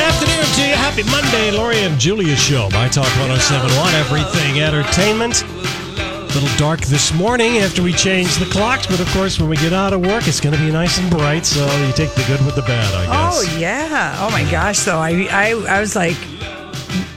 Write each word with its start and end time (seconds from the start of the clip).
Afternoon 0.00 0.44
to 0.54 0.68
you. 0.68 0.74
Happy 0.74 1.02
Monday, 1.10 1.50
Lori 1.50 1.78
and 1.78 1.98
Julia 1.98 2.36
Show. 2.36 2.68
My 2.72 2.88
Talk 2.88 3.06
1071, 3.18 3.94
Everything 3.94 4.60
Entertainment. 4.60 5.42
A 5.44 6.34
little 6.34 6.56
dark 6.56 6.80
this 6.80 7.12
morning 7.12 7.58
after 7.58 7.82
we 7.82 7.92
change 7.92 8.38
the 8.38 8.46
clocks, 8.46 8.86
but 8.86 9.00
of 9.00 9.08
course, 9.08 9.38
when 9.38 9.48
we 9.50 9.56
get 9.56 9.72
out 9.72 9.92
of 9.92 10.00
work, 10.00 10.26
it's 10.26 10.40
going 10.40 10.54
to 10.56 10.60
be 10.60 10.70
nice 10.70 10.98
and 10.98 11.10
bright. 11.10 11.44
So 11.44 11.64
you 11.84 11.92
take 11.92 12.14
the 12.14 12.24
good 12.26 12.44
with 12.46 12.54
the 12.54 12.62
bad, 12.62 12.94
I 12.94 13.06
guess. 13.06 13.38
Oh 13.38 13.58
yeah. 13.58 14.16
Oh 14.20 14.30
my 14.30 14.50
gosh. 14.50 14.78
So 14.78 14.98
I 14.98 15.26
I 15.30 15.50
I 15.68 15.80
was 15.80 15.94
like, 15.94 16.16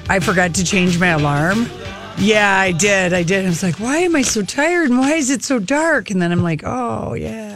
I 0.09 0.19
forgot 0.19 0.53
to 0.55 0.63
change 0.65 0.99
my 0.99 1.07
alarm. 1.07 1.69
Yeah, 2.17 2.59
I 2.59 2.71
did. 2.71 3.13
I 3.13 3.23
did. 3.23 3.45
I 3.45 3.49
was 3.49 3.63
like, 3.63 3.79
why 3.79 3.97
am 3.97 4.15
I 4.15 4.21
so 4.21 4.41
tired? 4.41 4.89
And 4.89 4.99
why 4.99 5.13
is 5.13 5.29
it 5.29 5.43
so 5.43 5.59
dark? 5.59 6.09
And 6.11 6.21
then 6.21 6.31
I'm 6.31 6.43
like, 6.43 6.63
oh 6.65 7.13
yeah, 7.13 7.54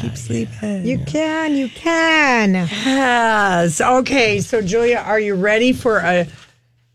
keep 0.00 0.16
sleeping. 0.16 0.86
You 0.86 0.98
can, 1.00 1.54
you 1.54 1.68
can. 1.68 2.52
Yes. 2.54 3.80
Okay. 3.80 4.40
So, 4.40 4.62
Julia, 4.62 4.96
are 4.98 5.20
you 5.20 5.34
ready 5.34 5.72
for 5.72 5.98
a 5.98 6.26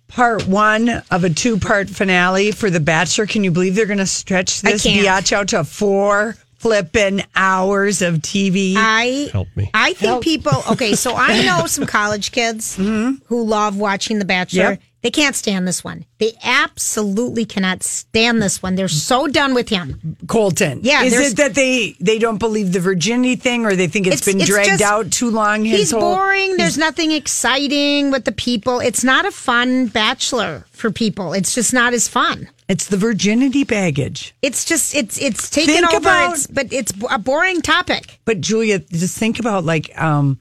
part 0.07 0.47
one 0.47 0.89
of 1.11 1.23
a 1.23 1.29
two 1.29 1.59
part 1.59 1.89
finale 1.89 2.51
for 2.51 2.69
The 2.69 2.79
Bachelor? 2.79 3.25
Can 3.25 3.43
you 3.43 3.51
believe 3.51 3.75
they're 3.75 3.85
going 3.85 3.97
to 3.99 4.05
stretch 4.05 4.61
this 4.61 4.83
can't. 4.83 5.05
biatch 5.05 5.31
out 5.33 5.49
to 5.49 5.63
four 5.63 6.35
flipping 6.57 7.21
hours 7.35 8.01
of 8.01 8.15
TV? 8.15 8.73
I 8.77 9.29
Help 9.31 9.49
me. 9.55 9.69
I 9.73 9.93
think 9.93 10.23
people. 10.23 10.63
Okay, 10.71 10.95
so 10.95 11.13
I 11.15 11.43
know 11.43 11.65
some 11.67 11.85
college 11.85 12.31
kids 12.31 12.75
who 12.77 13.19
love 13.29 13.77
watching 13.77 14.19
The 14.19 14.25
Bachelor. 14.25 14.63
Mm-hmm. 14.63 14.71
Yep. 14.71 14.81
They 15.05 15.11
can't 15.11 15.35
stand 15.35 15.67
this 15.67 15.83
one. 15.83 16.03
They 16.17 16.31
absolutely 16.43 17.45
cannot 17.45 17.83
stand 17.83 18.41
this 18.41 18.63
one. 18.63 18.73
They're 18.73 18.87
so 18.87 19.27
done 19.27 19.53
with 19.53 19.69
him. 19.69 20.17
Colton. 20.25 20.79
Yeah, 20.81 21.03
Is 21.03 21.13
it 21.13 21.37
that 21.37 21.53
they 21.53 21.95
they 21.99 22.17
don't 22.17 22.39
believe 22.39 22.73
the 22.73 22.79
virginity 22.79 23.35
thing, 23.35 23.67
or 23.67 23.75
they 23.75 23.85
think 23.85 24.07
it's 24.07 24.25
been 24.25 24.39
dragged 24.39 24.79
just- 24.79 24.81
out 24.81 25.11
too 25.11 25.29
long? 25.29 25.63
His 25.63 25.79
He's 25.79 25.91
whole, 25.91 26.01
boring. 26.15 26.57
There's 26.57 26.79
nothing 26.79 27.11
exciting 27.11 28.09
with 28.09 28.25
the 28.25 28.31
people. 28.31 28.79
It's 28.79 29.03
not 29.03 29.25
a 29.27 29.31
fun 29.31 29.85
Bachelor 29.87 30.65
for 30.71 30.89
people. 30.89 31.33
It's 31.33 31.53
just 31.53 31.71
not 31.71 31.93
as 31.93 32.07
fun. 32.07 32.49
It's 32.67 32.87
the 32.87 32.97
virginity 32.97 33.63
baggage. 33.63 34.33
It's 34.41 34.65
just 34.65 34.95
it's 34.95 35.21
it's 35.21 35.51
taken 35.51 35.75
Think 35.75 35.87
over. 35.89 35.97
about- 35.97 36.33
it's, 36.33 36.47
but 36.47 36.73
it's 36.73 36.91
a 37.11 37.19
boring 37.19 37.61
topic. 37.61 38.19
But 38.25 38.41
Julia, 38.41 38.79
just 38.79 39.19
think 39.19 39.37
about 39.39 39.65
like, 39.65 39.91
um, 40.01 40.39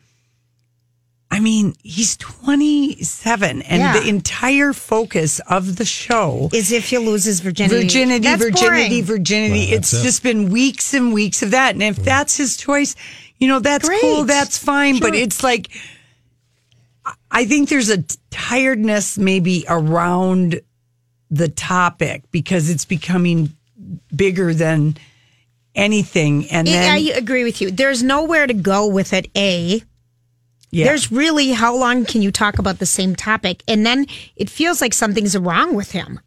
I 1.34 1.40
mean, 1.40 1.74
he's 1.82 2.16
27, 2.16 3.62
and 3.62 3.80
Yeah. 3.82 3.92
the 3.98 4.08
entire 4.08 4.72
focus 4.72 5.40
of 5.48 5.76
the 5.76 5.84
show 5.84 6.48
Is 6.52 6.70
if 6.70 6.90
he 6.90 6.98
loses 6.98 7.40
virginity. 7.40 7.82
virginity, 7.82 8.24
That's 8.24 8.42
virginity, 8.42 8.88
boring. 9.02 9.04
virginity. 9.04 9.66
Well, 9.70 9.78
it's 9.78 9.92
it. 9.92 10.02
just 10.04 10.22
been 10.22 10.50
weeks 10.50 10.94
and 10.94 11.12
weeks 11.12 11.42
of 11.42 11.50
that. 11.50 11.74
And 11.74 11.82
if 11.82 11.96
that's 11.96 12.36
his 12.36 12.56
choice, 12.56 12.94
you 13.38 13.48
know, 13.48 13.58
that's 13.58 13.88
Great. 13.88 14.00
cool, 14.00 14.24
that's 14.24 14.56
fine. 14.58 15.00
But 15.00 15.14
it's 15.16 15.42
like, 15.42 15.68
I 17.30 17.44
think 17.46 17.68
there's 17.68 17.90
a 17.90 18.04
tiredness 18.30 19.18
maybe 19.18 19.64
around 19.68 20.60
the 21.30 21.48
topic 21.48 22.22
because 22.30 22.70
it's 22.70 22.84
becoming 22.84 23.52
bigger 24.14 24.54
than 24.54 24.96
anything. 25.74 26.48
And 26.50 26.68
Yeah, 26.68 26.82
then, 26.82 26.94
I 26.94 26.98
agree 27.18 27.42
with 27.44 27.60
you. 27.60 27.70
There's 27.72 28.02
nowhere 28.02 28.46
to 28.46 28.54
go 28.54 28.86
with 28.86 29.12
it. 29.12 29.28
A. 29.36 29.82
yeah. 30.74 30.86
There's 30.86 31.12
really 31.12 31.52
how 31.52 31.76
long 31.76 32.04
can 32.04 32.20
you 32.20 32.32
talk 32.32 32.58
about 32.58 32.78
the 32.78 32.86
same 32.86 33.14
topic? 33.14 33.62
And 33.68 33.86
then 33.86 34.06
it 34.36 34.50
feels 34.50 34.80
like 34.80 34.92
something's 34.92 35.36
wrong 35.38 35.74
with 35.74 35.92
him. 35.92 36.20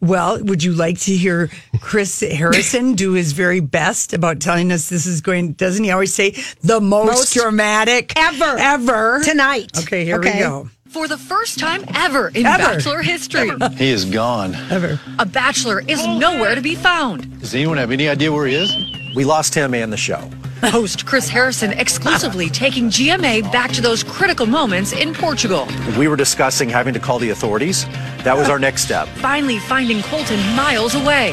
Well, 0.00 0.42
would 0.42 0.64
you 0.64 0.72
like 0.72 0.98
to 1.00 1.16
hear 1.16 1.48
Chris 1.80 2.20
Harrison 2.20 2.94
do 2.94 3.12
his 3.12 3.30
very 3.32 3.60
best 3.60 4.12
about 4.12 4.40
telling 4.40 4.72
us 4.72 4.88
this 4.88 5.06
is 5.06 5.20
going? 5.20 5.52
Doesn't 5.52 5.84
he 5.84 5.92
always 5.92 6.12
say 6.12 6.32
the 6.62 6.80
most, 6.80 7.06
Most 7.06 7.34
dramatic 7.34 8.12
ever. 8.16 8.56
ever 8.58 9.22
Tonight. 9.22 9.78
Okay, 9.78 10.04
here 10.04 10.20
we 10.20 10.32
go. 10.32 10.68
For 10.92 11.08
the 11.08 11.16
first 11.16 11.58
time 11.58 11.84
ever 11.94 12.28
in 12.28 12.44
Ever. 12.44 12.58
Bachelor 12.74 13.00
history, 13.00 13.50
He 13.76 13.88
is 13.88 14.04
gone. 14.04 14.54
Ever. 14.70 15.00
a 15.18 15.24
Bachelor 15.24 15.80
is 15.88 16.06
nowhere 16.06 16.54
to 16.54 16.60
be 16.60 16.74
found. 16.74 17.40
Does 17.40 17.54
anyone 17.54 17.78
have 17.78 17.90
any 17.90 18.10
idea 18.10 18.30
where 18.30 18.46
he 18.46 18.54
is? 18.54 18.70
We 19.16 19.24
lost 19.24 19.54
him 19.54 19.72
and 19.72 19.90
the 19.90 19.96
show. 19.96 20.30
Host 20.64 21.06
Chris 21.06 21.30
Harrison 21.30 21.72
exclusively 21.72 22.50
taking 22.50 22.88
GMA 22.90 23.50
back 23.50 23.72
to 23.72 23.80
those 23.80 24.04
critical 24.04 24.44
moments 24.44 24.92
in 24.92 25.14
Portugal. 25.14 25.66
We 25.98 26.08
were 26.08 26.16
discussing 26.16 26.68
having 26.68 26.92
to 26.92 27.00
call 27.00 27.18
the 27.18 27.30
authorities. 27.30 27.86
That 28.22 28.36
was 28.36 28.50
our 28.50 28.58
next 28.58 28.82
step. 28.82 29.08
Finally 29.08 29.60
finding 29.60 30.02
Colton 30.02 30.38
miles 30.54 30.94
away. 30.94 31.32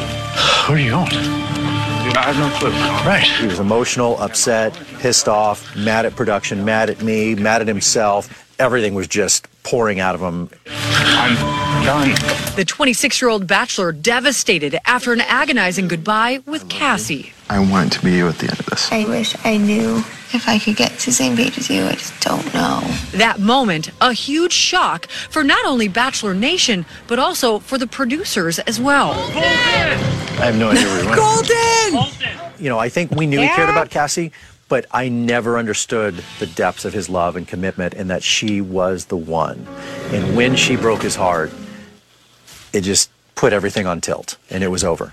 Where 0.67 0.77
are 0.77 0.79
you 0.79 0.91
going? 0.91 1.09
I 1.11 2.31
have 2.31 2.37
no 2.39 2.49
clue. 2.57 2.71
Right. 3.05 3.27
He 3.41 3.45
was 3.47 3.59
emotional, 3.59 4.17
upset, 4.19 4.73
pissed 4.99 5.27
off, 5.27 5.75
mad 5.75 6.05
at 6.05 6.15
production, 6.15 6.63
mad 6.63 6.89
at 6.89 7.03
me, 7.03 7.35
mad 7.35 7.61
at 7.61 7.67
himself. 7.67 8.45
Everything 8.59 8.93
was 8.93 9.07
just 9.07 9.47
pouring 9.63 10.01
out 10.01 10.15
of 10.15 10.21
him. 10.21 10.49
I'm 10.67 11.35
done. 11.85 12.09
The 12.57 12.65
26 12.65 13.21
year 13.21 13.29
old 13.29 13.47
Bachelor 13.47 13.93
devastated 13.93 14.77
after 14.85 15.13
an 15.13 15.21
agonizing 15.21 15.87
goodbye 15.87 16.41
with 16.45 16.67
Cassie. 16.67 17.31
I 17.49 17.59
want 17.59 17.93
to 17.93 18.01
be 18.01 18.11
you 18.11 18.27
at 18.27 18.37
the 18.37 18.49
end 18.49 18.59
of 18.59 18.65
this. 18.65 18.91
I 18.91 19.05
wish 19.05 19.33
I 19.45 19.55
knew 19.55 20.03
if 20.33 20.47
I 20.47 20.59
could 20.59 20.75
get 20.75 20.91
to 20.99 21.05
the 21.05 21.11
same 21.13 21.37
page 21.37 21.57
as 21.57 21.69
you. 21.69 21.85
I 21.85 21.93
just 21.93 22.19
don't 22.21 22.53
know. 22.53 22.81
That 23.13 23.39
moment, 23.39 23.91
a 24.01 24.11
huge 24.11 24.53
shock 24.53 25.07
for 25.07 25.41
not 25.43 25.65
only 25.65 25.87
Bachelor 25.87 26.33
Nation, 26.33 26.85
but 27.07 27.17
also 27.17 27.59
for 27.59 27.77
the 27.77 27.87
producers 27.87 28.59
as 28.59 28.77
well. 28.79 29.13
Colton! 29.13 29.41
I 29.41 30.45
have 30.45 30.57
no 30.57 30.69
idea 30.71 30.85
where 30.85 31.01
he 31.01 31.07
went. 31.07 31.19
Colton. 31.19 32.39
You 32.59 32.67
know, 32.67 32.77
I 32.77 32.89
think 32.89 33.11
we 33.11 33.25
knew 33.25 33.39
he 33.39 33.47
cared 33.47 33.69
about 33.69 33.89
Cassie, 33.89 34.33
but 34.69 34.85
I 34.91 35.09
never 35.09 35.57
understood 35.57 36.23
the 36.39 36.45
depths 36.47 36.85
of 36.85 36.93
his 36.93 37.09
love 37.09 37.35
and 37.35 37.47
commitment 37.47 37.93
and 37.95 38.09
that 38.09 38.23
she 38.23 38.61
was 38.61 39.05
the 39.05 39.17
one. 39.17 39.67
And 40.13 40.35
when 40.37 40.55
she 40.55 40.75
broke 40.75 41.01
his 41.01 41.15
heart, 41.15 41.51
it 42.71 42.81
just 42.81 43.09
put 43.35 43.51
everything 43.53 43.87
on 43.87 43.99
tilt 44.01 44.37
and 44.49 44.63
it 44.63 44.67
was 44.67 44.83
over. 44.83 45.11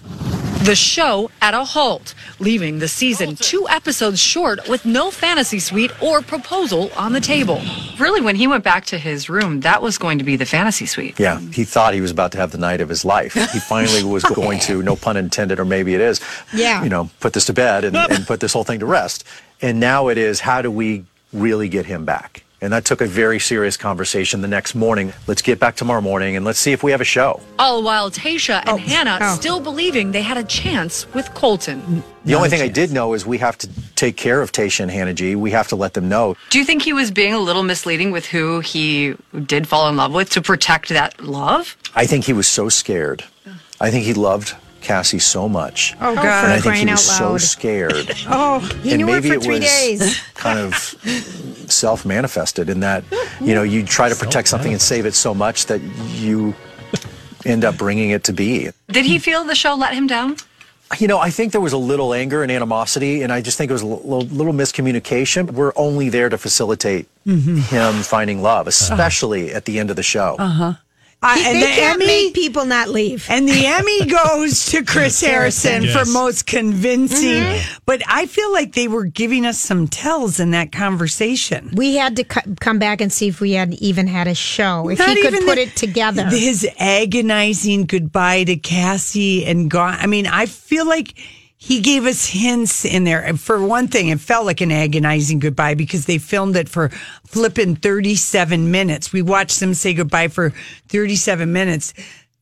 The 0.65 0.75
show 0.75 1.31
at 1.41 1.55
a 1.55 1.63
halt, 1.65 2.13
leaving 2.41 2.81
the 2.81 2.89
season 2.89 3.37
two 3.37 3.69
episodes 3.69 4.19
short 4.19 4.69
with 4.69 4.85
no 4.85 5.13
fantasy 5.13 5.61
suite 5.61 5.93
or 6.03 6.23
proposal 6.23 6.91
on 6.97 7.13
the 7.13 7.21
table. 7.21 7.63
Really, 8.01 8.21
when 8.21 8.35
he 8.35 8.49
went 8.49 8.65
back 8.65 8.85
to 8.87 8.99
his 8.99 9.29
room, 9.31 9.61
that 9.61 9.81
was 9.81 9.97
going 9.97 10.19
to 10.19 10.25
be 10.25 10.35
the 10.35 10.47
fantasy 10.47 10.87
suite. 10.87 11.21
Yeah, 11.21 11.39
he 11.39 11.63
thought 11.63 11.95
he 11.95 12.01
was 12.01 12.11
about 12.11 12.33
to 12.33 12.39
have 12.39 12.51
the 12.51 12.59
night 12.59 12.81
of 12.81 12.89
his 12.89 13.05
life. 13.05 13.35
He 13.53 13.61
finally 13.61 14.03
was 14.03 14.25
going 14.25 14.59
to, 14.61 14.83
no 14.83 14.97
pun 14.97 15.17
intended, 15.17 15.61
or 15.61 15.65
maybe 15.65 15.95
it 15.95 16.01
is, 16.01 16.21
Yeah. 16.53 16.83
you 16.83 16.89
know, 16.89 17.11
put 17.21 17.33
this 17.33 17.45
to 17.47 17.53
bed 17.53 17.85
and, 17.85 17.97
and 18.11 18.27
put 18.27 18.41
this 18.41 18.53
whole 18.53 18.65
thing 18.65 18.81
to 18.81 18.87
rest. 18.87 19.23
And 19.63 19.81
now 19.81 20.09
it 20.09 20.19
is, 20.19 20.41
how 20.41 20.63
do 20.63 20.71
we 20.71 21.05
really 21.33 21.69
get 21.69 21.87
him 21.87 22.05
back? 22.05 22.43
And 22.63 22.73
that 22.73 22.87
took 22.87 23.03
a 23.03 23.07
very 23.07 23.39
serious 23.39 23.77
conversation 23.77 24.41
the 24.41 24.49
next 24.49 24.75
morning. 24.75 25.13
Let's 25.27 25.43
get 25.43 25.61
back 25.61 25.77
tomorrow 25.77 26.01
morning 26.01 26.37
and 26.37 26.45
let's 26.45 26.59
see 26.59 26.73
if 26.73 26.83
we 26.83 26.91
have 26.91 27.03
a 27.03 27.05
show. 27.05 27.41
All 27.59 27.83
while 27.83 28.11
Tasha 28.11 28.61
and 28.61 28.69
Oh, 28.71 28.77
Hannah 28.77 29.19
oh. 29.21 29.37
still 29.37 29.61
believing 29.61 30.13
they 30.13 30.23
had 30.23 30.39
a 30.39 30.43
chance 30.43 31.07
with 31.13 31.33
Colton. 31.35 32.03
The 32.25 32.35
only 32.35 32.49
thing 32.49 32.63
I 32.63 32.69
did 32.69 32.93
know 32.93 33.13
is 33.13 33.27
we 33.27 33.37
have 33.39 33.59
to 33.59 33.69
take 33.95 34.17
care 34.17 34.41
of 34.41 34.53
Tasha 34.53 34.81
and 34.81 34.91
Hannah 34.91 35.13
G. 35.13 35.37
We 35.37 35.51
have 35.51 35.69
to 35.69 35.77
let 35.77 35.93
them 35.93 36.09
know. 36.09 36.35
Do 36.49 36.59
you 36.59 36.65
think 36.65 36.81
he 36.81 36.95
was 36.95 37.11
being 37.11 37.35
a 37.35 37.39
little 37.39 37.63
misleading 37.63 38.11
with 38.11 38.25
who 38.25 38.61
he 38.61 39.15
did 39.45 39.69
fall 39.69 39.87
in 39.91 39.97
love 39.97 40.15
with 40.15 40.31
to 40.31 40.41
protect 40.41 40.89
that 40.89 41.23
love? 41.23 41.77
I 41.95 42.07
think 42.07 42.25
he 42.25 42.33
was 42.33 42.49
so 42.49 42.71
scared. 42.71 43.23
I 43.83 43.91
think 43.91 44.07
he 44.07 44.15
loved 44.15 44.57
Cassie 44.87 45.19
so 45.19 45.49
much. 45.49 45.95
Oh, 46.01 46.09
And 46.11 46.17
God. 46.17 46.45
I 46.51 46.57
For 46.59 46.63
think 46.71 46.77
he 46.77 46.93
was 46.93 47.05
so 47.19 47.37
scared. 47.39 48.09
Oh, 48.29 48.61
he 48.83 48.93
and 48.93 48.99
knew 48.99 49.07
her 49.07 49.21
maybe 49.21 49.29
for 49.31 49.35
it 49.35 49.43
three 49.43 49.59
was 49.61 49.65
days. 49.71 50.21
kind 50.35 50.59
of 50.59 50.73
self-manifested 51.71 52.69
in 52.69 52.81
that 52.81 53.05
you 53.41 53.55
know 53.55 53.63
you 53.63 53.85
try 53.85 54.09
to 54.09 54.17
protect 54.17 54.49
something 54.49 54.73
and 54.73 54.81
save 54.81 55.07
it 55.07 55.15
so 55.15 55.35
much 55.35 55.67
that 55.67 55.81
you 56.15 56.55
end 57.45 57.65
up 57.65 57.77
bringing 57.77 58.11
it 58.11 58.25
to 58.25 58.33
be. 58.33 58.71
Did 58.89 59.05
he 59.05 59.19
feel 59.19 59.45
the 59.45 59.55
show 59.55 59.75
let 59.75 59.95
him 59.95 60.07
down? 60.07 60.37
You 60.99 61.09
know, 61.09 61.19
I 61.19 61.31
think 61.31 61.51
there 61.51 61.61
was 61.61 61.73
a 61.73 61.79
little 61.79 62.15
anger 62.15 62.43
and 62.45 62.53
animosity, 62.53 63.23
and 63.23 63.33
I 63.33 63.41
just 63.41 63.59
think 63.59 63.71
it 63.71 63.73
was 63.73 63.83
a 63.83 63.87
little, 63.87 64.21
little 64.21 64.53
miscommunication. 64.53 65.51
We're 65.51 65.73
only 65.77 66.09
there 66.11 66.29
to 66.29 66.39
facilitate 66.39 67.09
Mm-hmm. 67.27 67.57
him 67.59 67.95
finding 68.05 68.41
love, 68.41 68.69
especially 68.69 69.53
at 69.53 69.65
the 69.65 69.81
end 69.81 69.91
of 69.91 69.97
the 69.97 70.03
show. 70.05 70.37
Uh 70.39 70.47
huh. 70.49 70.73
He- 71.23 71.45
and 71.45 71.57
they 71.57 71.61
the 71.61 71.67
can't 71.67 71.95
Emmy 72.03 72.07
make 72.07 72.35
people 72.35 72.67
not 72.67 72.89
leave. 72.89 73.27
and 73.29 73.49
the 73.49 73.67
Emmy 73.67 74.05
goes 74.11 74.67
to 74.67 74.85
Chris 74.85 75.21
Harrison 75.21 75.83
Yes. 75.85 75.93
for 75.93 76.05
most 76.13 76.47
convincing. 76.47 77.43
Mm-hmm. 77.43 77.79
But 77.85 78.03
I 78.07 78.27
feel 78.27 78.53
like 78.53 78.75
they 78.75 78.87
were 78.87 79.05
giving 79.05 79.45
us 79.45 79.59
some 79.59 79.89
tells 79.89 80.39
in 80.39 80.53
that 80.53 80.71
conversation. 80.73 81.71
We 81.75 81.97
had 81.97 82.17
to 82.17 82.25
cu- 82.25 82.55
come 82.61 82.79
back 82.79 83.01
and 83.01 83.13
see 83.13 83.29
if 83.29 83.41
we 83.41 83.53
had 83.53 83.75
even 83.75 84.07
had 84.07 84.29
a 84.29 84.35
show, 84.35 84.89
if 84.89 84.99
Not 84.99 85.17
he 85.17 85.23
could 85.23 85.33
put 85.35 85.57
the- 85.57 85.63
it 85.63 85.75
together. 85.77 86.25
His 86.27 86.67
agonizing 86.79 87.87
goodbye 87.87 88.45
to 88.45 88.57
Cassie 88.57 89.45
and 89.47 89.71
gone. 89.71 89.95
I 89.99 90.07
mean, 90.07 90.27
I 90.27 90.47
feel 90.47 90.87
like 90.87 91.15
he 91.67 91.81
gave 91.81 92.07
us 92.07 92.27
hints 92.27 92.85
in 92.85 93.03
there. 93.03 93.21
And 93.21 93.41
For 93.41 93.61
one 93.61 93.89
thing, 93.89 94.07
it 94.07 94.21
felt 94.21 94.47
like 94.47 94.61
an 94.61 94.71
agonizing 94.71 95.41
goodbye 95.41 95.75
because 95.75 96.07
they 96.07 96.19
filmed 96.19 96.55
it 96.55 96.69
for 96.69 96.91
flipping 97.25 97.75
37 97.75 98.71
minutes. 98.71 99.13
We 99.13 99.21
watched 99.21 99.59
them 99.59 99.75
say 99.75 99.93
goodbye 99.93 100.29
for 100.29 100.51
37 100.91 101.53
minutes. 101.53 101.93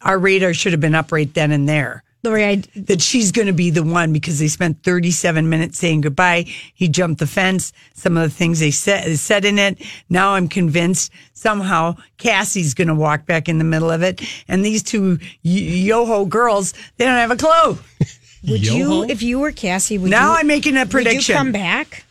Our 0.02 0.18
radar 0.18 0.52
should 0.52 0.72
have 0.72 0.80
been 0.82 0.94
up 0.94 1.10
right 1.10 1.32
then 1.32 1.52
and 1.52 1.66
there. 1.66 2.02
Lori, 2.22 2.44
I, 2.44 2.56
that 2.76 3.00
she's 3.00 3.32
going 3.32 3.46
to 3.46 3.54
be 3.54 3.70
the 3.70 3.82
one 3.82 4.12
because 4.12 4.38
they 4.40 4.48
spent 4.48 4.82
37 4.82 5.48
minutes 5.48 5.78
saying 5.78 6.02
goodbye. 6.02 6.44
He 6.74 6.88
jumped 6.88 7.18
the 7.18 7.26
fence. 7.26 7.72
Some 7.94 8.18
of 8.18 8.24
the 8.24 8.36
things 8.36 8.60
they 8.60 8.72
said, 8.72 9.18
said 9.18 9.46
in 9.46 9.58
it. 9.58 9.82
Now 10.10 10.34
I'm 10.34 10.48
convinced 10.48 11.10
somehow 11.32 11.96
Cassie's 12.18 12.74
going 12.74 12.88
to 12.88 12.94
walk 12.94 13.24
back 13.24 13.48
in 13.48 13.56
the 13.56 13.64
middle 13.64 13.90
of 13.90 14.02
it. 14.02 14.20
And 14.48 14.62
these 14.62 14.82
two 14.82 15.18
yoho 15.40 16.26
girls, 16.26 16.74
they 16.98 17.06
don't 17.06 17.14
have 17.14 17.30
a 17.30 17.36
clue. 17.36 17.78
would 18.48 18.64
Yo-ho? 18.64 19.02
you, 19.04 19.10
if 19.10 19.22
you 19.22 19.38
were 19.38 19.52
Cassie, 19.52 19.98
would 19.98 20.10
Now 20.10 20.32
you, 20.32 20.38
I'm 20.40 20.46
making 20.46 20.76
a 20.76 20.86
prediction. 20.86 20.94
would 20.94 21.04
prediction. 21.04 21.32
you 21.34 21.38
come 21.38 21.52
back? 21.52 22.04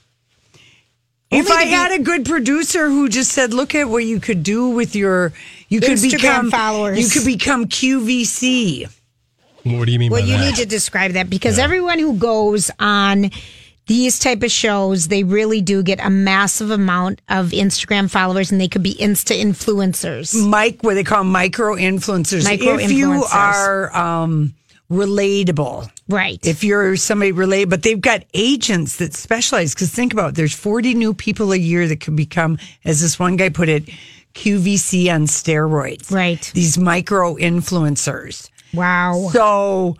If 1.31 1.49
Only 1.49 1.51
I 1.51 1.63
to 1.63 1.65
be- 1.65 1.71
had 1.71 1.91
a 1.99 2.03
good 2.03 2.25
producer 2.25 2.89
who 2.89 3.09
just 3.09 3.31
said, 3.31 3.53
"Look 3.53 3.73
at 3.73 3.89
what 3.89 4.05
you 4.05 4.19
could 4.19 4.43
do 4.43 4.69
with 4.69 4.95
your, 4.95 5.33
you 5.67 5.79
could 5.79 5.91
Instagram 5.97 6.11
become 6.21 6.51
followers. 6.51 6.99
you 6.99 7.09
could 7.09 7.25
become 7.25 7.65
QVC." 7.67 8.87
What 9.63 9.85
do 9.85 9.91
you 9.91 9.97
mean 9.99 10.11
Well, 10.11 10.21
by 10.21 10.27
you 10.27 10.37
that? 10.37 10.45
need 10.45 10.55
to 10.57 10.65
describe 10.65 11.13
that 11.13 11.29
because 11.29 11.57
everyone 11.57 11.97
who 11.97 12.17
goes 12.17 12.69
on 12.79 13.31
these 13.87 14.19
type 14.19 14.43
of 14.43 14.51
shows, 14.51 15.07
they 15.07 15.23
really 15.23 15.61
do 15.61 15.81
get 15.83 15.99
a 16.05 16.09
massive 16.09 16.69
amount 16.69 17.21
of 17.29 17.47
Instagram 17.51 18.09
followers, 18.11 18.51
and 18.51 18.59
they 18.61 18.67
could 18.67 18.83
be 18.83 18.93
insta 18.95 19.39
influencers. 19.39 20.35
Mike, 20.47 20.79
what 20.83 20.93
they 20.95 21.03
call 21.03 21.23
micro 21.23 21.75
influencers. 21.75 22.43
Micro 22.43 22.77
if 22.77 22.91
you 22.91 23.23
are 23.33 23.95
um, 23.95 24.53
relatable, 24.91 25.89
Right. 26.09 26.45
If 26.45 26.63
you're 26.63 26.97
somebody 26.97 27.31
related, 27.31 27.69
but 27.69 27.83
they've 27.83 27.99
got 27.99 28.23
agents 28.33 28.97
that 28.97 29.13
specialize. 29.13 29.73
Because 29.73 29.89
think 29.89 30.13
about 30.13 30.29
it, 30.29 30.35
there's 30.35 30.53
40 30.53 30.93
new 30.95 31.13
people 31.13 31.53
a 31.53 31.57
year 31.57 31.87
that 31.87 32.01
could 32.01 32.15
become, 32.15 32.57
as 32.83 33.01
this 33.01 33.17
one 33.17 33.37
guy 33.37 33.49
put 33.49 33.69
it, 33.69 33.85
QVC 34.33 35.13
on 35.13 35.23
steroids. 35.23 36.11
Right. 36.11 36.51
These 36.53 36.77
micro 36.77 37.35
influencers. 37.35 38.49
wow. 38.73 39.29
So, 39.31 39.95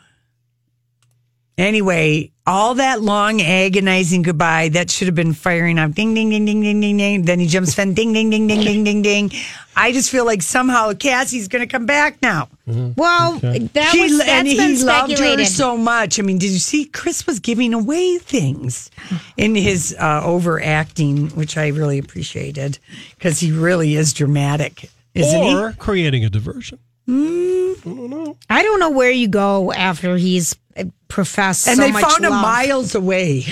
anyway, 1.58 2.32
all 2.46 2.76
that 2.76 3.02
long 3.02 3.42
agonizing 3.42 4.22
goodbye 4.22 4.70
that 4.70 4.92
should 4.92 5.08
have 5.08 5.16
been 5.16 5.34
firing 5.34 5.80
off 5.80 5.94
ding 5.94 6.14
ding 6.14 6.30
ding 6.30 6.46
ding 6.46 6.62
ding 6.62 6.82
ding 6.82 6.98
ding. 6.98 7.22
Then 7.24 7.40
he 7.40 7.48
jumps 7.48 7.74
fence 7.74 7.96
ding 7.96 8.12
ding 8.14 8.30
ding 8.30 8.48
ding 8.48 8.62
ding 8.62 8.84
ding 8.84 9.02
ding. 9.02 9.32
I 9.76 9.92
just 9.92 10.12
feel 10.12 10.26
like 10.26 10.42
somehow 10.44 10.94
Cassie's 10.94 11.48
going 11.48 11.62
to 11.66 11.72
come 11.72 11.86
back 11.86 12.22
now. 12.22 12.48
Well, 12.68 13.40
that 13.40 13.90
She- 13.92 14.02
was 14.02 14.18
that's 14.20 14.30
and 14.30 14.46
been 14.48 14.76
he 14.76 14.84
loved 14.84 15.18
her 15.18 15.46
so 15.46 15.78
much. 15.78 16.20
I 16.20 16.22
mean, 16.24 16.38
did 16.38 16.52
you 16.52 16.60
see 16.60 16.86
Chris 16.86 17.26
was 17.26 17.40
giving 17.40 17.74
away 17.74 18.18
things 18.20 18.92
in 19.38 19.56
his 19.56 19.96
uh, 20.00 20.22
overacting, 20.24 21.30
which 21.32 21.58
I 21.58 21.68
really 21.70 21.98
appreciated 21.98 22.78
because 23.18 23.40
he 23.40 23.52
really 23.52 23.96
is 23.96 24.14
dramatic, 24.14 24.90
isn't 25.16 25.44
he? 25.44 25.56
or 25.56 25.74
creating 25.74 26.24
a 26.26 26.30
diversion. 26.30 26.80
I 27.08 28.64
don't 28.64 28.80
know 28.80 28.92
where 28.92 29.12
you 29.12 29.28
go 29.28 29.74
after 29.74 30.16
he's 30.16 30.56
uh, 30.78 30.86
professed? 31.08 31.68
And 31.68 31.78
so 31.78 31.84
they 31.84 31.92
much 31.92 32.04
found 32.04 32.24
him 32.26 32.32
miles 32.32 32.96
away. 32.96 33.46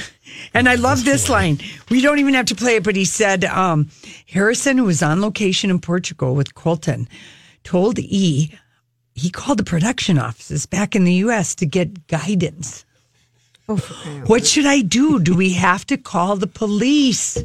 And 0.53 0.69
I 0.69 0.75
love 0.75 1.03
this 1.03 1.29
line. 1.29 1.59
We 1.89 2.01
don't 2.01 2.19
even 2.19 2.33
have 2.35 2.45
to 2.47 2.55
play 2.55 2.77
it, 2.77 2.83
but 2.83 2.95
he 2.95 3.03
said 3.05 3.43
um, 3.43 3.89
Harrison, 4.27 4.77
who 4.77 4.85
was 4.85 5.03
on 5.03 5.21
location 5.21 5.69
in 5.69 5.79
Portugal 5.79 6.35
with 6.35 6.55
Colton, 6.55 7.09
told 7.63 7.99
E 7.99 8.51
he 9.13 9.29
called 9.29 9.59
the 9.59 9.63
production 9.63 10.17
offices 10.17 10.65
back 10.65 10.95
in 10.95 11.03
the 11.03 11.15
U.S. 11.15 11.53
to 11.55 11.65
get 11.65 12.07
guidance. 12.07 12.85
What 14.25 14.45
should 14.45 14.65
I 14.65 14.81
do? 14.81 15.19
Do 15.19 15.35
we 15.35 15.53
have 15.53 15.85
to 15.87 15.97
call 15.97 16.37
the 16.37 16.47
police? 16.47 17.37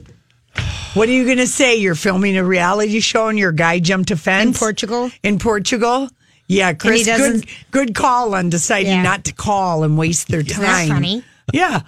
What 0.95 1.09
are 1.09 1.13
you 1.13 1.25
going 1.27 1.37
to 1.39 1.47
say? 1.47 1.77
You're 1.77 1.95
filming 1.95 2.37
a 2.39 2.45
reality 2.45 3.01
show 3.01 3.29
and 3.29 3.39
your 3.39 3.53
guy 3.53 3.81
jumped 3.81 4.11
a 4.11 4.17
fence 4.17 4.57
In 4.57 4.59
Portugal? 4.59 5.11
In 5.23 5.39
Portugal, 5.39 6.09
yeah, 6.49 6.73
Chris. 6.73 7.05
Good, 7.07 7.47
good 7.71 7.95
call 7.95 8.35
on 8.35 8.49
deciding 8.49 8.93
Yeah. 8.93 9.03
not 9.03 9.25
to 9.25 9.33
call 9.35 9.83
and 9.85 9.99
waste 9.99 10.29
their 10.29 10.43
time. 10.43 10.63
that 10.63 10.89
funny? 10.89 11.25
Yeah. 11.53 11.83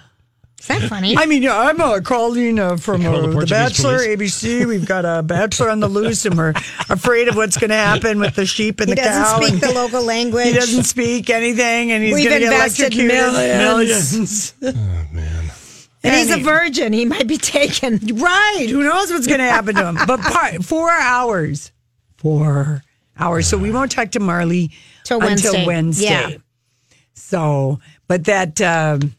Is 0.59 0.67
that 0.67 0.81
funny? 0.89 1.17
I 1.17 1.25
mean, 1.25 1.47
I'm 1.47 1.79
uh, 1.79 2.01
calling 2.01 2.59
uh, 2.59 2.75
from 2.75 3.01
Call 3.01 3.21
the 3.21 3.37
uh, 3.37 3.39
the, 3.39 3.45
Bachelor 3.45 3.99
police. 3.99 4.43
ABC. 4.43 4.65
We've 4.67 4.85
got 4.85 5.05
a 5.05 5.23
Bachelor 5.23 5.69
on 5.69 5.79
the 5.79 5.87
loose, 5.87 6.25
and 6.25 6.37
we're 6.37 6.53
afraid 6.89 7.29
of 7.29 7.37
what's 7.37 7.55
going 7.57 7.69
to 7.69 7.77
happen 7.77 8.19
with 8.19 8.35
the 8.35 8.45
sheep 8.45 8.81
and 8.81 8.89
he 8.89 8.95
the 8.95 9.01
cow. 9.01 9.07
He 9.07 9.19
doesn't 9.19 9.41
speak 9.41 9.53
and 9.53 9.61
the 9.61 9.73
local 9.73 10.03
language. 10.03 10.47
he 10.47 10.51
doesn't 10.53 10.83
speak 10.83 11.29
anything, 11.29 11.93
and 11.93 12.03
he's 12.03 12.13
We've 12.13 12.27
going 12.27 12.41
to 12.41 12.49
get 12.49 12.55
electrocuted. 12.55 13.07
millions. 13.07 14.53
Millions. 14.61 14.99
and 16.03 16.15
he's 16.15 16.31
a 16.31 16.37
virgin. 16.39 16.93
He 16.93 17.05
might 17.05 17.27
be 17.27 17.37
taken. 17.37 17.99
Right. 18.19 18.67
Who 18.69 18.83
knows 18.83 19.11
what's 19.11 19.27
going 19.27 19.39
to 19.39 19.45
happen 19.45 19.75
to 19.75 19.85
him? 19.87 19.97
But 20.07 20.21
part, 20.21 20.63
four 20.63 20.89
hours. 20.89 21.71
Four 22.17 22.83
hours. 23.17 23.47
So 23.47 23.57
we 23.57 23.71
won't 23.71 23.91
talk 23.91 24.11
to 24.11 24.19
Marley 24.19 24.71
Till 25.03 25.21
until 25.21 25.53
Wednesday. 25.53 25.65
Wednesday. 25.65 26.05
Yeah. 26.31 26.37
So, 27.13 27.79
but 28.07 28.25
that, 28.25 28.59
um, 28.61 29.13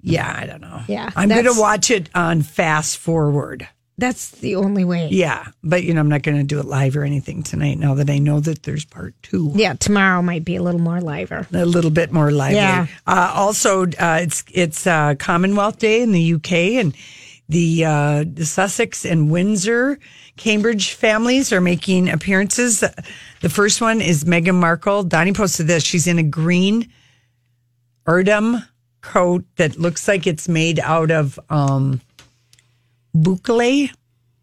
yeah, 0.00 0.36
I 0.36 0.46
don't 0.46 0.60
know. 0.60 0.82
Yeah, 0.88 1.10
I'm 1.14 1.28
going 1.28 1.44
to 1.44 1.54
watch 1.56 1.90
it 1.90 2.08
on 2.14 2.42
fast 2.42 2.98
forward. 2.98 3.68
That's 3.98 4.30
the 4.30 4.56
only 4.56 4.84
way. 4.84 5.08
Yeah. 5.10 5.46
But, 5.62 5.84
you 5.84 5.94
know, 5.94 6.00
I'm 6.00 6.08
not 6.08 6.22
going 6.22 6.38
to 6.38 6.44
do 6.44 6.58
it 6.58 6.64
live 6.64 6.96
or 6.96 7.04
anything 7.04 7.42
tonight 7.42 7.78
now 7.78 7.94
that 7.94 8.08
I 8.08 8.18
know 8.18 8.40
that 8.40 8.62
there's 8.62 8.84
part 8.84 9.14
two. 9.22 9.52
Yeah, 9.54 9.74
tomorrow 9.74 10.22
might 10.22 10.44
be 10.44 10.56
a 10.56 10.62
little 10.62 10.80
more 10.80 11.00
liver. 11.00 11.46
A 11.52 11.66
little 11.66 11.90
bit 11.90 12.10
more 12.10 12.30
lively. 12.30 12.56
Yeah. 12.56 12.86
Uh, 13.06 13.32
also, 13.34 13.84
uh, 13.84 14.20
it's 14.22 14.44
it's 14.52 14.86
uh, 14.86 15.14
Commonwealth 15.18 15.78
Day 15.78 16.02
in 16.02 16.12
the 16.12 16.34
UK, 16.34 16.52
and 16.52 16.96
the, 17.48 17.84
uh, 17.84 18.24
the 18.26 18.46
Sussex 18.46 19.04
and 19.04 19.30
Windsor 19.30 19.98
Cambridge 20.36 20.92
families 20.92 21.52
are 21.52 21.60
making 21.60 22.08
appearances. 22.08 22.80
The 22.80 23.48
first 23.48 23.80
one 23.80 24.00
is 24.00 24.24
Meghan 24.24 24.54
Markle. 24.54 25.02
Donnie 25.02 25.32
posted 25.32 25.66
this. 25.66 25.84
She's 25.84 26.06
in 26.06 26.18
a 26.18 26.22
green 26.22 26.90
Erdem 28.06 28.66
coat 29.02 29.44
that 29.56 29.78
looks 29.78 30.08
like 30.08 30.26
it's 30.26 30.48
made 30.48 30.80
out 30.80 31.10
of 31.10 31.38
um, 31.50 32.00
boucle. 33.16 33.90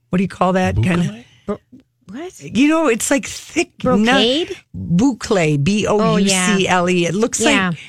What 0.09 0.17
do 0.17 0.23
you 0.23 0.27
call 0.29 0.53
that? 0.53 0.75
Kind 0.75 1.25
of. 1.47 1.59
What? 2.07 2.39
You 2.41 2.67
know, 2.67 2.87
it's 2.87 3.11
like 3.11 3.25
thick 3.27 3.77
Brocade? 3.77 4.55
boucle, 4.75 5.63
B 5.63 5.85
O 5.87 6.17
U 6.17 6.27
C 6.29 6.67
L 6.67 6.89
E. 6.89 7.05
Oh, 7.05 7.09
it 7.09 7.15
looks 7.15 7.39
Yeah. 7.39 7.69
like, 7.69 7.79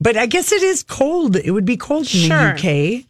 but 0.00 0.16
I 0.16 0.26
guess 0.26 0.52
it 0.52 0.62
is 0.62 0.82
cold. 0.84 1.34
It 1.36 1.50
would 1.50 1.64
be 1.64 1.76
cold 1.76 2.02
in 2.02 2.06
Sure. 2.28 2.54
the 2.54 2.98
UK. 3.00 3.04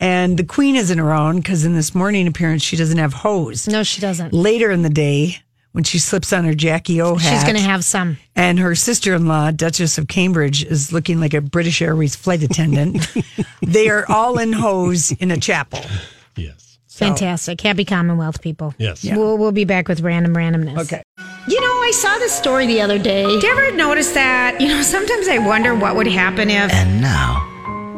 And 0.00 0.38
the 0.38 0.44
Queen 0.44 0.76
isn't 0.76 0.98
around 1.00 1.36
because 1.38 1.64
in 1.64 1.74
this 1.74 1.94
morning 1.94 2.26
appearance 2.26 2.62
she 2.62 2.76
doesn't 2.76 2.98
have 2.98 3.12
hose. 3.12 3.66
No, 3.68 3.82
she 3.82 4.00
doesn't. 4.00 4.32
Later 4.32 4.70
in 4.70 4.82
the 4.82 4.88
day, 4.90 5.38
when 5.72 5.84
she 5.84 5.98
slips 5.98 6.32
on 6.32 6.44
her 6.44 6.54
Jackie 6.54 7.00
O 7.02 7.16
hat, 7.16 7.30
She's 7.32 7.42
going 7.42 7.56
to 7.56 7.60
have 7.68 7.84
some. 7.84 8.16
and 8.36 8.58
her 8.60 8.74
sister-in-law, 8.76 9.50
Duchess 9.52 9.98
of 9.98 10.06
Cambridge, 10.08 10.64
is 10.64 10.92
looking 10.92 11.18
like 11.20 11.34
a 11.34 11.40
British 11.40 11.82
Airways 11.82 12.14
flight 12.16 12.42
attendant. 12.44 13.08
they 13.62 13.88
are 13.90 14.04
all 14.08 14.38
in 14.38 14.52
hose 14.54 15.10
in 15.12 15.30
a 15.32 15.36
chapel. 15.36 15.80
Yes. 16.38 16.78
Fantastic. 16.88 17.60
Happy 17.60 17.84
Commonwealth, 17.84 18.40
people. 18.42 18.74
Yes. 18.78 19.04
We'll, 19.04 19.38
we'll 19.38 19.52
be 19.52 19.64
back 19.64 19.88
with 19.88 20.00
random 20.00 20.34
randomness. 20.34 20.78
Okay. 20.78 21.02
You 21.46 21.60
know, 21.60 21.66
I 21.66 21.92
saw 21.94 22.18
this 22.18 22.32
story 22.32 22.66
the 22.66 22.80
other 22.80 22.98
day. 22.98 23.24
Did 23.24 23.42
you 23.42 23.50
ever 23.50 23.76
notice 23.76 24.12
that? 24.12 24.60
You 24.60 24.68
know, 24.68 24.82
sometimes 24.82 25.28
I 25.28 25.38
wonder 25.38 25.74
what 25.74 25.96
would 25.96 26.06
happen 26.06 26.50
if. 26.50 26.72
And 26.72 27.00
now, 27.00 27.47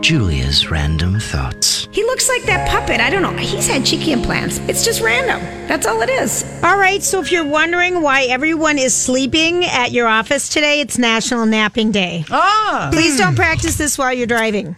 Julia's 0.01 0.71
random 0.71 1.21
thoughts. 1.21 1.87
He 1.93 2.03
looks 2.05 2.29
like 2.29 2.43
that 2.45 2.69
puppet. 2.69 3.01
I 3.01 3.11
don't 3.11 3.23
know. 3.23 3.37
He's 3.37 3.67
had 3.69 3.85
cheeky 3.85 4.13
implants. 4.13 4.59
It's 4.61 4.85
just 4.85 5.01
random. 5.03 5.41
That's 5.69 5.87
all 5.87 6.01
it 6.01 6.09
is. 6.09 6.43
All 6.65 6.79
right. 6.79 7.03
So 7.03 7.21
if 7.21 7.31
you're 7.31 7.45
wondering 7.47 8.01
why 8.03 8.25
everyone 8.25 8.79
is 8.79 8.95
sleeping 8.95 9.65
at 9.65 9.93
your 9.93 10.07
office 10.09 10.49
today, 10.49 10.81
it's 10.81 10.97
National 10.99 11.45
Napping 11.47 11.93
Day. 11.93 12.25
Ah. 12.31 12.89
Please 12.93 13.19
don't 13.19 13.37
practice 13.37 13.77
this 13.77 13.99
while 13.99 14.13
you're 14.13 14.27
driving. 14.27 14.75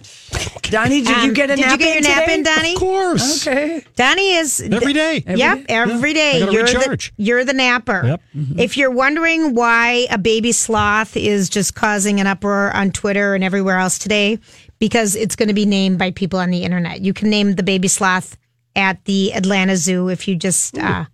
Donnie, 0.62 1.02
did 1.02 1.08
you 1.08 1.14
Um, 1.14 1.34
get 1.34 1.50
a 1.50 1.56
did 1.56 1.62
nap 1.66 1.72
you 1.72 1.78
get 1.78 1.96
in 1.98 2.04
your 2.04 2.12
nap 2.14 2.22
today? 2.24 2.34
in, 2.34 2.42
Donnie? 2.42 2.72
Of 2.74 2.78
course. 2.80 3.46
Okay. 3.46 3.84
Donnie 3.96 4.32
is 4.36 4.60
Every 4.60 4.94
day. 4.94 5.22
yep, 5.26 5.66
every 5.68 6.14
day. 6.14 6.36
I 6.36 6.40
gotta 6.40 6.52
you're 6.52 6.62
recharge. 6.64 7.12
the 7.18 7.22
you're 7.22 7.44
the 7.44 7.52
napper. 7.52 8.02
Yep. 8.06 8.22
If 8.58 8.76
you're 8.78 8.90
wondering 8.90 9.54
why 9.54 10.06
a 10.10 10.16
baby 10.16 10.52
sloth 10.52 11.14
is 11.16 11.50
just 11.50 11.74
causing 11.74 12.18
an 12.20 12.26
uproar 12.26 12.74
on 12.74 12.90
Twitter 12.90 13.34
and 13.34 13.44
everywhere 13.44 13.78
else 13.78 13.98
today, 13.98 14.38
because 14.82 15.14
it's 15.14 15.36
going 15.36 15.46
to 15.46 15.54
be 15.54 15.64
named 15.64 15.96
by 15.96 16.10
people 16.10 16.40
on 16.40 16.50
the 16.50 16.64
internet. 16.64 17.02
You 17.02 17.14
can 17.14 17.30
name 17.30 17.54
the 17.54 17.62
baby 17.62 17.86
sloth 17.86 18.36
at 18.74 19.04
the 19.04 19.32
Atlanta 19.32 19.76
Zoo 19.76 20.08
if 20.08 20.26
you 20.26 20.34
just 20.34 20.76
uh, 20.76 21.04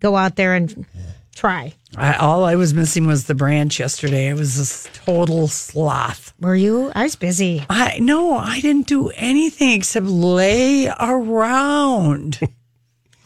go 0.00 0.14
out 0.14 0.36
there 0.36 0.52
and 0.54 0.84
try. 1.34 1.72
I, 1.96 2.16
all 2.16 2.44
I 2.44 2.54
was 2.56 2.74
missing 2.74 3.06
was 3.06 3.24
the 3.24 3.34
branch 3.34 3.80
yesterday. 3.80 4.28
I 4.28 4.34
was 4.34 4.60
a 4.60 4.90
total 4.90 5.48
sloth. 5.48 6.34
Were 6.38 6.54
you? 6.54 6.92
I 6.94 7.04
was 7.04 7.16
busy. 7.16 7.64
I 7.70 7.98
no, 7.98 8.36
I 8.36 8.60
didn't 8.60 8.88
do 8.88 9.08
anything 9.14 9.70
except 9.70 10.04
lay 10.04 10.88
around. 10.88 12.40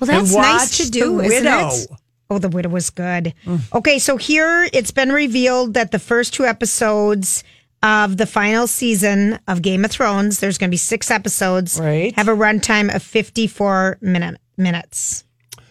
Well, 0.00 0.07
that's 0.07 0.33
nice 0.33 0.76
to 0.76 0.88
do, 0.93 1.19
isn't 1.19 1.45
Widow. 1.45 1.71
it? 1.71 1.88
Oh, 2.31 2.38
the 2.38 2.49
widow 2.49 2.69
was 2.69 2.88
good. 2.90 3.35
Okay, 3.73 3.99
so 3.99 4.17
here 4.17 4.69
it's 4.73 4.93
been 4.93 5.11
revealed 5.11 5.75
that 5.75 5.90
the 5.90 5.99
first 5.99 6.35
two 6.35 6.45
episodes 6.45 7.43
of 7.82 8.16
the 8.16 8.26
final 8.26 8.66
season 8.66 9.38
of 9.47 9.62
Game 9.62 9.85
of 9.85 9.90
Thrones, 9.90 10.40
there's 10.40 10.58
going 10.58 10.68
to 10.68 10.73
be 10.73 10.76
six 10.78 11.11
episodes, 11.11 11.78
Right. 11.80 12.14
have 12.16 12.28
a 12.28 12.35
runtime 12.37 12.94
of 12.94 13.02
54 13.02 13.99
minute, 14.00 14.40
minutes. 14.56 15.25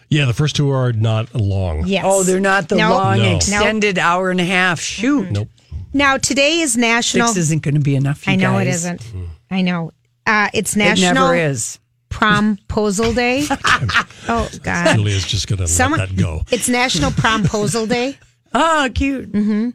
Yeah, 0.08 0.24
the 0.24 0.32
first 0.32 0.56
two 0.56 0.70
are 0.70 0.92
not 0.92 1.34
long. 1.34 1.86
Yes. 1.86 2.04
Oh, 2.06 2.22
they're 2.22 2.40
not 2.40 2.68
the 2.70 2.76
No. 2.76 2.90
long 2.90 3.18
No. 3.18 3.36
extended 3.36 3.98
hour 3.98 4.30
and 4.30 4.40
a 4.40 4.44
half. 4.44 4.80
Shoot. 4.80 5.30
Nope. 5.30 5.48
Now, 5.92 6.16
today 6.16 6.60
is 6.60 6.76
National. 6.76 7.28
Six 7.28 7.38
isn't 7.38 7.62
going 7.62 7.74
to 7.74 7.80
be 7.80 7.94
enough. 7.94 8.26
You 8.26 8.32
I 8.34 8.36
know 8.36 8.56
it 8.58 8.64
guys. 8.66 8.74
isn't. 8.76 9.02
I 9.50 9.62
know. 9.62 9.90
Uh, 10.26 10.48
it's 10.54 10.74
It 10.76 10.98
never 10.98 11.34
is. 11.34 11.78
Promposal 12.10 13.14
Day. 13.14 13.44
oh, 14.28 14.48
God. 14.62 14.94
Julia's 14.96 15.26
just 15.26 15.46
going 15.46 15.58
to 15.58 15.64
let 15.88 15.96
that 16.08 16.16
go. 16.16 16.42
It's 16.50 16.68
National 16.68 17.10
Promposal 17.10 17.88
Day. 17.88 18.18
Oh, 18.54 18.88
cute. 18.94 19.30
Mm-hmm. 19.32 19.70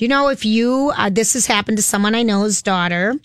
Do 0.00 0.06
you 0.06 0.08
know 0.08 0.28
if 0.28 0.46
you, 0.46 0.92
uh, 0.96 1.10
this 1.10 1.34
has 1.34 1.44
happened 1.44 1.76
to 1.76 1.82
someone 1.82 2.14
I 2.14 2.22
know's 2.22 2.62
daughter, 2.62 3.16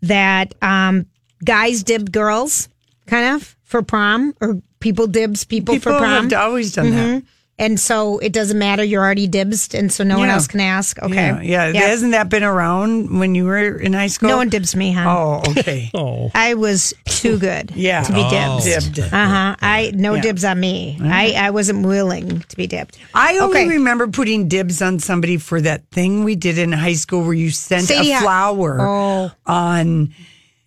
that 0.00 0.54
um, 0.62 1.04
guys 1.44 1.82
dib 1.82 2.10
girls 2.10 2.70
kind 3.06 3.36
of 3.36 3.54
for 3.64 3.82
prom 3.82 4.34
or 4.40 4.62
people 4.80 5.08
dibs 5.08 5.44
people, 5.44 5.74
People 5.74 5.92
for 5.92 5.98
prom? 5.98 6.30
have 6.30 6.32
always 6.32 6.72
done 6.72 6.90
that. 6.92 7.22
And 7.58 7.80
so 7.80 8.18
it 8.18 8.34
doesn't 8.34 8.58
matter, 8.58 8.84
you're 8.84 9.02
already 9.02 9.26
dibsed, 9.26 9.72
and 9.74 9.90
so 9.90 10.04
no 10.04 10.18
one 10.18 10.28
Yeah. 10.28 10.34
else 10.34 10.46
can 10.46 10.60
ask. 10.60 11.02
Okay. 11.02 11.14
Yeah, 11.14 11.40
yeah. 11.42 11.66
Yep. 11.72 11.82
Hasn't 11.84 12.12
that 12.12 12.28
been 12.28 12.44
around 12.44 13.18
when 13.18 13.34
you 13.34 13.46
were 13.46 13.78
in 13.78 13.94
high 13.94 14.08
school? 14.08 14.28
No 14.28 14.36
one 14.36 14.50
dibs 14.50 14.76
me, 14.76 14.92
huh? 14.92 15.08
Oh, 15.08 15.42
okay. 15.52 15.90
oh. 15.94 16.30
I 16.34 16.52
was 16.52 16.92
too 17.06 17.38
good 17.38 17.72
Yeah. 17.74 18.02
to 18.02 18.12
be 18.12 18.20
Oh. 18.22 18.60
dibbed. 18.60 18.92
Dibbed. 18.94 18.98
Uh 19.10 19.26
huh. 19.26 19.56
I 19.62 19.90
no 19.94 20.14
Yeah. 20.16 20.20
dibs 20.20 20.44
on 20.44 20.60
me. 20.60 20.98
I, 21.02 21.32
I 21.32 21.50
wasn't 21.50 21.86
willing 21.86 22.40
to 22.46 22.56
be 22.58 22.66
dibbed. 22.66 22.98
I 23.14 23.38
only 23.38 23.60
Okay. 23.62 23.68
remember 23.68 24.06
putting 24.08 24.48
dibs 24.48 24.82
on 24.82 24.98
somebody 24.98 25.38
for 25.38 25.58
that 25.62 25.80
thing 25.90 26.24
we 26.24 26.36
did 26.36 26.58
in 26.58 26.72
high 26.72 26.92
school 26.92 27.22
where 27.24 27.32
you 27.32 27.48
sent 27.50 27.84
Sadie 27.86 28.10
a 28.10 28.14
Hawk. 28.16 28.22
flower 28.22 28.78
Oh. 28.82 29.30
on 29.46 30.12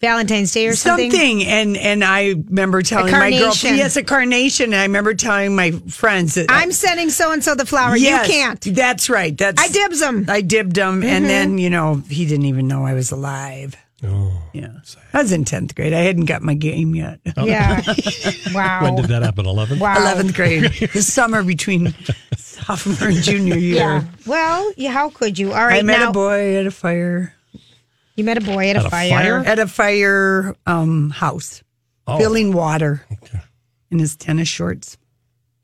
Valentine's 0.01 0.51
Day 0.51 0.67
or 0.67 0.75
something. 0.75 1.11
something. 1.11 1.43
And 1.45 1.75
and 1.77 2.03
I 2.03 2.29
remember 2.29 2.81
telling 2.81 3.11
my 3.11 3.31
girlfriend, 3.31 3.77
yes, 3.77 3.97
a 3.97 4.03
carnation. 4.03 4.67
And 4.67 4.75
I 4.75 4.83
remember 4.83 5.13
telling 5.13 5.55
my 5.55 5.71
friends 5.71 6.35
that 6.35 6.45
I'm 6.49 6.71
sending 6.71 7.09
so 7.09 7.31
and 7.31 7.43
so 7.43 7.53
the 7.55 7.65
flower. 7.65 7.97
Yes, 7.97 8.27
You 8.27 8.33
can't. 8.33 8.61
That's 8.75 9.09
right. 9.09 9.37
That's 9.37 9.61
I 9.61 9.67
dibs 9.67 10.01
him. 10.01 10.25
I 10.29 10.41
dibbed 10.41 10.77
him, 10.77 11.01
Mhm. 11.01 11.05
and 11.05 11.25
then 11.25 11.57
you 11.57 11.69
know 11.69 12.01
he 12.09 12.25
didn't 12.25 12.45
even 12.45 12.67
know 12.67 12.85
I 12.85 12.93
was 12.93 13.11
alive. 13.11 13.75
Oh, 14.01 14.31
yeah. 14.53 14.69
I 15.13 15.21
was 15.21 15.33
in 15.33 15.43
tenth 15.43 15.75
grade. 15.75 15.91
I 15.91 15.99
hadn't 15.99 16.23
got 16.23 16.41
my 16.41 16.53
game 16.53 16.95
yet. 16.95 17.19
Yeah. 17.35 17.81
wow. 18.53 18.83
When 18.83 18.95
did 18.95 19.05
that 19.09 19.23
happen? 19.23 19.45
11? 19.45 19.77
Wow. 19.77 19.97
Eleventh 19.99 20.33
grade, 20.33 20.63
the 20.93 21.01
summer 21.03 21.43
between 21.43 21.93
sophomore 22.37 23.09
and 23.09 23.17
junior 23.21 23.57
year. 23.57 23.75
Yeah. 23.75 24.03
Well, 24.25 24.71
yeah, 24.77 24.91
how 24.91 25.09
could 25.09 25.37
you? 25.37 25.51
All 25.51 25.65
right. 25.65 25.79
I 25.79 25.81
met 25.81 25.99
now, 25.99 26.11
a 26.11 26.13
boy 26.13 26.55
at 26.55 26.65
a 26.65 26.71
fire. 26.71 27.33
You 28.19 28.25
met 28.25 28.37
a 28.37 28.41
boy 28.41 28.69
at, 28.69 28.75
At 28.75 28.83
a, 28.83 28.87
a 28.87 28.89
fire. 28.89 29.09
fire? 29.09 29.37
At 29.45 29.59
a 29.59 29.67
fire 29.67 30.55
um, 30.65 31.09
house, 31.09 31.63
Oh. 32.05 32.17
filling 32.17 32.51
water 32.51 33.05
in 33.89 33.99
his 33.99 34.17
tennis 34.17 34.49
shorts. 34.49 34.97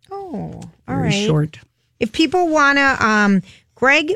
Oh, 0.09 0.61
all 0.61 0.71
Very 0.87 1.01
right. 1.09 1.25
short. 1.27 1.59
If 1.99 2.13
people 2.13 2.47
want 2.47 2.77
to, 2.77 3.05
um, 3.05 3.41
Greg 3.75 4.13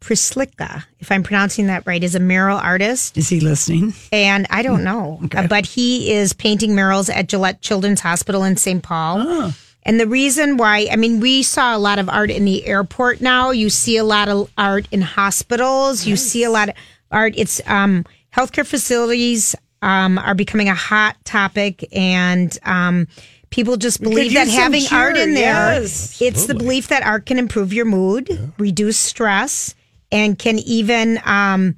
Prislicka, 0.00 0.84
if 1.00 1.10
I'm 1.10 1.24
pronouncing 1.24 1.66
that 1.66 1.84
right, 1.84 2.04
is 2.04 2.14
a 2.14 2.20
mural 2.20 2.58
artist. 2.58 3.16
Is 3.18 3.28
he 3.28 3.40
listening? 3.40 3.92
And 4.12 4.46
I 4.50 4.62
don't 4.62 4.84
know, 4.84 5.20
uh, 5.34 5.48
but 5.48 5.66
he 5.66 6.12
is 6.12 6.32
painting 6.32 6.76
murals 6.76 7.08
at 7.10 7.28
Gillette 7.28 7.60
Children's 7.60 8.00
Hospital 8.02 8.44
in 8.44 8.56
St. 8.56 8.82
Paul. 8.84 9.24
Ah. 9.26 9.56
And 9.82 9.98
the 9.98 10.06
reason 10.06 10.58
why, 10.58 10.86
I 10.92 10.96
mean, 10.96 11.18
we 11.18 11.42
saw 11.42 11.74
a 11.76 11.78
lot 11.78 11.98
of 11.98 12.08
art 12.08 12.30
in 12.30 12.44
the 12.44 12.66
airport 12.66 13.20
now. 13.20 13.50
You 13.50 13.68
see 13.70 13.96
a 13.96 14.04
lot 14.04 14.28
of 14.28 14.48
art 14.56 14.86
in 14.92 15.00
hospitals. 15.00 16.06
You 16.06 16.16
see 16.16 16.44
a 16.44 16.50
lot 16.50 16.68
of 16.68 16.74
art. 17.10 17.34
It's 17.36 17.60
um, 17.66 18.04
healthcare 18.34 18.66
facilities 18.66 19.54
um, 19.82 20.18
are 20.18 20.34
becoming 20.34 20.68
a 20.68 20.74
hot 20.74 21.16
topic, 21.24 21.86
and 21.92 22.56
um, 22.64 23.06
people 23.50 23.76
just 23.76 24.02
believe 24.02 24.34
that 24.34 24.46
use 24.46 24.54
some 24.54 24.62
having 24.62 24.84
art 24.92 25.16
in 25.16 25.34
there, 25.34 25.80
yes. 25.80 26.20
it's 26.20 26.46
the 26.46 26.54
belief 26.54 26.88
that 26.88 27.02
art 27.02 27.26
can 27.26 27.38
improve 27.38 27.72
your 27.72 27.84
mood, 27.84 28.52
reduce 28.58 28.98
stress, 28.98 29.74
and 30.10 30.38
can 30.38 30.58
even 30.58 31.20
um, 31.24 31.76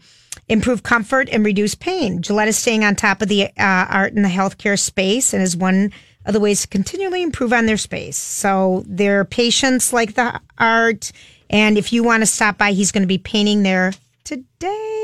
improve 0.49 0.83
comfort 0.83 1.29
and 1.31 1.45
reduce 1.45 1.75
pain. 1.75 2.23
Gillette 2.23 2.49
is 2.49 2.57
staying 2.57 2.85
on 2.85 2.97
top 2.97 3.23
of 3.23 3.29
the 3.29 3.45
uh, 3.45 3.51
art 3.59 4.13
in 4.15 4.23
the 4.23 4.29
healthcare 4.29 4.79
space 4.79 5.33
and 5.33 5.43
is 5.43 5.57
one 5.57 5.93
of 6.27 6.33
the 6.33 6.41
ways 6.41 6.63
to 6.63 6.69
continually 6.69 7.23
improve 7.23 7.53
on 7.53 7.67
their 7.67 7.77
space. 7.77 8.17
So 8.17 8.85
their 8.87 9.25
patients 9.25 9.93
like 9.93 10.15
the 10.15 10.41
art. 10.59 11.13
And 11.49 11.79
if 11.79 11.93
you 11.93 12.03
want 12.03 12.23
to 12.23 12.27
stop 12.27 12.59
by, 12.59 12.73
he's 12.73 12.93
going 12.93 13.03
to 13.03 13.09
be 13.09 13.19
painting 13.19 13.63
there 13.63 13.93
today, 14.25 15.00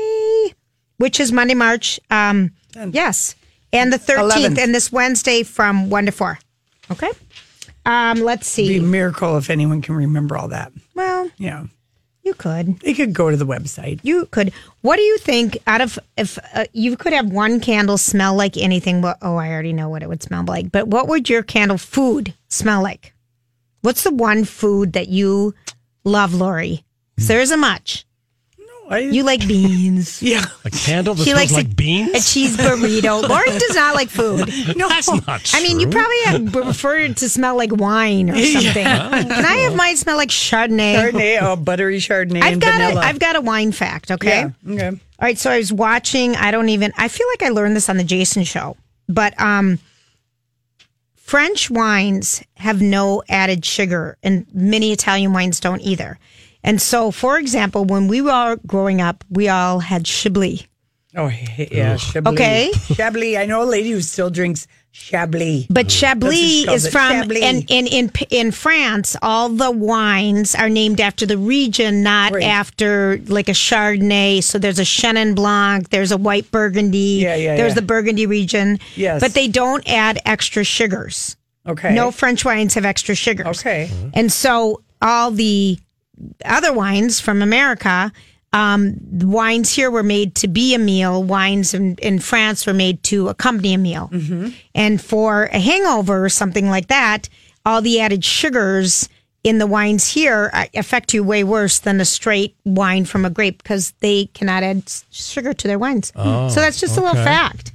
which 0.97 1.19
is 1.19 1.31
Monday, 1.31 1.53
March. 1.53 1.99
Um, 2.09 2.51
yes. 2.91 3.35
And 3.73 3.91
the 3.91 3.97
13th, 3.99 4.31
11th. 4.31 4.57
and 4.59 4.73
this 4.75 4.91
Wednesday 4.91 5.43
from 5.43 5.89
1 5.89 6.05
to 6.07 6.11
4. 6.11 6.39
Okay. 6.91 7.11
Um, 7.85 8.19
let's 8.21 8.57
It'd 8.57 8.69
be 8.69 8.77
a 8.77 8.79
see. 8.81 8.85
miracle 8.85 9.37
if 9.37 9.49
anyone 9.49 9.81
can 9.81 9.95
remember 9.95 10.37
all 10.37 10.47
that. 10.49 10.71
Well, 10.95 11.29
Yeah. 11.37 11.65
you 12.23 12.33
could. 12.33 12.79
They 12.81 12.93
could 12.93 13.13
go 13.13 13.29
to 13.31 13.37
the 13.37 13.45
website. 13.45 13.99
You 14.03 14.25
could. 14.27 14.51
What 14.81 14.97
do 14.97 15.01
you 15.03 15.17
think? 15.17 15.57
Out 15.67 15.79
of 15.81 15.97
if 16.17 16.37
uh, 16.53 16.65
you 16.73 16.97
could 16.97 17.13
have 17.13 17.29
one 17.31 17.59
candle 17.61 17.97
smell 17.97 18.35
like 18.35 18.57
anything? 18.57 19.03
Oh, 19.21 19.35
I 19.37 19.49
already 19.49 19.71
know 19.73 19.87
what 19.89 20.03
it 20.03 20.09
would 20.09 20.21
smell 20.23 20.43
like. 20.45 20.71
But 20.71 20.87
what 20.89 21.07
would 21.07 21.29
your 21.29 21.43
candle 21.43 21.77
food 21.77 22.33
smell 22.49 22.81
like? 22.81 23.13
What's 23.81 24.03
the 24.03 24.11
one 24.13 24.43
food 24.43 24.91
that 24.93 25.07
you 25.07 25.53
love, 26.03 26.33
Lori? 26.33 26.83
'Cause 27.17 27.27
there 27.27 27.39
isn't 27.39 27.59
much. 27.59 28.05
I, 28.89 28.99
You 28.99 29.23
like 29.23 29.45
beans. 29.47 30.21
yeah. 30.21 30.45
A 30.65 30.69
candle 30.69 31.13
that 31.15 31.23
She 31.23 31.31
smells 31.31 31.51
likes 31.51 31.53
like 31.53 31.65
a, 31.71 31.75
beans? 31.75 32.09
a 32.15 32.33
cheese 32.33 32.55
burrito. 32.57 33.21
Lauren 33.29 33.57
does 33.57 33.75
not 33.75 33.95
like 33.95 34.09
food. 34.09 34.47
No, 34.77 34.87
That's 34.89 35.07
not 35.27 35.41
true. 35.41 35.59
I 35.59 35.63
mean, 35.63 35.79
you 35.79 35.87
probably 35.87 36.15
have 36.25 36.51
prefer 36.51 36.97
it 36.97 37.17
to 37.17 37.29
smell 37.29 37.55
like 37.57 37.75
wine 37.75 38.29
or 38.29 38.35
something. 38.43 38.73
Can 38.73 39.45
I 39.45 39.55
have 39.63 39.75
mine 39.75 39.97
smell 39.97 40.17
like 40.17 40.29
Chardonnay? 40.29 40.95
Chardonnay, 41.11 41.37
oh, 41.41 41.55
buttery 41.55 41.97
Chardonnay 41.99 42.41
I've 42.41 42.53
and 42.53 42.61
got 42.61 42.73
vanilla. 42.79 43.01
a, 43.01 43.03
I've 43.03 43.19
got 43.19 43.35
a 43.35 43.41
wine 43.41 43.71
fact. 43.71 44.11
Okay. 44.11 44.45
Yeah. 44.65 44.73
Okay. 44.73 44.87
All 44.87 45.25
right, 45.25 45.37
so 45.37 45.49
I 45.51 45.57
was 45.57 45.73
watching. 45.73 46.35
I 46.35 46.51
don't 46.51 46.69
even. 46.69 46.93
I 46.97 47.07
feel 47.07 47.27
like 47.29 47.41
I 47.43 47.49
learned 47.49 47.75
this 47.75 47.89
on 47.89 47.97
the 47.97 48.03
Jason 48.03 48.43
show, 48.43 48.77
but 49.09 49.33
um, 49.41 49.79
French 51.15 51.69
wines 51.69 52.43
have 52.55 52.81
no 52.81 53.23
added 53.27 53.65
sugar, 53.65 54.17
and 54.23 54.45
many 54.53 54.91
Italian 54.91 55.33
wines 55.33 55.59
don't 55.59 55.81
either. 55.81 56.19
And 56.67 56.81
so, 56.81 57.11
for 57.11 57.37
example, 57.39 57.85
when 57.85 58.07
we 58.07 58.21
were 58.21 58.57
growing 58.67 59.01
up, 59.01 59.23
we 59.29 59.47
all 59.49 59.79
had 59.79 60.05
Chablis. 60.05 60.67
Oh, 61.15 61.31
yeah. 61.57 61.95
Chablis. 61.97 62.33
Okay. 62.33 62.71
Chablis. 62.93 63.37
I 63.37 63.45
know 63.45 63.63
a 63.63 63.65
lady 63.65 63.89
who 63.91 64.01
still 64.01 64.29
drinks 64.29 64.67
Chablis. 64.91 65.65
But 65.67 65.85
That's 65.87 65.93
Chablis 65.95 66.27
what 66.29 66.35
she 66.35 66.65
calls 66.65 66.75
is 66.77 66.85
it, 66.87 66.91
from 66.91 67.11
Chablis. 67.11 67.41
and 67.43 67.65
in 67.69 67.87
in 67.87 68.11
in 68.29 68.51
France, 68.51 69.15
all 69.21 69.49
the 69.49 69.71
wines 69.71 70.53
are 70.55 70.69
named 70.69 70.99
after 70.99 71.25
the 71.25 71.37
region, 71.37 72.03
not 72.03 72.33
Right. 72.33 72.43
after 72.43 73.19
like 73.27 73.47
a 73.47 73.53
Chardonnay. 73.53 74.43
So 74.43 74.59
there's 74.59 74.79
a 74.79 74.83
Chenin 74.83 75.35
Blanc, 75.35 75.89
there's 75.89 76.11
a 76.11 76.17
white 76.17 76.51
Burgundy, 76.51 77.19
Yeah, 77.23 77.35
yeah, 77.35 77.55
there's 77.57 77.71
yeah. 77.71 77.75
the 77.75 77.81
Burgundy 77.83 78.25
region. 78.25 78.79
Yes. 78.95 79.21
But 79.21 79.33
they 79.33 79.47
don't 79.47 79.87
add 79.87 80.19
extra 80.25 80.63
sugars. 80.63 81.35
Okay. 81.67 81.93
No 81.93 82.11
French 82.11 82.43
wines 82.45 82.73
have 82.75 82.85
extra 82.85 83.15
sugars. 83.15 83.59
Okay. 83.59 83.89
And 84.13 84.31
so 84.31 84.81
all 85.01 85.31
the 85.31 85.77
other 86.45 86.73
wines 86.73 87.19
from 87.19 87.41
America 87.41 88.11
Um, 88.53 88.95
wines 89.11 89.75
here 89.75 89.91
were 89.91 90.03
made 90.03 90.33
to 90.35 90.47
be 90.47 90.73
a 90.73 90.79
meal. 90.79 91.21
Wines 91.21 91.73
in, 91.73 91.95
in 92.01 92.19
France 92.19 92.65
were 92.65 92.73
made 92.73 93.03
to 93.03 93.27
accompany 93.27 93.73
a 93.73 93.77
meal. 93.77 94.09
And 94.73 95.01
for 95.01 95.49
a 95.51 95.59
hangover 95.59 96.23
or 96.23 96.29
something 96.29 96.69
like 96.69 96.87
that, 96.87 97.29
all 97.65 97.81
the 97.81 97.99
added 97.99 98.23
sugars 98.23 99.09
in 99.43 99.59
the 99.59 99.67
wines 99.67 100.13
here 100.13 100.49
uh, 100.53 100.65
affect 100.73 101.13
you 101.13 101.23
way 101.23 101.43
worse 101.43 101.79
than 101.79 101.99
a 101.99 102.05
straight 102.05 102.55
wine 102.63 103.05
from 103.05 103.25
a 103.25 103.29
grape 103.29 103.61
because 103.61 103.93
they 103.99 104.27
cannot 104.33 104.63
add 104.63 104.89
sugar 105.11 105.53
to 105.53 105.67
their 105.67 105.77
wines. 105.77 106.13
Oh, 106.15 106.47
so 106.49 106.61
that's 106.61 106.79
just 106.79 106.97
a 106.97 107.01
little 107.01 107.19
okay. 107.19 107.25
fact. 107.25 107.73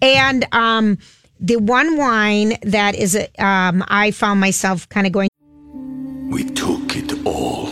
And 0.00 0.46
um, 0.52 0.98
the 1.40 1.56
one 1.56 1.96
wine 1.96 2.56
that 2.62 2.94
is, 2.94 3.16
um, 3.38 3.84
I 3.88 4.12
found 4.12 4.38
myself 4.40 4.88
kind 4.88 5.06
of 5.06 5.12
going. 5.12 5.28
We 6.30 6.44
took 6.44 6.96
it 6.96 7.12
all. 7.26 7.71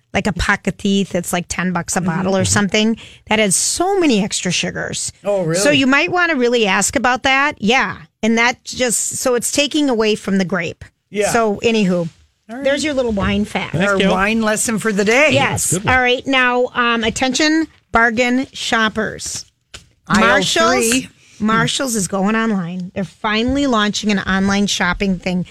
like 0.13 0.27
a 0.27 0.33
pocket 0.33 0.77
teeth. 0.77 1.15
It's 1.15 1.31
like 1.33 1.45
10 1.47 1.73
bucks 1.73 1.95
a 1.95 2.01
bottle 2.01 2.35
or 2.35 2.45
something 2.45 2.97
that 3.27 3.39
has 3.39 3.55
so 3.55 3.99
many 3.99 4.23
extra 4.23 4.51
sugars. 4.51 5.11
Oh, 5.23 5.43
really? 5.43 5.55
So 5.59 5.71
you 5.71 5.87
might 5.87 6.11
want 6.11 6.31
to 6.31 6.37
really 6.37 6.67
ask 6.67 6.95
about 6.95 7.23
that. 7.23 7.61
Yeah. 7.61 8.01
And 8.23 8.37
that 8.37 8.63
just, 8.63 9.17
so 9.17 9.35
it's 9.35 9.51
taking 9.51 9.89
away 9.89 10.15
from 10.15 10.37
the 10.37 10.45
grape. 10.45 10.83
Yeah. 11.09 11.31
So, 11.31 11.57
anywho, 11.57 12.09
there's 12.47 12.83
your 12.83 12.93
little 12.93 13.11
wine 13.11 13.45
fact. 13.45 13.75
Our 13.75 13.97
wine 13.97 14.41
lesson 14.41 14.79
for 14.79 14.93
the 14.93 15.03
day. 15.05 15.31
Yes. 15.31 15.73
All 15.73 15.97
right. 15.99 16.25
Now, 16.25 16.67
um, 16.73 17.03
attention, 17.03 17.67
bargain 17.91 18.47
shoppers. 18.53 19.45
Aisle 20.07 20.19
Marshalls. 20.27 20.89
three. 20.89 21.09
Marshalls 21.39 21.95
is 21.95 22.07
going 22.07 22.35
online. 22.35 22.91
They're 22.93 23.03
finally 23.03 23.67
launching 23.67 24.11
an 24.11 24.19
online 24.19 24.67
shopping 24.67 25.17
thing. 25.17 25.45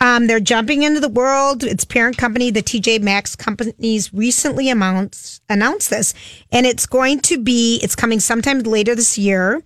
Um, 0.00 0.26
they're 0.26 0.40
jumping 0.40 0.82
into 0.82 1.00
the 1.00 1.08
world. 1.08 1.62
Its 1.62 1.84
parent 1.84 2.16
company, 2.16 2.50
the 2.50 2.62
TJ 2.62 3.02
Maxx 3.02 3.36
companies, 3.36 4.12
recently 4.14 4.70
announced 4.70 5.42
announced 5.48 5.90
this, 5.90 6.14
and 6.50 6.64
it's 6.64 6.86
going 6.86 7.20
to 7.20 7.38
be. 7.38 7.78
It's 7.82 7.96
coming 7.96 8.20
sometime 8.20 8.60
later 8.60 8.94
this 8.94 9.18
year, 9.18 9.62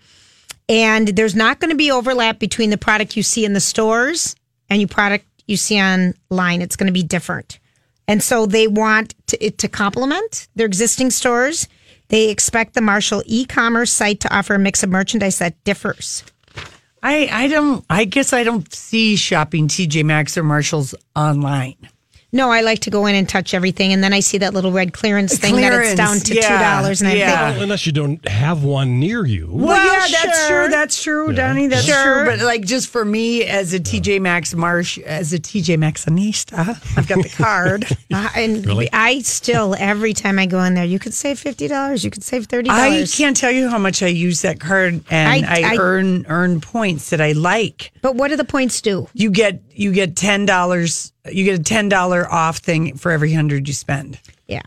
and 0.69 1.09
there's 1.09 1.37
not 1.37 1.61
going 1.61 1.71
to 1.71 1.77
be 1.77 1.91
overlap 1.91 2.41
between 2.41 2.71
the 2.71 2.79
product 2.79 3.17
you 3.17 3.23
see 3.23 3.45
in 3.45 3.53
the 3.53 3.61
stores 3.61 4.35
and 4.69 4.81
your 4.81 4.89
product 4.89 5.27
you 5.47 5.57
see 5.57 5.81
online. 5.81 6.63
It's 6.63 6.77
going 6.77 6.89
to 6.89 6.93
be 6.93 7.05
different. 7.05 7.61
And 8.09 8.23
so 8.23 8.45
they 8.45 8.67
want 8.67 9.15
to, 9.29 9.45
it 9.45 9.59
to 9.59 9.69
complement 9.69 10.49
their 10.57 10.67
existing 10.67 11.11
stores. 11.11 11.69
They 12.09 12.29
expect 12.29 12.75
the 12.75 12.81
Marshall 12.81 13.23
e-commerce 13.25 13.91
site 13.91 14.21
to 14.21 14.37
offer 14.37 14.55
a 14.55 14.59
mix 14.59 14.83
of 14.83 14.91
merchandise 14.91 15.39
that 15.39 15.63
differs. 15.65 16.23
I, 17.05 17.29
I 17.31 17.49
don't, 17.49 17.85
I 17.91 18.07
guess 18.07 18.33
I 18.33 18.45
don't 18.45 18.73
see 18.73 19.17
shopping 19.17 19.69
TJ 19.69 20.05
Maxx 20.05 20.39
or 20.39 20.43
Marshalls 20.43 20.95
online. 21.15 21.77
No, 22.35 22.51
I 22.51 22.61
like 22.63 22.81
to 22.81 22.91
go 22.91 23.07
in 23.07 23.15
and 23.15 23.27
touch 23.29 23.55
everything, 23.55 23.93
and 23.93 24.03
then 24.05 24.13
I 24.13 24.21
see 24.21 24.39
that 24.39 24.53
little 24.53 24.73
red 24.73 24.93
clearance 24.93 25.39
thing 25.39 25.57
that 25.57 25.73
it's 25.73 25.95
down 25.95 26.19
to 26.19 26.25
Clearance, 26.35 26.47
two 26.49 26.59
dollars, 26.59 27.01
and 27.01 27.09
I 27.09 27.15
yeah. 27.15 27.53
think, 27.53 27.63
Unless 27.63 27.87
you 27.87 27.93
don't 27.93 28.27
have 28.29 28.65
one 28.65 28.99
near 29.01 29.25
you. 29.25 29.49
Well, 29.51 29.69
Well, 29.69 30.11
yeah, 30.11 30.19
that's 30.25 30.49
true. 30.49 30.69
That's 30.69 31.03
true, 31.03 31.33
Donnie. 31.33 31.69
That's 31.69 31.85
Sure. 31.87 32.25
true. 32.25 32.37
But 32.37 32.45
like, 32.45 32.65
just 32.67 32.89
for 32.91 33.05
me 33.05 33.45
as 33.45 33.73
a 33.73 33.79
TJ 33.81 34.21
Maxx 34.21 34.53
Marsh, 34.55 34.99
as 34.99 35.33
a 35.33 35.39
TJ 35.39 35.77
Maxxinista, 35.79 36.59
I've 36.99 37.07
got 37.07 37.23
the 37.23 37.29
card. 37.37 37.87
Uh, 38.13 38.29
and 38.37 38.67
Really? 38.67 38.89
I 38.93 39.21
still 39.21 39.75
every 39.79 40.13
time 40.13 40.39
I 40.39 40.47
go 40.47 40.63
in 40.65 40.75
there, 40.75 40.85
you 40.85 40.99
could 40.99 41.15
save 41.15 41.39
fifty 41.39 41.69
dollars, 41.69 42.05
you 42.05 42.11
could 42.11 42.25
save 42.25 42.47
thirty 42.47 42.69
dollars. 42.69 43.15
I 43.15 43.17
can't 43.17 43.37
tell 43.37 43.51
you 43.53 43.69
how 43.69 43.79
much 43.79 44.03
I 44.03 44.09
use 44.09 44.43
that 44.43 44.61
card, 44.61 45.05
and 45.11 45.45
I- 45.47 45.61
I, 45.69 45.75
I- 45.75 45.77
earn 45.79 46.27
earn 46.29 46.61
points 46.61 47.11
that 47.11 47.21
I 47.21 47.33
like. 47.33 47.93
But 48.03 48.17
what 48.17 48.29
do 48.29 48.37
the 48.37 48.45
points 48.45 48.81
do? 48.81 49.09
You 49.15 49.31
get 49.31 49.63
you 49.75 49.93
get 49.93 50.17
ten 50.17 50.47
dollars. 50.47 51.13
You 51.31 51.45
get 51.45 51.59
a 51.61 51.63
ten 51.63 51.89
dollar 51.89 52.31
off 52.31 52.59
thing 52.59 52.97
for 52.97 53.11
every 53.13 53.33
hundred 53.33 53.67
you 53.69 53.75
spend. 53.75 54.19
Yeah, 54.47 54.63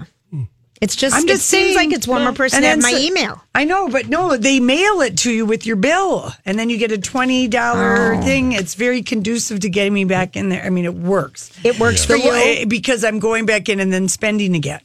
it's 0.82 0.96
just. 0.96 1.16
I'm 1.16 1.24
it 1.24 1.28
just 1.28 1.46
seems 1.46 1.76
saying- 1.76 1.90
like 1.90 1.92
it's 1.98 2.08
one 2.08 2.24
more 2.24 2.34
person 2.34 2.58
And 2.58 2.64
to 2.64 2.70
have 2.70 2.82
then 2.82 2.92
my 2.92 2.98
so- 3.00 3.04
email. 3.06 3.44
I 3.56 3.64
know, 3.64 3.90
but 3.90 4.08
no, 4.10 4.38
they 4.38 4.60
mail 4.60 5.02
it 5.02 5.18
to 5.20 5.32
you 5.32 5.46
with 5.46 5.66
your 5.66 5.76
bill, 5.76 6.32
and 6.46 6.58
then 6.60 6.70
you 6.70 6.78
get 6.78 6.92
a 6.92 6.98
twenty 6.98 7.48
dollar 7.48 8.16
Oh. 8.16 8.22
thing. 8.22 8.52
It's 8.52 8.76
very 8.76 9.02
conducive 9.02 9.60
to 9.62 9.70
getting 9.70 9.94
me 9.94 10.06
back 10.06 10.36
in 10.36 10.50
there. 10.50 10.64
I 10.64 10.70
mean, 10.70 10.86
it 10.86 10.94
works. 10.94 11.52
It 11.64 11.80
works 11.80 12.06
for 12.06 12.14
The 12.18 12.24
you. 12.24 12.32
Eh, 12.34 12.66
because 12.66 13.04
I'm 13.04 13.20
going 13.20 13.46
back 13.46 13.70
in 13.70 13.80
and 13.80 13.92
then 13.94 14.08
spending 14.08 14.56
again. 14.56 14.82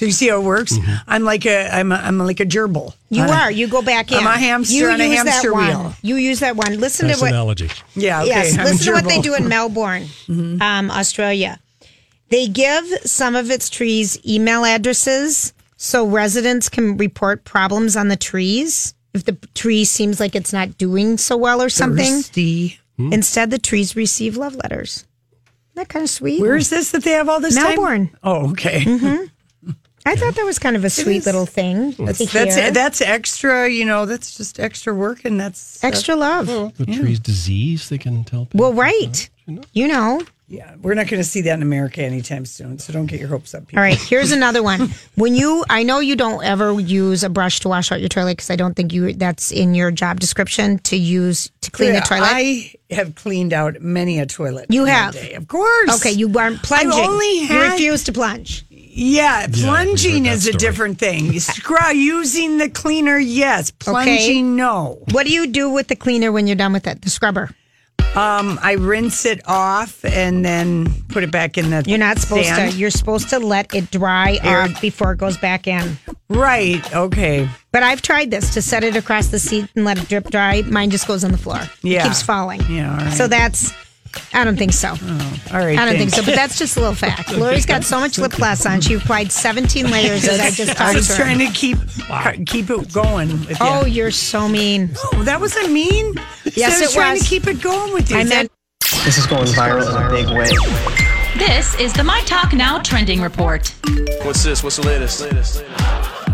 So 0.00 0.06
you 0.06 0.12
see 0.12 0.28
how 0.30 0.40
it 0.40 0.44
works? 0.44 0.78
Mm-hmm. 0.78 0.94
I'm 1.08 1.24
like 1.24 1.44
a 1.44 1.68
I'm 1.68 1.92
a, 1.92 1.96
I'm 1.96 2.18
like 2.18 2.40
a 2.40 2.46
gerbil. 2.46 2.94
You 3.10 3.20
On 3.20 3.28
a- 3.28 3.32
are. 3.32 3.50
You 3.50 3.68
go 3.68 3.82
back 3.82 4.10
in. 4.10 4.16
I'm 4.16 4.26
a 4.26 4.38
hamster 4.38 4.74
you 4.74 4.88
on 4.88 4.98
a 4.98 5.04
use 5.04 5.18
hamster 5.18 5.50
that 5.50 5.54
one. 5.54 5.68
wheel. 5.68 5.94
You 6.00 6.16
use 6.16 6.40
that 6.40 6.56
one. 6.56 6.80
Listen 6.80 7.08
Nice 7.08 7.18
to 7.18 7.24
what. 7.24 7.32
analogy. 7.32 7.68
Yeah. 7.94 8.22
Okay. 8.22 8.28
yes, 8.28 8.56
I'm 8.56 8.64
listen 8.64 8.86
to 8.86 8.92
what 8.92 9.04
they 9.04 9.20
do 9.20 9.34
in 9.34 9.46
Melbourne, 9.46 10.04
mm-hmm. 10.26 10.62
um, 10.62 10.90
Australia. 10.90 11.60
They 12.30 12.48
give 12.48 12.86
some 13.04 13.36
of 13.36 13.50
its 13.50 13.68
trees 13.68 14.18
email 14.26 14.64
addresses 14.64 15.52
so 15.76 16.06
residents 16.06 16.70
can 16.70 16.96
report 16.96 17.44
problems 17.44 17.94
on 17.94 18.08
the 18.08 18.16
trees 18.16 18.94
if 19.12 19.26
the 19.26 19.32
tree 19.54 19.84
seems 19.84 20.18
like 20.18 20.34
it's 20.34 20.54
not 20.54 20.78
doing 20.78 21.18
so 21.18 21.36
well 21.36 21.60
or 21.60 21.68
something. 21.68 22.22
Thirsty. 22.22 22.78
Hmm? 22.96 23.12
Instead, 23.12 23.50
the 23.50 23.58
trees 23.58 23.94
receive 23.96 24.38
love 24.38 24.54
letters. 24.56 25.04
Isn't 25.72 25.74
that 25.74 25.88
kind 25.90 26.04
of 26.04 26.08
sweet? 26.08 26.40
Where 26.40 26.56
is 26.56 26.70
this 26.70 26.90
that 26.92 27.04
they 27.04 27.10
have 27.10 27.28
all 27.28 27.40
this 27.40 27.54
time? 27.54 27.76
Melbourne. 27.76 28.16
Oh, 28.22 28.50
okay. 28.52 28.80
Mm-hmm. 28.80 29.24
I 30.06 30.16
thought 30.16 30.34
that 30.34 30.44
was 30.44 30.58
kind 30.58 30.76
of 30.76 30.84
a 30.84 30.90
sweet 30.90 31.26
little 31.26 31.46
thing. 31.46 31.92
That's 31.92 32.32
that's 32.32 32.54
that's 32.72 33.00
extra. 33.00 33.68
You 33.68 33.84
know, 33.84 34.06
that's 34.06 34.36
just 34.36 34.58
extra 34.58 34.94
work, 34.94 35.24
and 35.24 35.38
that's 35.38 35.82
uh, 35.84 35.86
extra 35.88 36.16
love. 36.16 36.46
The 36.76 36.86
tree's 36.86 37.20
disease, 37.20 37.88
they 37.88 37.98
can 37.98 38.24
tell 38.24 38.46
people. 38.46 38.60
Well, 38.60 38.72
right. 38.72 39.28
You 39.72 39.88
know. 39.88 40.22
Yeah, 40.48 40.74
we're 40.82 40.94
not 40.94 41.06
going 41.06 41.22
to 41.22 41.28
see 41.28 41.42
that 41.42 41.54
in 41.54 41.62
America 41.62 42.02
anytime 42.02 42.44
soon. 42.44 42.80
So 42.80 42.92
don't 42.92 43.06
get 43.06 43.20
your 43.20 43.28
hopes 43.28 43.54
up. 43.54 43.68
People. 43.68 43.78
All 43.78 43.84
right, 43.84 43.96
here's 43.96 44.32
another 44.32 44.64
one. 44.64 44.90
When 45.14 45.36
you, 45.36 45.64
I 45.70 45.84
know 45.84 46.00
you 46.00 46.16
don't 46.16 46.42
ever 46.44 46.80
use 46.80 47.22
a 47.22 47.28
brush 47.28 47.60
to 47.60 47.68
wash 47.68 47.92
out 47.92 48.00
your 48.00 48.08
toilet 48.08 48.32
because 48.32 48.50
I 48.50 48.56
don't 48.56 48.74
think 48.74 48.92
you 48.92 49.12
that's 49.12 49.52
in 49.52 49.76
your 49.76 49.92
job 49.92 50.18
description 50.18 50.80
to 50.80 50.96
use 50.96 51.52
to 51.60 51.70
clean 51.70 51.94
Yeah, 51.94 52.00
the 52.00 52.06
toilet. 52.06 52.28
I 52.28 52.74
have 52.90 53.14
cleaned 53.14 53.52
out 53.52 53.80
many 53.80 54.18
a 54.18 54.26
toilet. 54.26 54.66
you 54.70 54.82
in 54.82 54.88
a 54.88 54.92
have, 54.92 55.12
day, 55.14 55.34
of 55.34 55.46
course. 55.46 56.00
Okay, 56.00 56.10
you 56.10 56.36
aren't 56.36 56.60
plunging. 56.64 56.90
I 56.90 57.06
only 57.06 57.40
you 57.42 57.46
had- 57.46 57.72
refuse 57.72 58.02
to 58.04 58.12
plunge. 58.12 58.64
Yeah, 58.92 59.46
plunging 59.52 60.24
that 60.24 60.32
is 60.32 60.46
a 60.48 60.52
story. 60.52 60.58
different 60.58 60.98
thing. 60.98 61.38
Scrub 61.40 61.94
using 61.94 62.58
the 62.58 62.68
cleaner, 62.68 63.18
yes. 63.18 63.70
Plunging, 63.70 64.56
no. 64.56 64.98
What 65.12 65.26
do 65.26 65.32
you 65.32 65.46
do 65.46 65.70
with 65.70 65.86
the 65.88 65.96
cleaner 65.96 66.32
when 66.32 66.46
you're 66.48 66.56
done 66.56 66.72
with 66.72 66.86
it? 66.88 67.00
The 67.02 67.10
scrubber. 67.10 67.50
Um, 68.16 68.58
I 68.60 68.72
rinse 68.72 69.24
it 69.24 69.40
off 69.46 70.04
and 70.04 70.44
then 70.44 70.92
put 71.10 71.22
it 71.22 71.30
back 71.30 71.56
in 71.56 71.70
the. 71.70 71.84
You're 71.86 71.98
not 71.98 72.18
supposed 72.18 72.46
stand. 72.46 72.72
to. 72.72 72.78
You're 72.78 72.90
supposed 72.90 73.28
to 73.30 73.38
let 73.38 73.72
it 73.72 73.92
dry 73.92 74.40
Air- 74.42 74.62
off 74.62 74.80
before 74.80 75.12
it 75.12 75.18
goes 75.18 75.36
back 75.38 75.68
in. 75.68 75.96
Right. 76.28 76.82
Okay. 76.92 77.48
But 77.70 77.84
I've 77.84 78.02
tried 78.02 78.32
this 78.32 78.52
to 78.54 78.62
set 78.62 78.82
it 78.82 78.96
across 78.96 79.28
the 79.28 79.38
seat 79.38 79.68
and 79.76 79.84
let 79.84 79.98
it 80.02 80.08
drip 80.08 80.28
dry. 80.30 80.62
Mine 80.62 80.90
just 80.90 81.06
goes 81.06 81.22
on 81.22 81.30
the 81.30 81.38
floor. 81.38 81.60
Yeah. 81.82 82.00
It 82.00 82.08
keeps 82.08 82.22
falling. 82.22 82.62
Yeah. 82.68 82.90
All 82.90 82.96
right. 82.96 83.12
So 83.12 83.28
that's. 83.28 83.72
I 84.32 84.44
don't 84.44 84.56
think 84.56 84.72
so. 84.72 84.94
Oh, 85.00 85.40
all 85.52 85.58
right. 85.60 85.78
I 85.78 85.84
don't 85.84 85.96
think 85.96 86.10
so, 86.10 86.24
but 86.24 86.34
that's 86.34 86.58
just 86.58 86.76
a 86.76 86.80
little 86.80 86.94
fact. 86.94 87.32
Lori's 87.36 87.66
got 87.66 87.84
so 87.84 87.98
much 88.00 88.18
lip 88.18 88.32
gloss 88.32 88.66
on. 88.66 88.80
She 88.80 88.94
applied 88.94 89.30
17 89.32 89.90
layers 89.90 90.26
as 90.26 90.40
I 90.40 90.50
just 90.50 90.72
I 90.72 90.74
talked 90.74 90.94
was 90.96 91.06
to 91.08 91.14
her. 91.14 91.22
trying 91.22 91.38
to 91.38 91.46
keep 91.52 91.78
keep 92.46 92.70
it 92.70 92.92
going. 92.92 93.28
With 93.46 93.58
Oh, 93.60 93.84
you. 93.84 93.92
you're 93.92 94.10
so 94.10 94.48
mean. 94.48 94.90
Oh, 95.12 95.22
that 95.24 95.40
wasn't 95.40 95.72
mean. 95.72 96.14
Yes, 96.54 96.78
I 96.78 96.80
was 96.80 96.90
it 96.90 96.94
trying 96.94 97.12
was. 97.14 97.22
to 97.22 97.28
keep 97.28 97.46
it 97.46 97.60
going 97.62 97.92
with 97.92 98.10
you. 98.10 98.16
I 98.16 98.20
Is 98.22 98.28
meant 98.28 98.50
This 99.04 99.18
is 99.18 99.26
going 99.26 99.46
viral 99.46 99.88
in 99.88 100.02
a 100.02 100.10
big 100.10 100.26
way. 100.36 101.38
This 101.38 101.74
is 101.78 101.92
the 101.92 102.02
My 102.04 102.20
Talk 102.22 102.52
Now 102.52 102.80
trending 102.80 103.20
report. 103.22 103.72
What's 104.22 104.42
this? 104.42 104.62
What's 104.64 104.76
the 104.76 104.86
latest? 104.86 105.64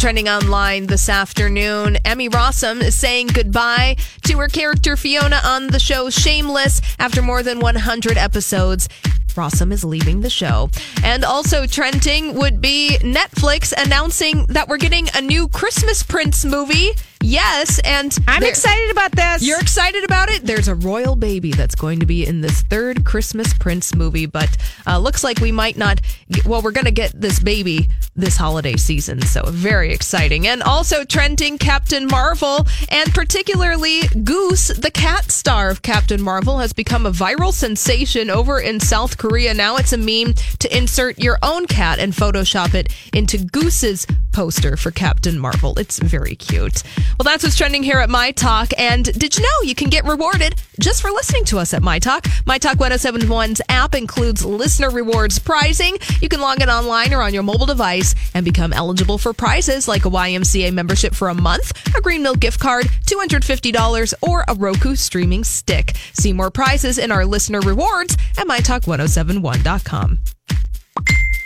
Trending 0.00 0.28
online 0.28 0.86
this 0.86 1.08
afternoon, 1.08 1.96
Emmy 2.04 2.28
Rossum 2.28 2.82
is 2.82 2.94
saying 2.94 3.28
goodbye 3.28 3.96
to 4.26 4.38
her 4.38 4.48
character 4.48 4.96
Fiona 4.96 5.40
on 5.44 5.68
the 5.68 5.78
show 5.78 6.10
Shameless 6.10 6.80
after 6.98 7.22
more 7.22 7.44
than 7.44 7.60
100 7.60 8.16
episodes. 8.16 8.88
Rossum 9.36 9.70
is 9.70 9.84
leaving 9.84 10.20
the 10.20 10.30
show. 10.30 10.70
And 11.04 11.24
also 11.24 11.66
trending 11.66 12.34
would 12.34 12.60
be 12.60 12.98
Netflix 13.02 13.72
announcing 13.76 14.46
that 14.46 14.68
we're 14.68 14.78
getting 14.78 15.08
a 15.14 15.20
new 15.20 15.46
Christmas 15.48 16.02
Prince 16.02 16.44
movie. 16.44 16.92
Yes, 17.22 17.80
and 17.80 18.16
I'm 18.28 18.44
excited 18.44 18.90
about 18.92 19.12
this. 19.12 19.42
You're 19.42 19.58
excited 19.58 20.04
about 20.04 20.28
it? 20.28 20.44
There's 20.44 20.68
a 20.68 20.74
royal 20.74 21.16
baby 21.16 21.50
that's 21.50 21.74
going 21.74 21.98
to 22.00 22.06
be 22.06 22.24
in 22.24 22.40
this 22.40 22.62
third 22.62 23.04
Christmas 23.04 23.52
Prince 23.54 23.94
movie, 23.94 24.26
but 24.26 24.56
uh, 24.86 24.98
looks 24.98 25.24
like 25.24 25.40
we 25.40 25.50
might 25.50 25.76
not. 25.76 26.00
Get, 26.30 26.44
well, 26.44 26.62
we're 26.62 26.72
going 26.72 26.84
to 26.84 26.92
get 26.92 27.18
this 27.20 27.40
baby 27.40 27.88
this 28.14 28.36
holiday 28.36 28.76
season, 28.76 29.22
so 29.22 29.42
very 29.46 29.92
exciting. 29.92 30.46
And 30.46 30.62
also 30.62 31.04
trending 31.04 31.58
Captain 31.58 32.06
Marvel, 32.06 32.66
and 32.90 33.12
particularly 33.12 34.02
Goose, 34.24 34.68
the 34.68 34.90
cat 34.90 35.30
star 35.30 35.68
of 35.68 35.82
Captain 35.82 36.22
Marvel, 36.22 36.58
has 36.58 36.72
become 36.72 37.04
a 37.04 37.10
viral 37.10 37.52
sensation 37.52 38.30
over 38.30 38.58
in 38.58 38.80
South 38.80 39.18
Korea. 39.18 39.52
Now 39.52 39.76
it's 39.76 39.92
a 39.92 39.98
meme 39.98 40.34
to 40.60 40.76
insert 40.76 41.18
your 41.18 41.38
own 41.42 41.66
cat 41.66 41.98
and 41.98 42.12
Photoshop 42.12 42.72
it 42.74 42.94
into 43.12 43.36
Goose's 43.36 44.06
poster 44.32 44.76
for 44.76 44.90
Captain 44.90 45.38
Marvel. 45.38 45.78
It's 45.78 45.98
very 45.98 46.36
cute. 46.36 46.82
Well, 47.18 47.24
that's 47.24 47.42
what's 47.42 47.56
trending 47.56 47.82
here 47.82 47.98
at 47.98 48.08
My 48.08 48.32
Talk. 48.32 48.70
And 48.78 49.04
did 49.04 49.36
you 49.36 49.42
know 49.42 49.62
you 49.68 49.74
can 49.74 49.88
get 49.88 50.04
rewarded 50.04 50.54
just 50.78 51.02
for 51.02 51.10
listening 51.10 51.44
to 51.46 51.58
us 51.58 51.74
at 51.74 51.82
My 51.82 51.98
Talk? 51.98 52.26
My 52.46 52.58
Talk 52.58 52.76
1071's 52.76 53.60
app 53.68 53.94
includes 53.94 54.44
listener 54.44 54.90
rewards 54.90 55.38
pricing. 55.38 55.96
You 56.20 56.28
can 56.28 56.40
log 56.40 56.62
in 56.62 56.68
online 56.68 57.12
or 57.12 57.22
on 57.22 57.34
your 57.34 57.42
mobile 57.42 57.66
device 57.66 58.14
and 58.36 58.44
become 58.44 58.72
eligible 58.74 59.16
for 59.16 59.32
prizes 59.32 59.88
like 59.88 60.04
a 60.04 60.10
YMCA 60.10 60.70
membership 60.70 61.14
for 61.14 61.28
a 61.28 61.34
month, 61.34 61.72
a 61.96 62.02
Green 62.02 62.22
Mill 62.22 62.34
gift 62.34 62.60
card, 62.60 62.84
$250, 63.06 64.12
or 64.20 64.44
a 64.46 64.54
Roku 64.54 64.94
streaming 64.94 65.42
stick. 65.42 65.96
See 66.12 66.34
more 66.34 66.50
prizes 66.50 66.98
in 66.98 67.10
our 67.10 67.24
listener 67.24 67.60
rewards 67.60 68.14
at 68.36 68.46
MyTalk1071.com. 68.46 70.18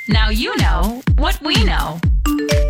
Now 0.08 0.30
you 0.30 0.56
know 0.56 1.00
what 1.16 1.40
we 1.40 1.62
know. 1.62 2.00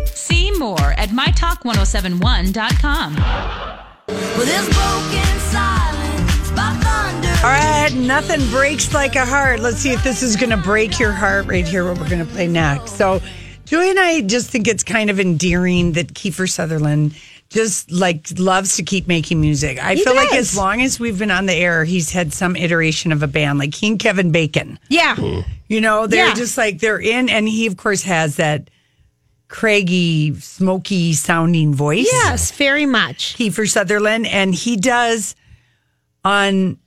See 0.05 0.51
more 0.59 0.79
at 0.79 1.09
mytalk1071.com. 1.09 3.15
All 7.43 7.49
right, 7.49 7.91
nothing 7.95 8.47
breaks 8.51 8.93
like 8.93 9.15
a 9.15 9.25
heart. 9.25 9.61
Let's 9.61 9.77
see 9.77 9.91
if 9.91 10.03
this 10.03 10.21
is 10.21 10.35
going 10.35 10.51
to 10.51 10.57
break 10.57 10.99
your 10.99 11.11
heart 11.11 11.47
right 11.47 11.67
here, 11.67 11.85
what 11.85 11.99
we're 11.99 12.09
going 12.09 12.23
to 12.23 12.31
play 12.31 12.47
next. 12.47 12.97
So, 12.97 13.19
Julie 13.71 13.89
and 13.91 13.99
I 14.01 14.19
just 14.19 14.49
think 14.49 14.67
it's 14.67 14.83
kind 14.83 15.09
of 15.09 15.17
endearing 15.17 15.93
that 15.93 16.13
Kiefer 16.13 16.49
Sutherland 16.51 17.15
just 17.49 17.89
like 17.89 18.27
loves 18.37 18.75
to 18.75 18.83
keep 18.83 19.07
making 19.07 19.39
music. 19.39 19.81
I 19.81 19.95
He 19.95 20.03
feel 20.03 20.13
like 20.13 20.27
does. 20.31 20.51
as 20.51 20.57
long 20.57 20.81
as 20.81 20.99
we've 20.99 21.17
been 21.17 21.31
on 21.31 21.45
the 21.45 21.53
air, 21.53 21.85
he's 21.85 22.11
had 22.11 22.33
some 22.33 22.57
iteration 22.57 23.13
of 23.13 23.23
a 23.23 23.27
band, 23.27 23.59
like 23.59 23.73
he 23.73 23.87
and 23.87 23.97
Kevin 23.97 24.29
Bacon. 24.33 24.77
Yeah. 24.89 25.15
You 25.69 25.79
know, 25.79 26.05
they're 26.05 26.27
Yeah. 26.27 26.33
just 26.33 26.57
like 26.57 26.79
they're 26.79 26.99
in, 26.99 27.29
and 27.29 27.47
he 27.47 27.65
of 27.65 27.77
course 27.77 28.01
has 28.03 28.35
that 28.35 28.69
craggy, 29.47 30.35
smoky 30.39 31.13
sounding 31.13 31.73
voice. 31.73 32.09
Yes, 32.11 32.51
very 32.51 32.85
much. 32.85 33.35
Kiefer 33.37 33.69
Sutherland, 33.69 34.27
and 34.27 34.53
he 34.53 34.75
does 34.75 35.33
on. 36.25 36.77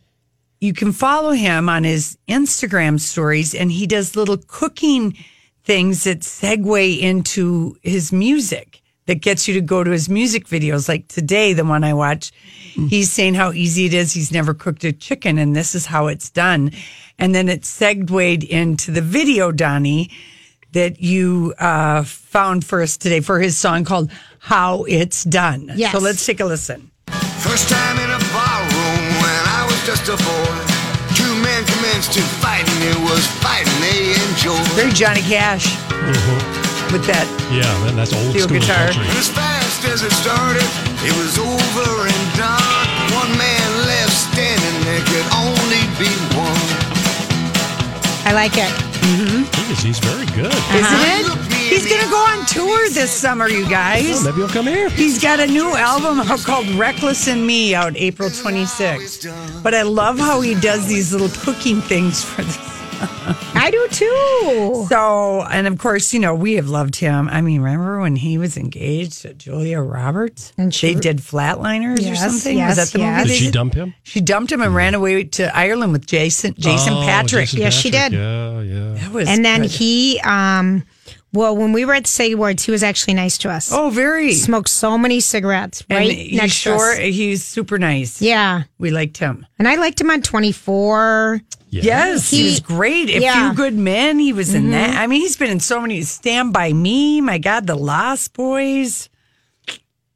You 0.61 0.75
can 0.75 0.93
follow 0.93 1.33
him 1.33 1.71
on 1.71 1.85
his 1.85 2.19
Instagram 2.29 3.01
stories, 3.01 3.55
and 3.55 3.73
he 3.73 3.87
does 3.87 4.17
little 4.17 4.39
cooking 4.47 5.15
things 5.65 6.05
that 6.05 6.21
segue 6.21 7.01
into 7.01 7.77
his 7.83 8.13
music 8.13 8.83
that 9.07 9.17
gets 9.17 9.47
you 9.49 9.55
to 9.55 9.61
go 9.61 9.85
to 9.85 9.91
his 9.91 10.09
music 10.09 10.47
videos. 10.47 10.89
Like 10.89 11.09
today, 11.09 11.53
the 11.53 11.65
one 11.65 11.85
I 11.85 11.95
watched, 11.95 12.35
he's 12.89 13.11
saying 13.11 13.35
how 13.35 13.53
easy 13.53 13.87
it 13.87 13.95
is. 13.95 14.13
He's 14.13 14.33
never 14.33 14.55
cooked 14.55 14.85
a 14.85 14.93
chicken, 14.93 15.39
and 15.39 15.55
this 15.55 15.75
is 15.75 15.87
how 15.87 16.07
it's 16.07 16.31
done. 16.31 16.73
And 17.19 17.35
then 17.35 17.49
it 17.49 17.65
segued 17.65 18.45
into 18.45 18.91
the 18.91 19.03
video, 19.03 19.53
Donnie, 19.53 20.11
that 20.73 21.01
you 21.01 21.55
uh, 21.59 22.03
found 22.05 22.65
for 22.65 22.83
us 22.83 22.97
today 22.97 23.21
for 23.21 23.41
his 23.41 23.57
song 23.57 23.85
called 23.85 24.11
How 24.41 24.85
It's 24.85 25.25
Done. 25.25 25.71
Yes. 25.77 25.93
So 25.93 25.99
let's 25.99 26.25
take 26.25 26.41
a 26.41 26.45
listen. 26.45 26.91
First 27.39 27.69
time 27.69 27.99
in 27.99 28.11
a 28.11 28.19
barroom 28.19 29.05
when 29.21 29.41
I 29.47 29.67
was 29.69 29.87
just 29.87 30.09
a 30.09 30.17
boy. 30.17 30.74
Two 31.55 31.61
men 31.61 31.67
commenced 31.79 32.13
to 32.15 32.21
fight, 32.43 32.67
and 32.67 32.83
it 32.83 32.99
was 33.07 33.27
fighting 33.39 33.71
they 33.79 34.11
enjoyed. 34.27 34.67
Very 34.75 34.91
Johnny 34.91 35.23
Cash 35.23 35.77
mm-hmm. 35.87 36.93
with 36.93 37.07
that. 37.07 37.31
Yeah, 37.55 37.71
man, 37.87 37.95
that's 37.95 38.11
old 38.11 38.35
school 38.35 38.59
guitar. 38.59 38.91
country. 38.91 39.07
And 39.07 39.19
as 39.19 39.31
fast 39.31 39.87
as 39.87 40.03
it 40.03 40.11
started, 40.11 40.67
it 41.07 41.15
was 41.15 41.39
over 41.39 42.11
and 42.11 42.25
done. 42.35 42.59
One 43.15 43.31
man 43.39 43.69
left 43.87 44.11
standing, 44.35 44.77
there 44.83 45.05
could 45.07 45.29
only 45.47 45.87
be 45.95 46.11
one. 46.35 46.67
I 48.27 48.35
like 48.35 48.59
it. 48.59 48.75
Mm-hmm. 49.07 49.47
He 49.47 49.73
is, 49.73 49.79
he's 49.79 50.01
very 50.03 50.27
good. 50.35 50.51
Isn't 50.75 51.07
it? 51.07 51.44
He's 51.69 51.89
going 51.89 52.03
to 52.03 52.11
go 52.11 52.17
on 52.17 52.47
tour 52.47 52.89
this 52.91 53.11
summer, 53.11 53.49
you 53.49 53.69
guys. 53.69 54.25
Maybe 54.25 54.37
he'll 54.37 54.49
come 54.49 54.67
here. 54.67 54.89
He's 54.91 55.21
got 55.21 55.41
a 55.41 55.47
new 55.47 55.75
album 55.75 56.21
out 56.21 56.41
called 56.41 56.69
Reckless 56.71 57.27
in 57.29 57.45
Me 57.47 57.75
out 57.75 57.97
April 57.97 58.29
26th. 58.29 59.63
But 59.63 59.75
I 59.75 59.83
love 59.83 60.19
how 60.19 60.41
he 60.41 60.55
does 60.61 60.87
these 60.87 61.13
little 61.13 61.29
cooking 61.43 61.81
things 61.81 62.23
for 62.25 62.43
this. 62.43 62.59
I 63.57 63.71
do 63.71 63.89
too. 63.89 64.87
So, 64.89 65.43
and 65.43 65.67
of 65.67 65.79
course, 65.79 66.13
you 66.15 66.21
know, 66.21 66.35
we 66.35 66.55
have 66.55 66.69
loved 66.69 66.97
him. 66.97 67.29
I 67.29 67.41
mean, 67.41 67.61
remember 67.61 68.01
when 68.01 68.17
he 68.17 68.39
was 68.39 68.57
engaged 68.57 69.23
to 69.23 69.35
Julia 69.35 69.81
Roberts? 69.81 70.53
And 70.57 70.73
she- 70.75 70.95
they 70.95 71.01
did 71.01 71.19
Flatliners 71.19 72.01
Yes, 72.01 72.13
or 72.13 72.29
something? 72.31 72.57
yes, 72.57 72.77
was 72.77 72.91
that 72.91 72.97
the 72.97 73.03
yes. 73.05 73.19
movie? 73.19 73.29
Did 73.29 73.41
they 73.43 73.45
she 73.47 73.51
dump 73.51 73.75
him? 73.75 73.95
She 74.05 74.21
dumped 74.21 74.53
him 74.53 74.63
and 74.63 74.75
ran 74.75 74.95
away 74.95 75.25
to 75.25 75.55
Ireland 75.57 75.93
with 75.93 76.07
Jason 76.07 76.55
Jason 76.59 76.93
Oh, 76.95 77.03
Patric. 77.05 77.47
Jason 77.47 77.61
Yes, 77.61 77.75
she 77.75 77.91
did. 77.91 78.13
Yeah, 78.13 78.61
yeah. 78.61 78.95
That 78.95 79.13
was 79.13 79.29
and 79.29 79.45
then 79.45 79.63
good. 79.63 79.71
he, 79.71 80.21
um, 80.25 80.85
well, 81.35 81.55
when 81.57 81.73
we 81.73 81.85
were 81.85 81.93
at 81.95 82.05
the 82.05 82.09
State 82.09 82.33
Awards, 82.33 82.63
he 82.65 82.71
was 82.71 82.83
actually 82.83 83.15
nice 83.15 83.37
to 83.39 83.51
us. 83.51 83.71
Oh, 83.73 83.91
very. 83.91 84.33
Smoked 84.33 84.69
so 84.71 84.97
many 84.97 85.21
cigarettes 85.21 85.85
and 85.91 85.99
right 85.99 86.11
he's 86.11 86.39
next 86.41 86.53
sure 86.55 86.95
to 86.97 87.03
us. 87.03 87.15
he's 87.15 87.45
super 87.45 87.77
nice. 87.79 88.23
Yeah. 88.23 88.63
We 88.79 88.91
liked 88.91 89.19
him. 89.19 89.47
And 89.59 89.69
I 89.69 89.75
liked 89.77 90.01
him 90.01 90.11
on 90.11 90.23
24. 90.23 91.43
Yes, 91.71 92.31
he, 92.31 92.39
He- 92.39 92.45
was 92.45 92.61
great. 92.61 93.09
A 93.11 93.21
yeah. 93.21 93.49
few 93.49 93.57
good 93.57 93.75
men. 93.75 94.21
He 94.21 94.33
was 94.33 94.55
in 94.55 94.71
that. 94.71 94.97
I 94.97 95.09
mean, 95.09 95.21
he's 95.23 95.37
been 95.37 95.51
in 95.51 95.59
so 95.61 95.81
many. 95.81 96.03
Stand 96.03 96.53
by 96.53 96.73
Me. 96.73 97.21
My 97.21 97.39
God, 97.39 97.67
The 97.67 97.75
Lost 97.75 98.33
Boys. 98.33 99.09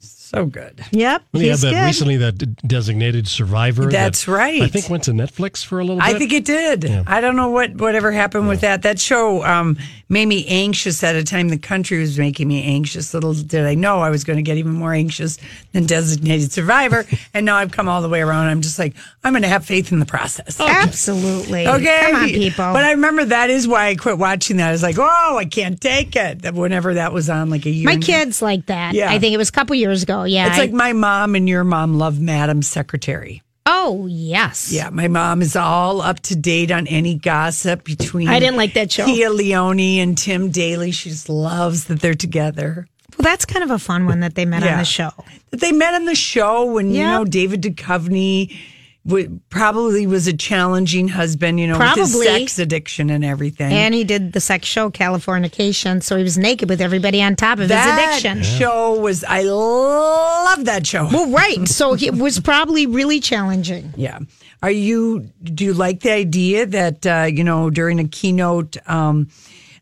So 0.00 0.44
good. 0.44 0.85
Yep. 0.90 1.22
We 1.33 1.40
had 1.40 1.48
he's 1.48 1.61
that 1.62 1.70
good. 1.72 1.85
recently, 1.87 2.16
that 2.18 2.37
d- 2.37 2.46
designated 2.66 3.26
survivor. 3.26 3.85
that 3.85 3.90
That's 3.92 4.28
right. 4.28 4.61
I 4.61 4.68
think 4.68 4.90
went 4.90 5.04
to 5.04 5.12
Netflix 5.12 5.64
for 5.64 5.78
a 5.81 5.83
little 5.85 5.96
bit. 5.96 6.04
I 6.04 6.18
think 6.18 6.33
it 6.35 6.44
did. 6.44 6.85
Yeah. 6.85 7.02
I 7.07 7.22
don't 7.22 7.35
know 7.35 7.48
what 7.48 7.74
whatever 7.76 8.12
happened 8.12 8.46
with 8.46 8.61
that. 8.61 8.83
That 8.83 9.00
show 9.00 9.42
um, 9.42 9.78
made 10.09 10.27
me 10.27 10.47
anxious 10.47 11.03
at 11.05 11.14
a 11.16 11.23
time 11.23 11.49
the 11.49 11.59
country 11.59 11.99
was 12.01 12.18
making 12.18 12.49
me 12.49 12.62
anxious. 12.64 13.12
Little 13.12 13.35
did 13.35 13.66
I 13.66 13.75
know 13.75 14.01
I 14.01 14.11
was 14.11 14.25
going 14.25 14.38
to 14.38 14.42
get 14.42 14.57
even 14.57 14.73
more 14.73 14.94
anxious 14.94 15.38
than 15.73 15.87
Designated 15.87 16.51
Survivor. 16.53 17.05
and 17.35 17.44
now 17.44 17.57
I've 17.57 17.73
come 17.73 17.88
all 17.88 18.01
the 18.03 18.09
way 18.09 18.21
around. 18.21 18.47
I'm 18.47 18.61
just 18.62 18.79
like, 18.79 18.94
I'm 19.23 19.33
going 19.33 19.42
to 19.42 19.49
have 19.49 19.64
faith 19.66 19.92
in 19.92 19.99
the 20.01 20.07
process. 20.07 20.59
Absolutely. 20.61 21.66
Okay. 21.66 22.09
Come 22.11 22.23
on, 22.23 22.29
people. 22.29 22.73
But 22.73 22.85
I 22.85 22.92
remember 22.92 23.25
that 23.27 23.51
is 23.51 23.68
why 23.68 23.88
I 23.88 23.94
quit 23.97 24.18
watching 24.18 24.57
that. 24.59 24.68
I 24.68 24.73
was 24.73 24.83
like, 24.83 24.97
oh, 24.99 25.37
I 25.38 25.44
can't 25.44 25.81
take 25.81 26.16
it. 26.16 26.42
That 26.42 26.55
Whenever 26.55 26.94
that 26.94 27.12
was 27.12 27.31
on, 27.31 27.51
like 27.51 27.66
a 27.66 27.71
year. 27.71 27.87
My 27.87 27.92
and- 27.92 28.03
kids 28.03 28.42
like 28.42 28.66
that. 28.66 28.94
Yeah. 28.94 29.11
I 29.11 29.18
think 29.18 29.35
it 29.35 29.38
was 29.38 29.49
a 29.49 29.53
couple 29.53 29.77
years 29.77 30.03
ago. 30.03 30.25
Yeah. 30.25 30.49
It's 30.49 30.57
I- 30.57 30.62
like 30.62 30.73
my 30.73 30.92
mom 30.92 31.35
and 31.35 31.49
your 31.49 31.64
mom 31.64 31.94
love 31.99 32.21
Madam 32.21 32.62
Secretary. 32.62 33.42
Oh, 33.70 34.07
yes. 34.07 34.72
Yeah, 34.72 34.88
my 34.88 35.09
mom 35.09 35.42
is 35.42 35.54
all 35.54 36.00
up 36.00 36.20
to 36.20 36.35
date 36.35 36.70
on 36.70 36.87
any 36.87 37.14
gossip 37.16 37.85
between. 37.85 38.26
I 38.26 38.40
didn't 38.40 38.57
like 38.57 38.72
that 38.72 38.90
show. 38.90 39.04
Téa 39.04 39.28
Leoni 39.28 39.98
and 40.00 40.16
Tim 40.16 40.50
Daly. 40.50 40.90
She 40.90 41.11
just 41.11 41.28
loves 41.28 41.85
that 41.85 42.00
they're 42.00 42.14
together. 42.14 42.88
Well, 43.18 43.24
that's 43.24 43.44
kind 43.44 43.62
of 43.62 43.70
a 43.70 43.78
fun 43.78 44.07
one 44.07 44.20
that 44.20 44.37
they 44.37 44.46
met 44.46 44.62
on 44.62 44.78
the 44.78 44.87
show. 44.87 45.11
That 45.50 45.61
they 45.61 45.72
met 45.72 45.92
on 45.92 46.07
the 46.07 46.14
show 46.14 46.64
when 46.72 46.90
you 46.92 47.02
know 47.02 47.26
David 47.26 47.61
Duchovny 47.62 48.57
w- 49.06 49.40
probably 49.50 50.06
was 50.06 50.26
a 50.26 50.37
challenging 50.37 51.08
husband. 51.08 51.61
You 51.61 51.68
know, 51.68 51.78
with 51.78 51.94
his 51.96 52.22
sex 52.22 52.58
addiction 52.58 53.11
and 53.11 53.24
everything. 53.24 53.72
And 53.72 53.94
he 53.94 54.04
did 54.04 54.32
the 54.32 54.40
sex 54.40 54.66
show 54.66 54.90
Californication, 54.90 56.02
so 56.02 56.16
he 56.16 56.22
was 56.22 56.38
naked 56.38 56.68
with 56.68 56.80
everybody 56.80 57.22
on 57.22 57.37
top 57.37 57.58
of 57.58 57.68
that 57.68 58.12
his 58.12 58.24
addiction. 58.24 58.42
show 58.58 58.98
was. 59.00 59.24
I 59.24 59.42
love 59.42 60.64
that 60.64 60.87
show. 60.87 61.08
Well, 61.12 61.30
right. 61.32 61.66
So 61.68 61.94
it 61.94 62.14
was 62.14 62.40
probably 62.40 62.87
really 62.87 63.20
challenging. 63.20 63.92
Yeah. 63.96 64.18
Are 64.62 64.70
you, 64.72 65.30
do 65.44 65.64
you 65.64 65.72
like 65.72 66.00
the 66.00 66.11
idea 66.11 66.66
that, 66.66 67.06
uh, 67.06 67.28
you 67.32 67.44
know, 67.44 67.70
during 67.70 68.00
a 68.00 68.08
keynote 68.08 68.76
um, 68.88 69.28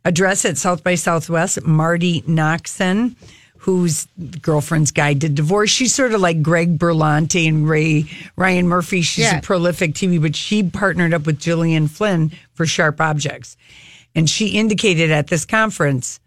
address 0.04 0.44
at 0.44 0.58
South 0.58 0.84
by 0.84 0.96
Southwest, 0.96 1.62
Marti 1.64 2.20
Noxon, 2.22 3.16
whose 3.66 4.06
girlfriend's 4.42 4.92
guide 4.92 5.20
to 5.20 5.28
divorce, 5.28 5.70
she's 5.70 5.92
sort 5.92 6.12
of 6.14 6.20
like 6.20 6.40
Greg 6.40 6.78
Berlanti 6.78 7.48
and 7.48 7.68
Ray 7.68 8.04
Ryan 8.36 8.68
Murphy. 8.68 9.02
She's 9.02 9.24
Yeah. 9.24 9.38
a 9.38 9.42
prolific 9.42 9.92
TV, 9.92 10.18
but 10.22 10.36
she 10.36 10.62
partnered 10.62 11.12
up 11.12 11.26
with 11.26 11.40
Gillian 11.40 11.88
Flynn 11.88 12.30
for 12.54 12.64
Sharp 12.64 13.00
Objects. 13.00 13.56
And 14.14 14.30
she 14.30 14.50
indicated 14.50 15.10
at 15.10 15.26
this 15.26 15.44
conference 15.44 16.20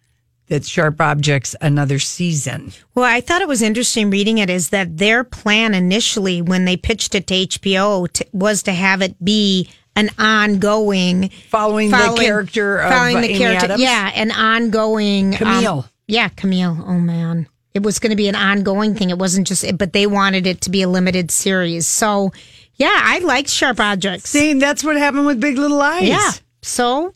that 0.49 0.65
Sharp 0.65 0.99
Objects 0.99 1.56
another 1.62 1.97
season. 1.97 2.73
Well, 2.93 3.06
I 3.06 3.21
thought 3.21 3.41
it 3.41 3.47
was 3.47 3.62
interesting 3.62 4.10
reading 4.10 4.38
it 4.39 4.49
is 4.49 4.69
that 4.71 4.97
their 4.97 5.23
plan 5.23 5.73
initially 5.73 6.41
when 6.41 6.65
they 6.65 6.75
pitched 6.75 7.15
it 7.15 7.25
to 7.28 7.34
HBO 7.36 8.06
t- 8.12 8.25
was 8.34 8.63
to 8.63 8.73
have 8.73 9.02
it 9.02 9.15
be 9.23 9.69
an 9.95 10.10
ongoing 10.19 11.30
following, 11.49 11.89
the 11.89 12.15
character 12.19 12.80
of 12.80 12.91
following 12.91 13.15
uh, 13.17 13.21
the 13.21 13.28
Amy 13.30 13.38
character, 13.39 13.65
Adams? 13.65 13.82
yeah, 13.82 14.12
an 14.13 14.32
ongoing 14.32 15.34
um, 15.36 15.38
Camille. 15.38 15.86
Yeah, 16.10 16.28
Camille. 16.30 16.78
Oh 16.86 17.00
man, 17.00 17.48
it 17.74 17.84
was 17.84 18.00
going 18.00 18.10
to 18.12 18.15
be 18.15 18.28
an 18.28 18.36
ongoing 18.36 18.95
thing. 18.95 19.10
It 19.10 19.17
wasn't 19.17 19.48
just, 19.48 19.78
but 19.78 19.93
they 19.93 20.08
wanted 20.08 20.45
it 20.48 20.62
to 20.62 20.69
be 20.69 20.82
a 20.82 20.89
limited 20.89 21.32
series. 21.32 21.88
So, 21.88 22.32
yeah, 22.76 23.00
I 23.04 23.19
liked 23.19 23.50
Sharp 23.50 23.80
Objects. 23.80 24.30
See, 24.30 24.54
that's 24.56 24.84
what 24.84 24.98
happened 24.98 25.26
with 25.26 25.39
Big 25.39 25.58
Little 25.58 25.78
Lies. 25.78 26.04
Yeah, 26.08 26.32
so 26.62 27.13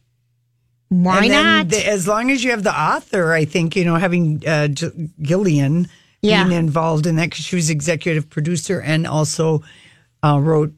why 0.90 1.28
not? 1.28 1.70
the- 1.70 1.88
as 1.88 2.08
long 2.08 2.30
as 2.32 2.44
you 2.44 2.52
have 2.52 2.64
the 2.64 2.78
author, 2.80 3.34
I 3.34 3.46
think, 3.46 3.76
you 3.76 3.84
know, 3.86 3.96
having 3.96 4.44
uh, 4.48 4.68
Gillian 5.22 5.88
Yeah. 6.22 6.44
being 6.48 6.58
involved 6.58 7.08
in 7.08 7.16
that 7.16 7.30
because 7.32 7.46
she 7.46 7.56
was 7.56 7.70
executive 7.70 8.30
producer 8.30 8.80
and 8.80 9.08
also 9.08 9.64
uh, 10.24 10.40
wrote, 10.40 10.72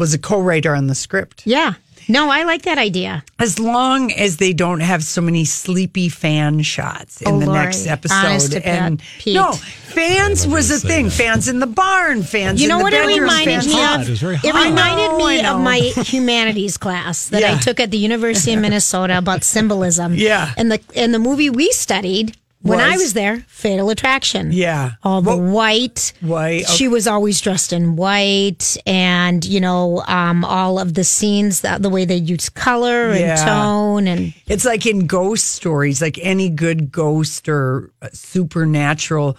was 0.00 0.12
a 0.14 0.18
co 0.18 0.40
writer 0.40 0.74
on 0.74 0.88
the 0.88 0.94
script. 0.96 1.42
yeah, 1.46 1.74
no, 2.08 2.28
I 2.28 2.42
like 2.42 2.62
that 2.62 2.76
idea. 2.78 3.22
As 3.38 3.60
long 3.60 4.10
as 4.10 4.38
they 4.38 4.52
don't 4.52 4.80
have 4.80 5.04
so 5.04 5.20
many 5.20 5.44
sleepy 5.44 6.08
fan 6.08 6.62
shots 6.62 7.20
in 7.22 7.28
Oh, 7.28 7.38
the 7.38 7.46
Lori, 7.46 7.58
next 7.60 7.86
episode. 7.86 8.14
honest 8.26 8.52
to 8.52 8.66
and 8.66 9.00
Pete. 9.20 9.34
no, 9.34 9.52
fans 9.52 10.44
was 10.48 10.72
a 10.72 10.80
thing. 10.84 11.08
Fans 11.10 11.46
in 11.46 11.60
the 11.60 11.68
barn, 11.68 12.24
fans 12.24 12.60
You 12.60 12.64
in 12.64 12.68
know 12.70 12.78
the 12.78 12.82
what 12.84 12.92
it 12.94 13.06
reminded 13.06 13.64
me 13.66 13.72
oh, 13.74 13.76
hot. 13.86 14.00
of? 14.00 14.08
It 14.10 14.22
It 14.22 14.54
reminded 14.54 15.10
know, 15.12 15.26
me 15.28 15.44
of 15.44 15.60
my 15.60 15.78
humanities 16.02 16.76
class 16.78 17.28
that 17.28 17.44
I 17.44 17.58
took 17.60 17.78
at 17.78 17.92
the 17.92 17.98
University 17.98 18.54
of 18.54 18.60
Minnesota 18.66 19.16
about 19.18 19.44
symbolism. 19.44 20.14
Yeah. 20.14 20.52
and 20.56 20.72
the 20.72 20.80
and 20.96 21.14
the 21.14 21.18
movie 21.20 21.50
we 21.50 21.70
studied 21.70 22.34
when 22.62 22.78
I 22.80 22.92
Was? 22.92 23.14
there, 23.14 23.44
Fatal 23.48 23.88
Attraction. 23.90 24.52
Yeah. 24.52 24.92
all 25.02 25.22
the 25.22 25.36
white. 25.36 26.12
White. 26.20 26.66
She 26.68 26.88
was 26.88 27.06
always 27.06 27.40
dressed 27.40 27.72
in 27.72 27.96
white, 27.96 28.76
and 28.86 29.44
you 29.44 29.60
know, 29.60 30.02
um, 30.06 30.44
all 30.44 30.78
of 30.78 30.94
the 30.94 31.04
scenes, 31.04 31.62
the, 31.62 31.78
the 31.80 31.88
way 31.90 32.04
they 32.04 32.16
use 32.16 32.48
color 32.50 33.10
and 33.10 33.20
Yeah. 33.20 33.44
tone, 33.44 34.06
and 34.06 34.34
It's 34.46 34.64
like 34.64 34.84
in 34.86 35.06
ghost 35.06 35.46
stories, 35.52 36.02
like 36.02 36.18
any 36.22 36.48
good 36.50 36.92
ghost 36.92 37.48
or 37.48 37.90
uh, 38.02 38.08
supernatural. 38.12 39.36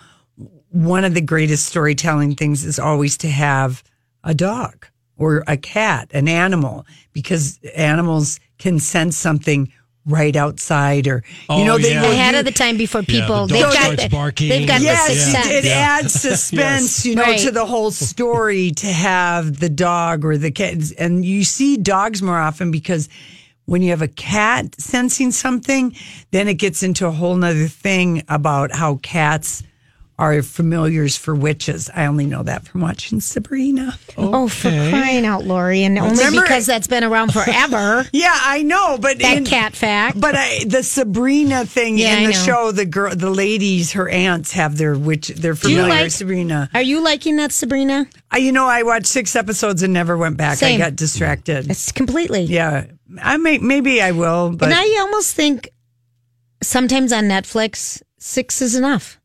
One 0.71 1.03
of 1.03 1.13
the 1.13 1.21
greatest 1.21 1.65
storytelling 1.65 2.35
things 2.35 2.63
is 2.65 2.79
always 2.79 3.17
to 3.17 3.27
have 3.29 3.83
a 4.23 4.33
dog 4.33 4.87
or 5.17 5.43
a 5.47 5.57
cat, 5.57 6.09
an 6.13 6.27
animal, 6.27 6.85
because 7.13 7.59
animals 7.75 8.39
can 8.57 8.79
sense 8.79 9.17
something 9.17 9.71
right 10.05 10.35
outside 10.35 11.07
or 11.07 11.23
you 11.27 11.45
Oh, 11.49 11.63
know 11.63 11.77
they 11.77 11.91
yeah. 11.91 12.01
will 12.01 12.11
ahead 12.11 12.33
of 12.35 12.43
the 12.45 12.51
time 12.51 12.75
before 12.77 13.01
Yeah, 13.01 13.21
people 13.21 13.47
the 13.47 13.53
they've 13.53 13.63
got 13.63 13.97
the, 13.97 14.09
barking. 14.09 14.49
they've 14.49 14.67
got 14.67 14.81
yes, 14.81 15.07
the 15.07 15.13
sixth 15.13 15.29
it, 15.29 15.53
sense. 15.53 15.65
it 15.65 15.69
adds 15.69 16.13
suspense, 16.21 17.05
you 17.05 17.15
know, 17.15 17.21
Right. 17.23 17.39
to 17.39 17.51
the 17.51 17.65
whole 17.65 17.91
story 17.91 18.71
to 18.71 18.87
have 18.87 19.59
the 19.59 19.69
dog 19.69 20.25
or 20.25 20.37
the 20.37 20.49
cat. 20.51 20.77
And 20.97 21.23
you 21.23 21.43
see 21.43 21.77
dogs 21.77 22.21
more 22.21 22.39
often 22.39 22.71
because 22.71 23.09
when 23.65 23.81
you 23.83 23.91
have 23.91 24.01
a 24.01 24.07
cat 24.07 24.73
sensing 24.81 25.31
something, 25.31 25.95
then 26.31 26.47
it 26.47 26.55
gets 26.55 26.81
into 26.83 27.05
a 27.05 27.11
whole 27.11 27.35
nother 27.35 27.67
thing 27.67 28.23
about 28.27 28.71
how 28.71 28.95
cats 29.03 29.61
are 30.21 30.43
familiars 30.43 31.17
for 31.17 31.33
witches. 31.33 31.89
I 31.95 32.05
only 32.05 32.27
know 32.27 32.43
that 32.43 32.67
from 32.67 32.81
watching 32.81 33.19
Sabrina. 33.21 33.97
Oh, 34.17 34.43
oh 34.43 34.47
for 34.47 34.69
crying 34.69 35.25
out, 35.25 35.45
Lori, 35.45 35.83
and 35.83 35.97
only 35.97 36.15
Remember- 36.17 36.41
because 36.43 36.67
that's 36.67 36.85
been 36.85 37.03
around 37.03 37.33
forever. 37.33 38.05
Yeah, 38.13 38.37
I 38.39 38.61
know, 38.61 38.97
but 38.99 39.17
that 39.19 39.37
in- 39.37 39.45
cat 39.45 39.73
fact. 39.75 40.19
But 40.21 40.35
I, 40.35 40.63
the 40.65 40.83
Sabrina 40.83 41.65
thing 41.65 41.97
Yeah, 41.97 42.17
in 42.17 42.23
I 42.23 42.25
the 42.27 42.33
know. 42.33 42.45
show, 42.45 42.71
the 42.71 42.85
girl, 42.85 43.15
the 43.15 43.31
ladies, 43.31 43.93
her 43.93 44.07
aunts 44.07 44.51
have 44.51 44.77
their 44.77 44.95
witch. 44.97 45.29
They're 45.29 45.53
Do 45.53 45.71
you 45.71 45.77
familiar 45.81 46.03
like- 46.03 46.11
Sabrina. 46.11 46.69
Are 46.75 46.81
you 46.83 47.03
liking 47.03 47.37
that, 47.37 47.51
Sabrina? 47.51 48.05
I, 48.29 48.37
you 48.37 48.51
know, 48.51 48.67
I 48.67 48.83
watched 48.83 49.07
six 49.07 49.35
episodes 49.35 49.81
and 49.81 49.91
never 49.91 50.15
went 50.17 50.37
back. 50.37 50.57
Same. 50.59 50.75
I 50.79 50.85
got 50.85 50.95
distracted. 50.95 51.69
It's 51.71 51.91
completely. 51.91 52.43
Yeah, 52.43 52.85
I 53.21 53.37
may 53.37 53.57
maybe 53.57 54.01
I 54.03 54.11
will, 54.11 54.51
but 54.51 54.69
and 54.69 54.77
I 54.77 54.99
almost 55.01 55.35
think 55.35 55.69
sometimes 56.61 57.11
on 57.11 57.23
Netflix, 57.25 58.01
six 58.19 58.61
is 58.61 58.75
enough. 58.75 59.19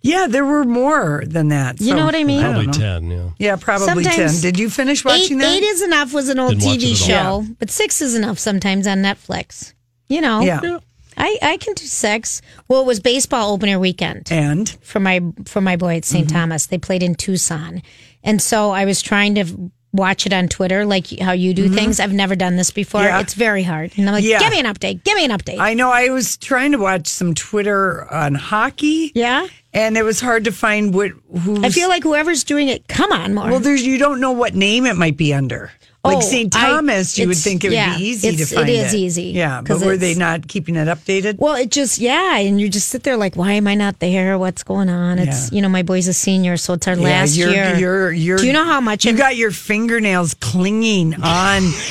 Yeah, 0.00 0.26
there 0.28 0.44
were 0.44 0.64
more 0.64 1.22
than 1.26 1.48
that. 1.48 1.80
You 1.80 1.94
know 1.94 2.04
what 2.04 2.14
I 2.14 2.24
mean? 2.24 2.42
Probably 2.42 2.66
know. 2.66 2.72
10, 2.72 3.10
yeah. 3.10 3.30
Yeah, 3.38 3.56
probably 3.56 4.04
Sometimes 4.04 4.40
ten. 4.40 4.52
Did 4.52 4.58
you 4.60 4.68
finish 4.70 5.04
watching 5.04 5.38
eight, 5.40 5.42
that? 5.44 5.54
Eight 5.56 5.62
is 5.62 5.82
enough 5.82 6.12
was 6.12 6.28
an 6.28 6.38
old 6.38 6.58
Didn't 6.58 6.80
TV 6.80 6.92
it 6.92 7.08
at 7.10 7.24
all. 7.24 7.42
show, 7.44 7.48
but 7.58 7.70
six 7.70 8.00
is 8.02 8.14
enough 8.14 8.38
sometimes 8.38 8.86
on 8.86 8.98
Netflix. 8.98 9.72
You 10.08 10.20
know, 10.20 10.40
Yeah. 10.40 10.78
I, 11.16 11.38
I 11.42 11.56
can 11.58 11.74
do 11.74 11.84
six. 11.84 12.40
Well, 12.68 12.80
it 12.80 12.86
was 12.86 12.98
baseball 13.00 13.52
opener 13.52 13.78
weekend 13.78 14.28
and 14.32 14.68
for 14.82 14.98
my 14.98 15.20
for 15.44 15.60
my 15.60 15.76
boy 15.76 15.96
at 15.96 16.02
Mm-hmm. 16.04 16.16
saint 16.16 16.30
Thomas. 16.30 16.66
They 16.66 16.78
played 16.78 17.02
in 17.02 17.14
Tucson, 17.14 17.82
and 18.24 18.40
so 18.40 18.70
I 18.70 18.86
was 18.86 19.02
trying 19.02 19.34
to 19.34 19.70
watch 19.92 20.24
it 20.24 20.32
on 20.32 20.48
Twitter, 20.48 20.86
like 20.86 21.18
how 21.18 21.32
you 21.32 21.52
do 21.52 21.68
things. 21.68 22.00
I've 22.00 22.14
never 22.14 22.34
done 22.34 22.56
this 22.56 22.70
before. 22.70 23.02
Mm-hmm. 23.02 23.08
Yeah. 23.08 23.20
It's 23.20 23.34
very 23.34 23.62
hard, 23.62 23.92
and 23.98 24.08
I'm 24.08 24.14
like, 24.14 24.24
Yeah. 24.24 24.38
give 24.38 24.50
me 24.52 24.60
an 24.60 24.64
update. 24.64 25.04
Give 25.04 25.14
me 25.16 25.26
an 25.26 25.32
update. 25.32 25.58
I 25.58 25.74
know 25.74 25.90
I 25.90 26.08
was 26.08 26.38
trying 26.38 26.72
to 26.72 26.78
watch 26.78 27.06
some 27.08 27.34
Twitter 27.34 28.10
on 28.10 28.34
hockey. 28.34 29.12
Yeah, 29.14 29.46
and 29.74 29.96
it 29.96 30.02
was 30.02 30.20
hard 30.20 30.44
to 30.44 30.52
find 30.52 30.94
what 30.94 31.10
who. 31.42 31.64
I 31.64 31.70
feel 31.70 31.88
like 31.88 32.02
whoever's 32.02 32.44
doing 32.44 32.68
it, 32.68 32.86
come 32.88 33.12
on, 33.12 33.34
more. 33.34 33.48
well, 33.50 33.60
there's 33.60 33.84
you 33.84 33.98
don't 33.98 34.20
know 34.20 34.32
what 34.32 34.54
name 34.54 34.86
it 34.86 34.96
might 34.96 35.16
be 35.16 35.32
under. 35.34 35.70
Like 36.04 36.16
Oh, 36.16 36.20
St. 36.20 36.56
I- 36.56 36.60
Thomas, 36.68 37.16
you 37.16 37.28
would 37.28 37.36
think 37.36 37.62
it 37.62 37.68
would 37.68 37.74
yeah, 37.74 37.96
be 37.96 38.02
easy 38.06 38.26
to 38.30 38.34
it's- 38.34 38.50
it 38.50 38.56
find 38.56 38.68
is 38.68 38.92
easy, 38.92 39.22
Yeah, 39.26 39.60
but 39.64 39.78
were 39.82 39.96
they 39.96 40.16
not 40.16 40.48
keeping 40.48 40.74
it 40.74 40.88
updated? 40.88 41.38
Well, 41.38 41.54
it 41.54 41.70
just 41.70 41.98
yeah, 41.98 42.38
and 42.38 42.60
you 42.60 42.68
just 42.68 42.88
sit 42.88 43.04
there 43.04 43.16
like, 43.16 43.36
why 43.36 43.52
am 43.52 43.68
I 43.68 43.76
not 43.76 44.00
there? 44.00 44.36
What's 44.36 44.64
going 44.64 44.88
on? 44.88 45.20
It's 45.20 45.52
Yeah. 45.52 45.56
you 45.56 45.62
know, 45.62 45.68
my 45.68 45.84
boy's 45.84 46.08
a 46.08 46.12
senior, 46.12 46.56
so 46.56 46.72
it's 46.72 46.88
our 46.88 46.96
Yeah, 46.96 47.02
last 47.04 47.36
you're, 47.36 47.50
year. 47.52 47.76
You're, 47.78 48.10
you're, 48.12 48.38
Do 48.38 48.46
you 48.48 48.52
know 48.52 48.64
how 48.64 48.80
much 48.80 49.04
you 49.04 49.12
got 49.12 49.36
your 49.36 49.52
fingernails 49.52 50.34
clinging 50.34 51.14
on 51.22 51.22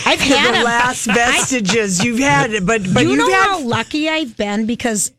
I've 0.05 0.19
had 0.19 0.55
the 0.55 0.57
'em. 0.57 0.63
last 0.65 1.07
I- 1.09 1.13
vestiges 1.13 2.03
you've 2.03 2.19
had, 2.19 2.65
but 2.65 2.81
but 2.93 3.03
you 3.07 3.15
know 3.15 3.31
had 3.31 3.45
how 3.47 3.59
lucky 3.63 4.09
I've 4.09 4.35
been 4.35 4.65
because, 4.65 5.13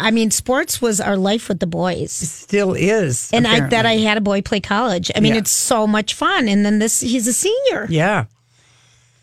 I 0.00 0.10
mean, 0.10 0.30
sports 0.30 0.80
was 0.82 1.00
our 1.00 1.16
life 1.16 1.48
with 1.48 1.60
the 1.60 1.66
boys, 1.66 2.12
still 2.12 2.74
is, 2.74 3.30
and 3.32 3.46
I 3.46 3.68
that 3.68 3.86
I 3.86 3.94
had 3.98 4.18
a 4.18 4.20
boy 4.20 4.42
play 4.42 4.60
college. 4.60 5.10
I 5.14 5.20
mean, 5.20 5.34
Yeah. 5.34 5.40
it's 5.40 5.50
so 5.50 5.86
much 5.86 6.14
fun. 6.14 6.48
And 6.48 6.64
then 6.64 6.78
this, 6.78 7.00
he's 7.00 7.26
a 7.26 7.32
senior. 7.32 7.86
yeah. 7.90 8.24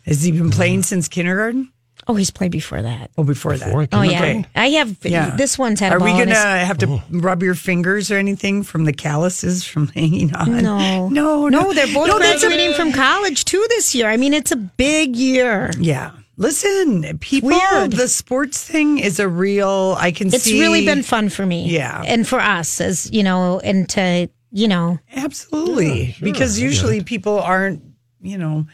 Has 0.06 0.22
he 0.22 0.32
been 0.32 0.50
playing 0.50 0.84
since 0.84 1.06
kindergarten? 1.08 1.70
Oh, 2.06 2.14
he's 2.14 2.30
played 2.30 2.50
before 2.52 2.80
that. 2.80 3.10
Oh, 3.18 3.24
before, 3.24 3.52
Before 3.52 3.84
that. 3.84 3.94
Oh 3.94 4.00
yeah, 4.00 4.18
Okay. 4.22 4.44
I 4.56 4.68
have. 4.70 4.96
Yeah. 5.02 5.36
This 5.36 5.58
one's 5.58 5.78
had. 5.80 5.92
a 5.92 5.96
Are 5.96 5.98
we 5.98 6.12
ball 6.12 6.20
in 6.22 6.28
gonna 6.28 6.58
his- 6.58 6.66
have 6.66 6.78
to 6.78 6.86
oh. 6.88 7.02
rub 7.10 7.42
your 7.42 7.54
fingers 7.54 8.10
or 8.10 8.16
anything 8.16 8.62
from 8.62 8.86
the 8.86 8.94
calluses 8.94 9.64
from 9.64 9.88
hanging 9.94 10.34
on? 10.34 10.62
No, 10.62 11.08
no, 11.10 11.48
no. 11.48 11.74
They're 11.74 11.86
both 11.92 12.08
No, 12.08 12.18
that's 12.18 12.42
a- 12.42 12.46
graduating 12.46 12.74
from 12.76 12.92
college 12.92 13.44
too 13.44 13.62
this 13.68 13.94
year. 13.94 14.08
I 14.08 14.16
mean, 14.16 14.32
it's 14.32 14.50
a 14.52 14.56
big 14.56 15.16
year. 15.16 15.70
Yeah. 15.78 16.12
Listen, 16.38 17.18
people, 17.18 17.50
weird. 17.50 17.92
the 17.92 18.06
sports 18.08 18.62
thing 18.64 18.98
is 18.98 19.18
a 19.18 19.28
real. 19.28 19.96
I 19.98 20.12
can 20.12 20.30
see 20.30 20.36
It's 20.36 20.44
see. 20.44 20.60
really 20.60 20.84
been 20.86 21.02
fun 21.02 21.28
for 21.28 21.44
me. 21.44 21.68
Yeah. 21.68 22.02
and 22.06 22.26
for 22.26 22.40
us 22.40 22.80
as 22.80 23.10
you 23.12 23.22
know, 23.24 23.58
and 23.60 23.88
to 23.90 24.28
you 24.50 24.68
know, 24.68 24.98
Absolutely. 25.14 26.16
because 26.22 26.58
usually 26.58 27.02
people 27.02 27.38
aren't, 27.38 27.82
you 28.22 28.38
know, 28.38 28.66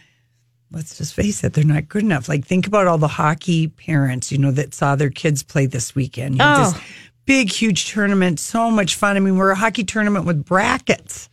let's 0.71 0.97
just 0.99 1.15
face 1.15 1.43
it, 1.43 1.53
they're 1.55 1.65
not 1.65 1.89
good 1.89 2.03
enough. 2.05 2.29
Like, 2.29 2.45
think 2.45 2.67
about 2.69 2.87
all 2.87 2.99
the 2.99 3.09
hockey 3.09 3.67
parents, 3.69 4.31
you 4.31 4.39
know, 4.39 4.53
that 4.53 4.73
saw 4.73 4.95
their 4.95 5.11
kids 5.11 5.43
play 5.43 5.67
this 5.67 5.95
weekend. 5.95 6.37
You 6.37 6.43
had 6.45 6.61
Oh. 6.67 6.71
This 6.73 6.81
big, 7.27 7.51
huge 7.51 7.87
tournament, 7.91 8.39
so 8.39 8.71
much 8.71 8.95
fun. 8.95 9.17
I 9.17 9.21
mean, 9.21 9.37
we're 9.37 9.51
a 9.51 9.57
hockey 9.57 9.83
tournament 9.83 10.27
with 10.27 10.45
brackets. 10.45 11.29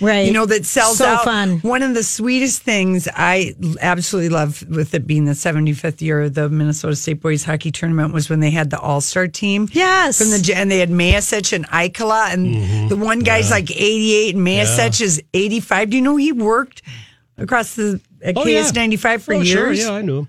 Right? 0.00 0.26
You 0.26 0.32
know, 0.32 0.46
that 0.46 0.66
sells 0.66 0.98
so 0.98 1.06
out. 1.06 1.24
fun. 1.24 1.58
One 1.60 1.82
of 1.82 1.94
the 1.94 2.02
sweetest 2.02 2.62
things 2.62 3.08
I 3.14 3.54
absolutely 3.80 4.28
love 4.28 4.64
with 4.68 4.94
it 4.94 5.06
being 5.06 5.24
the 5.24 5.32
75th 5.32 6.00
year 6.00 6.22
of 6.22 6.34
the 6.34 6.48
Minnesota 6.48 6.96
State 6.96 7.20
Boys 7.20 7.44
Hockey 7.44 7.70
Tournament 7.70 8.12
was 8.12 8.28
when 8.28 8.40
they 8.40 8.50
had 8.50 8.70
the 8.70 8.78
All 8.78 9.00
Star 9.00 9.26
team. 9.26 9.68
Yes. 9.72 10.18
From 10.18 10.30
the 10.30 10.54
and 10.54 10.70
they 10.70 10.78
had 10.78 10.90
Mayasich 10.90 11.52
and 11.52 11.66
Ikola, 11.68 12.32
and 12.32 12.46
mm-hmm. 12.54 12.88
the 12.88 12.96
one 12.96 13.20
guy's 13.20 13.50
like 13.50 13.70
88 13.70 14.34
and 14.36 14.46
Mayasich 14.46 15.00
is 15.00 15.22
85. 15.32 15.90
Do 15.90 15.96
you 15.96 16.02
know 16.02 16.16
he 16.16 16.32
worked 16.32 16.82
across 17.38 17.74
the 17.74 18.00
at 18.22 18.36
Oh, 18.36 18.42
KS 18.42 18.48
yeah. 18.48 18.70
95 18.74 19.22
for 19.22 19.34
Oh, 19.34 19.40
years? 19.40 19.48
sure, 19.48 19.72
yeah, 19.72 19.96
I 19.98 20.02
knew 20.02 20.18
him. 20.20 20.28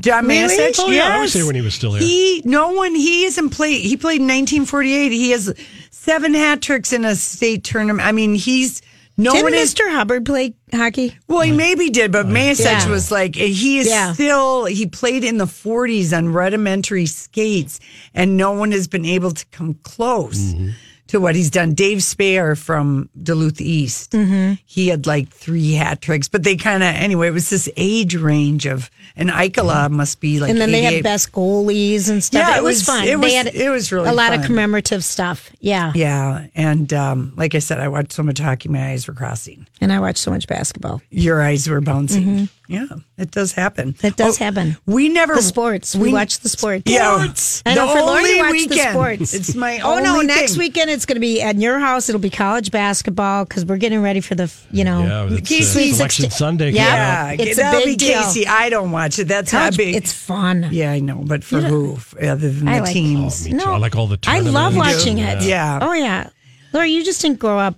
John 0.00 0.26
Really? 0.26 0.54
Mayasich? 0.56 0.76
Oh, 0.78 0.90
yeah, 0.90 1.16
I 1.16 1.20
was 1.20 1.34
yes. 1.34 1.34
here 1.34 1.46
when 1.46 1.54
he 1.56 1.60
was 1.60 1.74
still 1.74 1.92
here. 1.92 2.00
He 2.00 2.40
no 2.46 2.72
one 2.72 2.94
he 2.94 3.24
hasn't 3.24 3.52
played. 3.52 3.82
He 3.82 3.96
played 3.98 4.20
in 4.20 4.26
1948. 4.28 5.12
He 5.12 5.30
has 5.32 5.54
seven 5.90 6.32
hat 6.32 6.62
tricks 6.62 6.92
in 6.92 7.04
a 7.04 7.14
state 7.14 7.64
tournament. 7.64 8.06
I 8.06 8.12
mean, 8.12 8.34
he's 8.34 8.80
no 9.16 9.32
Did 9.32 9.42
one 9.44 9.54
is 9.54 9.74
Mr. 9.74 9.90
Hubbard 9.92 10.24
play 10.24 10.54
hockey? 10.72 11.16
well, 11.28 11.40
he 11.42 11.52
maybe 11.52 11.90
did, 11.90 12.10
but 12.12 12.26
Mayasich 12.26 12.64
Yeah. 12.64 12.88
was 12.90 13.10
like 13.10 13.34
he 13.36 13.78
is 13.78 13.86
Yeah. 13.88 14.12
still 14.12 14.64
he 14.64 14.86
played 14.86 15.24
in 15.24 15.38
the 15.38 15.46
40s 15.46 16.12
on 16.16 16.28
rudimentary 16.30 17.06
skates, 17.06 17.78
and 18.14 18.36
no 18.36 18.52
one 18.52 18.72
has 18.72 18.88
been 18.88 19.04
able 19.04 19.30
to 19.32 19.44
come 19.52 19.74
close 19.82 20.38
Mm-hmm. 20.54 20.70
To 21.14 21.20
what 21.20 21.36
he's 21.36 21.48
done. 21.50 21.74
Dave 21.74 21.98
Spehar 21.98 22.58
from 22.58 23.08
Duluth 23.22 23.60
East, 23.60 24.10
Mm-hmm. 24.10 24.54
he 24.66 24.88
had 24.88 25.06
like 25.06 25.28
three 25.28 25.72
hat 25.74 26.00
tricks, 26.00 26.26
but 26.28 26.42
they 26.42 26.56
kind 26.56 26.82
of 26.82 26.88
anyway. 26.92 27.28
It 27.28 27.32
was 27.32 27.50
this 27.50 27.68
age 27.76 28.16
range 28.16 28.66
of, 28.66 28.90
and 29.14 29.30
Ikola 29.30 29.88
must 29.90 30.18
be 30.20 30.40
like, 30.40 30.50
and 30.50 30.60
then 30.60 30.72
they 30.72 30.82
had 30.82 31.04
best 31.04 31.30
goalies 31.30 32.10
and 32.10 32.22
stuff. 32.22 32.40
Yeah, 32.48 32.56
it, 32.56 32.58
it 32.58 32.62
was, 32.64 32.78
was- 32.78 32.82
fun. 32.86 33.06
it 33.06 33.16
was- 33.20 33.30
they 33.30 33.34
had 33.36 33.46
it 33.46 33.70
was 33.70 33.92
really 33.92 34.08
a 34.08 34.12
lot 34.12 34.34
of 34.34 34.44
commemorative 34.44 35.04
stuff. 35.04 35.52
Yeah. 35.60 35.92
Yeah, 35.94 36.48
and 36.56 36.92
um, 36.92 37.32
like 37.36 37.54
I 37.54 37.60
said, 37.60 37.78
I 37.78 37.86
watched 37.86 38.12
so 38.12 38.24
much 38.24 38.40
hockey, 38.40 38.68
my 38.68 38.90
eyes 38.90 39.06
were 39.06 39.14
crossing. 39.14 39.68
And 39.80 39.92
I 39.92 40.00
watched 40.00 40.18
so 40.18 40.32
much 40.32 40.48
basketball. 40.48 41.00
Your 41.10 41.42
eyes 41.42 41.68
were 41.68 41.80
bouncing. 41.80 42.24
Mhm. 42.24 42.48
Yeah, 42.66 42.86
it 43.18 43.30
does 43.30 43.52
happen. 43.52 43.94
It 44.02 44.16
does 44.16 44.40
Oh, 44.40 44.44
happen. 44.44 44.78
We 44.86 45.10
never 45.10 45.34
The 45.34 45.42
sports. 45.42 45.94
We, 45.94 46.14
watch 46.14 46.38
the 46.40 46.48
sports. 46.48 46.84
Yeah, 46.86 47.10
I 47.66 47.74
know 47.74 47.86
the 47.88 47.92
for 47.92 48.00
Lori 48.00 48.18
only 48.18 48.32
to 48.34 48.40
watch 48.40 48.52
the 48.52 48.68
weekend. 48.70 48.90
sports. 48.92 49.34
It's 49.34 49.54
my 49.54 49.80
oh 49.80 49.98
no! 49.98 50.14
only 50.14 50.26
Next 50.26 50.56
weekend 50.56 50.88
it's 50.90 51.04
going 51.04 51.16
to 51.16 51.20
be 51.20 51.42
at 51.42 51.56
your 51.56 51.78
house. 51.78 52.08
It'll 52.08 52.22
be 52.22 52.30
college 52.30 52.70
basketball 52.70 53.44
because 53.44 53.66
we're 53.66 53.76
getting 53.76 54.00
ready 54.00 54.20
for 54.22 54.34
the 54.34 54.50
you 54.70 54.82
know. 54.82 55.02
Yeah, 55.02 55.36
it's, 55.36 55.50
uh, 55.52 55.62
Sweet 55.62 55.92
Selection 55.92 56.22
16 56.24 56.30
Sunday. 56.30 56.70
Yeah, 56.70 57.24
coming 57.34 57.40
up. 57.40 57.46
it's 57.46 57.58
a 57.58 57.60
that'll 57.60 57.80
big 57.80 57.98
be 57.98 58.06
deal. 58.06 58.22
Casey. 58.22 58.46
I 58.46 58.70
don't 58.70 58.92
watch 58.92 59.18
it. 59.18 59.28
That's 59.28 59.50
College- 59.50 59.74
how 59.74 59.76
big. 59.76 59.94
It's 59.96 60.12
fun. 60.14 60.68
Yeah, 60.72 60.90
I 60.92 61.00
know, 61.00 61.22
but 61.22 61.44
for 61.44 61.58
You 61.60 61.66
who? 61.66 61.98
Other 62.22 62.50
than 62.50 62.66
I 62.66 62.76
the 62.76 62.84
like- 62.84 62.92
teams. 62.94 63.44
Me 63.46 63.58
too. 63.58 63.64
I 63.70 63.76
like 63.76 63.94
all 63.94 64.06
the 64.06 64.18
I 64.26 64.40
love 64.40 64.72
tournaments. 64.72 65.04
watching 65.04 65.18
it. 65.18 65.42
Yeah. 65.42 65.80
Oh 65.82 65.92
yeah, 65.92 66.30
Laura, 66.72 66.86
you 66.86 67.04
just 67.04 67.20
didn't 67.20 67.40
grow 67.40 67.58
up 67.58 67.74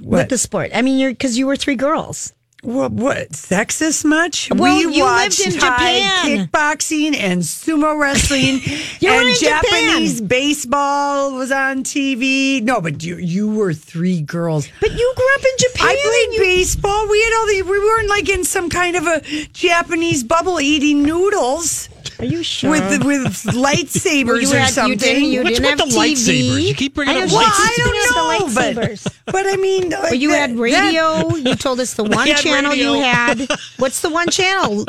What? 0.00 0.18
with 0.18 0.28
the 0.28 0.38
sport. 0.38 0.70
I 0.74 0.82
mean, 0.82 0.98
you're 1.00 1.10
because 1.10 1.36
you 1.36 1.48
were 1.48 1.56
three 1.56 1.74
girls. 1.76 2.32
What, 2.64 2.92
what 2.92 3.28
sexist 3.30 4.04
much? 4.06 4.48
Well, 4.50 4.74
we 4.74 4.80
you 4.80 4.88
lived 4.88 5.00
watched 5.00 5.46
in 5.46 5.52
Thai 5.52 5.98
Japan. 6.00 6.48
kickboxing 6.48 7.14
and 7.16 7.42
sumo 7.42 7.98
wrestling 8.00 8.60
You 9.00 9.10
were 9.10 9.16
and 9.20 9.28
in 9.28 9.34
Japan. 9.34 9.62
Japanese 9.62 10.20
baseball 10.22 11.34
was 11.34 11.52
on 11.52 11.84
TV. 11.84 12.62
No, 12.62 12.80
but 12.80 13.02
you 13.04 13.16
you 13.18 13.50
were 13.54 13.74
three 13.74 14.22
girls. 14.22 14.66
But 14.80 14.92
you 14.92 15.12
grew 15.14 15.34
up 15.34 15.40
in 15.40 15.56
Japan. 15.58 15.88
I 15.88 16.26
played 16.30 16.40
baseball. 16.40 17.08
We 17.08 17.22
had 17.22 17.38
all 17.38 17.46
the. 17.46 17.62
We 17.70 17.78
weren't 17.78 18.08
like 18.08 18.28
in 18.30 18.44
some 18.44 18.70
kind 18.70 18.96
of 18.96 19.06
a 19.06 19.20
Japanese 19.52 20.24
bubble 20.24 20.58
eating 20.60 21.02
noodles. 21.02 21.88
Are 22.18 22.24
you 22.24 22.42
sure? 22.42 22.70
With 22.70 23.04
with 23.04 23.22
lightsabers 23.54 24.42
you 24.42 24.52
or 24.52 24.56
had- 24.58 24.68
you 24.68 24.72
something. 24.72 24.98
didn't- 24.98 25.24
you 25.24 25.42
What's 25.42 25.58
didn't 25.58 25.78
with 25.78 25.88
the 25.90 25.94
TV. 25.98 26.14
lightsabers? 26.14 26.62
You 26.68 26.74
keep 26.74 26.94
bringing 26.94 27.16
I 27.16 27.20
up 27.22 27.28
know, 27.28 27.34
Well, 27.36 27.44
she 27.44 27.62
I 27.62 27.66
keeps 27.66 27.82
bringing 27.82 28.00
up 28.00 28.08
don't 28.14 28.40
know, 28.40 28.48
the 28.48 28.54
but, 28.54 28.76
lightsabers. 28.86 29.14
but 29.26 29.46
I 29.46 29.56
mean, 29.56 29.90
like 29.90 30.02
Well, 30.02 30.14
you 30.14 30.30
that- 30.30 30.50
had 30.50 30.58
radio. 30.58 31.34
you 31.36 31.54
told 31.56 31.80
us 31.80 31.94
the 31.94 32.04
one 32.04 32.26
had 32.26 32.36
channel 32.38 32.74
you 32.74 32.94
had. 32.94 33.48
What's 33.78 34.00
the 34.00 34.10
one 34.10 34.28
channel? 34.28 34.84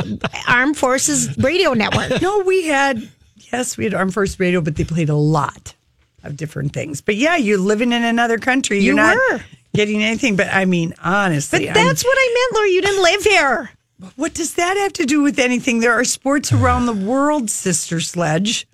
Armed 0.47 0.77
Forces 0.77 1.35
Radio 1.37 1.73
Network. 1.73 2.21
No, 2.21 2.39
we 2.39 2.67
had 2.67 3.07
yes, 3.51 3.77
we 3.77 3.85
had 3.85 3.93
Armed 3.93 4.13
Forces 4.13 4.39
Radio, 4.39 4.61
but 4.61 4.75
they 4.75 4.83
played 4.83 5.09
a 5.09 5.15
lot 5.15 5.73
of 6.23 6.35
different 6.37 6.73
things. 6.73 7.01
But 7.01 7.15
yeah, 7.15 7.35
you're 7.37 7.57
living 7.59 7.91
in 7.91 8.03
another 8.03 8.37
country. 8.37 8.77
You're 8.79 8.93
You 8.93 8.95
not 8.95 9.17
were. 9.31 9.41
getting 9.73 10.01
anything. 10.03 10.35
But 10.35 10.49
I 10.51 10.65
mean, 10.65 10.93
honestly, 11.03 11.65
But 11.67 11.73
that's 11.73 12.03
what 12.03 12.17
I 12.17 12.33
meant, 12.33 12.53
Laura. 12.55 12.69
You 12.69 12.81
didn't 12.81 13.03
live 13.03 13.23
here. 13.23 13.69
I'm- 14.01 14.11
what 14.15 14.33
does 14.33 14.55
that 14.55 14.77
have 14.77 14.93
to 14.93 15.05
do 15.05 15.21
with 15.21 15.39
anything? 15.39 15.79
There 15.79 15.93
are 15.93 16.03
sports 16.03 16.51
around 16.51 16.85
the 16.85 16.93
world, 16.93 17.49
Sister 17.49 17.99
Sledge. 17.99 18.67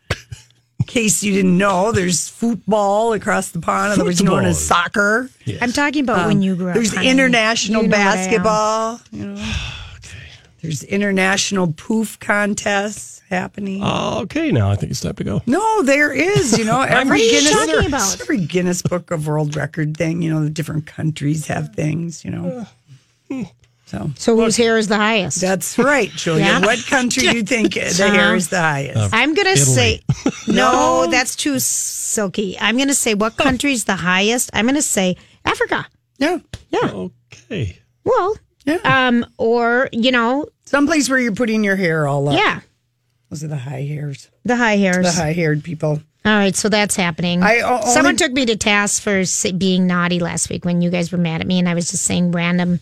In 0.79 0.85
case 0.87 1.23
you 1.23 1.31
didn't 1.33 1.57
know, 1.57 1.91
there's 1.91 2.27
football 2.27 3.13
across 3.13 3.49
the 3.49 3.59
pond, 3.59 3.93
otherwise 3.93 4.21
known 4.21 4.45
as 4.45 4.59
Football. 4.59 4.83
soccer. 4.83 5.29
I'm 5.61 5.71
talking 5.71 6.03
about 6.03 6.21
um, 6.21 6.27
when 6.27 6.41
you 6.41 6.55
grew 6.55 6.69
up. 6.69 6.73
There's 6.73 6.93
honey. 6.95 7.07
international 7.09 7.83
You 7.83 7.87
know 7.89 7.97
what 7.97 8.05
I 8.07 8.09
am. 8.11 8.17
basketball. 8.17 9.01
You 9.11 9.25
know. 9.27 9.53
There's 10.61 10.83
international 10.83 11.73
poof 11.75 12.19
contests 12.19 13.21
happening. 13.29 13.81
Oh, 13.83 14.19
okay, 14.23 14.51
now 14.51 14.69
I 14.69 14.75
think 14.75 14.91
it's 14.91 15.01
time 15.01 15.15
to 15.15 15.23
go. 15.23 15.41
No, 15.47 15.81
there 15.81 16.11
is. 16.13 16.55
You 16.57 16.65
know, 16.65 16.81
every 16.87 17.09
What 17.09 17.19
are 17.19 17.23
you 17.23 17.31
Guinness, 17.31 17.51
talking 17.67 17.85
about? 17.87 18.21
every 18.21 18.45
Guinness 18.45 18.81
Book 18.83 19.09
of 19.11 19.25
World 19.27 19.55
Record 19.55 19.97
thing. 19.97 20.21
You 20.21 20.31
know, 20.31 20.43
the 20.43 20.51
different 20.51 20.85
countries 20.85 21.47
have 21.47 21.73
things. 21.75 22.23
You 22.23 22.29
know, 22.31 22.47
uh, 22.47 22.65
hmm. 23.33 23.43
So 23.91 24.09
So 24.15 24.35
whose 24.37 24.55
hair 24.57 24.77
is 24.77 24.87
the 24.87 24.95
highest? 24.97 25.41
that's 25.41 25.77
right, 25.77 26.09
Julia. 26.09 26.45
Yeah. 26.45 26.59
What 26.61 26.79
country 26.87 27.27
do 27.27 27.35
you 27.37 27.43
think 27.53 27.73
the 27.73 28.09
hair 28.09 28.35
is 28.35 28.47
the 28.49 28.59
highest? 28.61 29.13
I'm 29.13 29.33
gonna 29.33 29.57
say 29.57 30.01
no. 30.47 31.07
That's 31.11 31.35
too 31.35 31.59
silky. 31.59 32.57
I'm 32.59 32.77
gonna 32.77 32.93
say 32.93 33.13
what 33.13 33.37
country's 33.37 33.83
the 33.85 33.95
highest? 33.95 34.49
I'm 34.53 34.65
gonna 34.65 34.81
say 34.81 35.17
Africa. 35.45 35.85
yeah, 36.17 36.39
Yeah. 36.69 36.91
Okay. 37.33 37.77
Well, 38.05 38.35
Yeah. 38.65 38.77
um, 38.85 39.25
or 39.37 39.89
you 39.91 40.11
know, 40.11 40.47
someplace 40.65 41.09
where 41.09 41.19
you're 41.19 41.35
putting 41.35 41.63
your 41.63 41.75
hair 41.75 42.07
all 42.07 42.29
up. 42.29 42.37
yeah, 42.37 42.61
those 43.29 43.43
are 43.43 43.47
the 43.47 43.57
high 43.57 43.83
hairs, 43.83 44.29
the 44.45 44.55
high 44.55 44.77
hairs. 44.77 45.05
the 45.05 45.11
high 45.21 45.33
haired 45.33 45.63
people. 45.63 46.01
All 46.23 46.31
right, 46.31 46.55
so 46.55 46.69
that's 46.69 46.95
happening. 46.95 47.41
I, 47.41 47.61
only- 47.61 47.87
Someone 47.87 48.15
took 48.15 48.31
me 48.31 48.45
to 48.45 48.55
task 48.55 49.01
for 49.01 49.23
being 49.57 49.87
naughty 49.87 50.19
last 50.19 50.49
week 50.51 50.63
when 50.65 50.79
you 50.83 50.91
guys 50.91 51.11
were 51.11 51.17
mad 51.17 51.41
at 51.41 51.47
me, 51.47 51.57
and 51.57 51.67
I 51.67 51.73
was 51.73 51.89
just 51.89 52.03
saying 52.05 52.31
random 52.31 52.79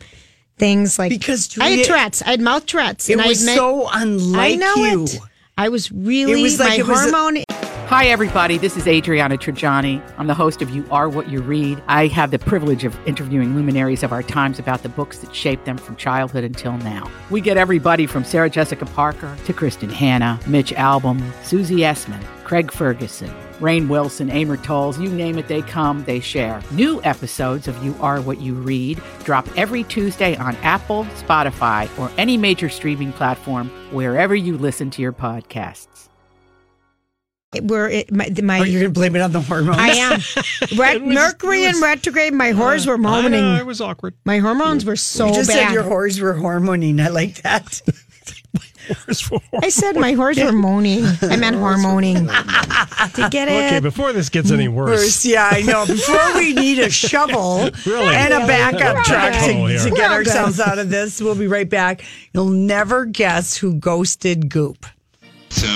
things 0.59 0.99
like 0.99 1.09
Because 1.09 1.57
I 1.59 1.63
had 1.69 1.69
Julia- 1.71 1.85
Tourette's, 1.85 2.21
I 2.21 2.31
had 2.31 2.41
mouth 2.41 2.65
Tourette's, 2.65 3.09
It 3.09 3.13
and 3.13 3.25
was 3.25 3.39
I 3.47 3.51
admit, 3.51 3.55
so 3.57 3.89
unlike 3.91 4.51
I 4.51 4.55
know 4.55 4.75
you. 4.75 5.03
it. 5.05 5.19
I 5.57 5.69
was 5.69 5.91
really 5.91 6.39
It 6.39 6.43
was 6.43 6.59
like 6.59 6.69
my 6.69 6.75
it 6.75 6.87
was 6.87 6.99
a- 7.05 7.11
hormone. 7.11 7.43
Hi, 7.87 8.05
everybody. 8.05 8.59
This 8.59 8.77
is 8.77 8.85
Adriana 8.87 9.35
Trigiani. 9.35 9.99
I'm 10.19 10.27
the 10.27 10.35
host 10.35 10.61
of 10.61 10.69
You 10.69 10.85
Are 10.91 11.09
What 11.09 11.27
You 11.27 11.41
Read. 11.41 11.81
I 11.87 12.05
have 12.05 12.29
the 12.29 12.37
privilege 12.37 12.83
of 12.83 12.95
interviewing 13.07 13.55
luminaries 13.55 14.03
of 14.03 14.11
our 14.11 14.21
times 14.21 14.59
about 14.59 14.83
the 14.83 14.89
books 14.89 15.17
that 15.19 15.33
shaped 15.35 15.65
them 15.65 15.75
from 15.79 15.95
childhood 15.95 16.43
until 16.43 16.73
now. 16.77 17.09
We 17.31 17.41
get 17.41 17.57
everybody 17.57 18.05
from 18.05 18.23
Sarah 18.23 18.49
Jessica 18.49 18.85
Parker 18.85 19.35
to 19.45 19.53
Kristin 19.53 19.91
Hannah, 19.91 20.39
Mitch 20.45 20.71
Albom, 20.73 21.19
Susie 21.43 21.77
Essman, 21.77 22.21
Craig 22.49 22.71
Ferguson, 22.71 23.29
Rainn 23.59 23.87
Wilson, 23.89 24.31
Amor 24.31 24.57
Towles, 24.57 24.97
you 24.99 25.07
name 25.07 25.37
it, 25.37 25.47
they 25.47 25.61
come, 25.61 26.03
they 26.05 26.19
share. 26.19 26.63
New 26.71 26.99
episodes 27.03 27.67
of 27.67 27.83
You 27.85 27.95
Are 28.01 28.21
What 28.21 28.41
You 28.41 28.55
Read 28.55 28.99
drop 29.23 29.47
every 29.55 29.83
Tuesday 29.83 30.35
on 30.35 30.55
Apple, 30.63 31.03
Spotify, 31.17 31.87
or 31.99 32.09
any 32.17 32.37
major 32.37 32.67
streaming 32.67 33.13
platform 33.13 33.69
wherever 33.91 34.33
you 34.33 34.57
listen 34.57 34.89
to 34.89 35.01
your 35.03 35.13
podcasts. 35.13 36.07
Where 37.61 37.87
it, 37.87 38.11
my, 38.11 38.29
my 38.41 38.61
Oh, 38.61 38.63
you're 38.63 38.81
gonna 38.81 38.93
blame 38.93 39.15
it 39.15 39.21
on 39.21 39.31
the 39.31 39.41
hormones? 39.41 39.77
I 39.77 39.89
am 39.89 40.19
Ret- 40.75 41.05
Mercury 41.05 41.65
and 41.65 41.79
retrograde. 41.79 42.33
My 42.33 42.49
hormones 42.49 42.87
were 42.87 42.95
I 42.95 42.97
know, 42.97 43.21
moaning. 43.29 43.55
it 43.57 43.65
was 43.67 43.79
awkward. 43.79 44.15
My 44.25 44.39
hormones 44.39 44.85
were 44.85 44.95
so 44.95 45.25
bad. 45.25 45.29
you 45.29 45.35
just 45.41 45.49
bad. 45.51 45.67
said 45.67 45.73
your 45.75 45.83
whores 45.83 46.19
were 46.19 46.33
hormoning. 46.33 46.99
I 46.99 47.09
like 47.09 47.43
that. 47.43 47.79
I 49.61 49.69
said 49.69 49.95
my 49.95 50.13
horns 50.13 50.41
were 50.41 50.51
moaning. 50.51 51.05
I 51.21 51.35
meant 51.35 51.55
hormoning. 51.57 52.15
Did 53.13 53.17
you 53.17 53.29
get 53.29 53.47
it? 53.47 53.67
Okay, 53.67 53.79
before 53.79 54.13
this 54.13 54.29
gets 54.29 54.51
any 54.51 54.67
worse. 54.67 54.89
Worse, 54.89 55.25
yeah, 55.25 55.49
I 55.51 55.61
know. 55.61 55.85
Before 55.85 56.33
we 56.35 56.53
need 56.53 56.79
a 56.79 56.89
shovel 56.89 57.69
Really? 57.85 58.15
and 58.15 58.33
a 58.33 58.39
backup 58.47 58.95
We're 58.97 59.03
truck 59.03 59.33
to, 59.33 59.89
to 59.89 59.95
get 59.95 60.11
ourselves 60.11 60.59
out 60.59 60.79
of 60.79 60.89
this, 60.89 61.21
we'll 61.21 61.35
be 61.35 61.47
right 61.47 61.69
back. 61.69 62.03
You'll 62.33 62.45
never 62.49 63.05
guess 63.05 63.55
who 63.57 63.75
ghosted 63.75 64.49
Goop. 64.49 64.85
So, 65.49 65.67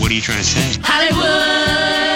what 0.00 0.10
are 0.10 0.14
you 0.14 0.20
trying 0.20 0.38
to 0.38 0.44
say? 0.44 0.80
Hollywood, 0.82 2.15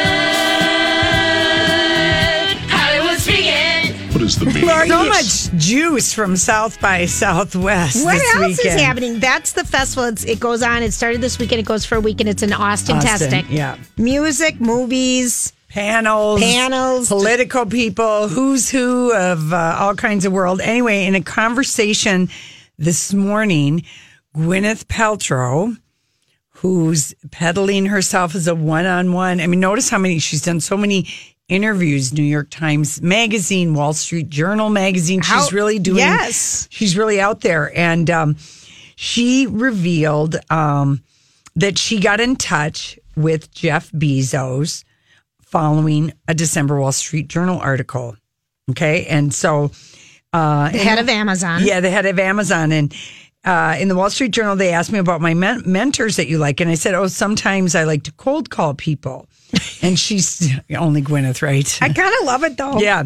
the 4.41 4.47
meaning? 4.55 4.89
So 4.89 5.05
much 5.09 5.51
juice 5.63 6.13
from 6.13 6.37
South 6.37 6.81
by 6.81 7.07
Southwest. 7.07 8.05
What 8.05 8.15
this 8.15 8.35
else 8.35 8.59
weekend. 8.59 8.77
is 8.77 8.81
happening? 8.83 9.21
That's 9.21 9.53
the 9.53 9.65
festival. 9.65 10.05
It's, 10.09 10.25
it 10.25 10.41
goes 10.41 10.63
on. 10.63 10.83
It 10.83 10.93
started 10.93 11.21
this 11.21 11.39
weekend. 11.39 11.61
It 11.61 11.67
goes 11.67 11.85
for 11.85 11.95
a 11.97 12.01
week, 12.01 12.21
and 12.21 12.29
it's 12.29 12.43
in 12.43 12.53
Austin, 12.53 12.97
Austin, 12.97 13.31
Texas. 13.31 13.51
yeah. 13.51 13.77
Music, 13.97 14.61
movies, 14.61 15.53
panels, 15.69 16.41
Panels. 16.41 17.09
political 17.09 17.67
people, 17.67 18.29
who's 18.29 18.69
who 18.69 19.15
of 19.15 19.53
uh, 19.53 19.77
all 19.79 19.95
kinds 19.95 20.25
of 20.25 20.33
world. 20.33 20.61
Anyway, 20.61 21.05
in 21.07 21.15
a 21.15 21.23
conversation 21.23 22.29
this 22.79 23.13
morning, 23.15 23.85
Gwyneth 24.37 24.85
Paltrow, 24.87 25.77
who's 26.55 27.15
peddling 27.31 27.87
herself 27.87 28.35
as 28.35 28.47
a 28.47 28.55
one-on-one. 28.55 29.41
I 29.41 29.47
mean, 29.47 29.61
notice 29.61 29.89
how 29.91 29.99
many 29.99 30.19
she's 30.19 30.43
done. 30.43 30.61
So 30.61 30.77
many 30.77 31.07
interviews. 31.51 32.13
New 32.13 32.23
York 32.23 32.49
Times 32.51 33.03
Magazine, 33.03 33.75
Wall 33.75 33.93
Street 33.93 34.29
Journal 34.31 34.71
Magazine. 34.71 35.21
She's 35.21 35.29
How- 35.31 35.49
really 35.51 35.79
doing. 35.79 35.99
Yes. 35.99 36.69
she's 36.71 36.97
really 36.97 37.21
out 37.21 37.41
there, 37.41 37.77
and 37.77 38.09
um, 38.11 38.37
she 38.97 39.47
revealed 39.47 40.37
um, 40.51 41.03
that 41.57 41.79
she 41.79 42.01
got 42.01 42.21
in 42.21 42.37
touch 42.37 42.99
with 43.17 43.51
Jeff 43.53 43.91
Bezos 43.93 44.85
following 45.43 46.13
a 46.29 46.35
December 46.35 46.79
Wall 46.81 46.93
Street 46.93 47.29
Journal 47.29 47.59
article. 47.59 48.17
Okay. 48.71 49.05
And 49.07 49.35
so, 49.35 49.73
uh, 50.33 50.71
the 50.71 50.79
head 50.79 50.99
of 51.01 51.09
Amazon. 51.09 51.63
yeah, 51.65 51.81
the 51.81 51.91
head 51.91 52.07
of 52.07 52.19
Amazon. 52.21 52.71
And 52.71 52.95
uh, 53.45 53.77
in 53.79 53.89
the 53.89 53.97
Wall 53.97 54.11
Street 54.11 54.33
Journal, 54.33 54.57
they 54.57 54.71
asked 54.71 54.93
me 54.93 54.99
about 54.99 55.21
my 55.21 55.35
men- 55.35 55.63
mentors 55.65 56.17
that 56.17 56.29
you 56.29 56.39
like. 56.39 56.61
And 56.61 56.71
I 56.71 56.75
said, 56.75 56.95
oh, 56.95 57.07
sometimes 57.07 57.75
I 57.75 57.85
like 57.85 58.03
to 58.05 58.13
cold 58.13 58.51
call 58.51 58.75
people. 58.75 59.27
and 59.83 59.99
she's 59.99 60.51
only 60.77 61.03
Gwyneth, 61.03 61.43
right? 61.43 61.79
I 61.83 61.89
kind 61.89 62.15
of 62.21 62.27
love 62.27 62.45
it 62.45 62.57
though. 62.57 62.79
Yeah. 62.79 63.05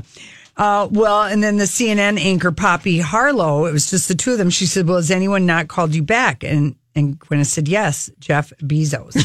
Uh, 0.57 0.89
well, 0.91 1.23
and 1.23 1.43
then 1.43 1.57
the 1.57 1.65
CNN 1.65 2.19
anchor 2.19 2.53
Poppy 2.53 3.01
Harlow, 3.01 3.67
it 3.67 3.73
was 3.73 3.91
just 3.91 4.09
the 4.09 4.15
two 4.15 4.33
of 4.33 4.39
them. 4.39 4.51
She 4.51 4.67
said, 4.67 4.87
"Well, 4.87 4.99
has 4.99 5.11
anyone 5.11 5.47
not 5.47 5.67
called 5.67 5.95
you 5.97 6.03
back?" 6.03 6.45
And 6.45 6.77
and 6.95 7.19
Gwyneth 7.19 7.47
said, 7.47 7.67
"Yes, 7.67 8.09
Jeff 8.21 8.53
Bezos." 8.61 9.17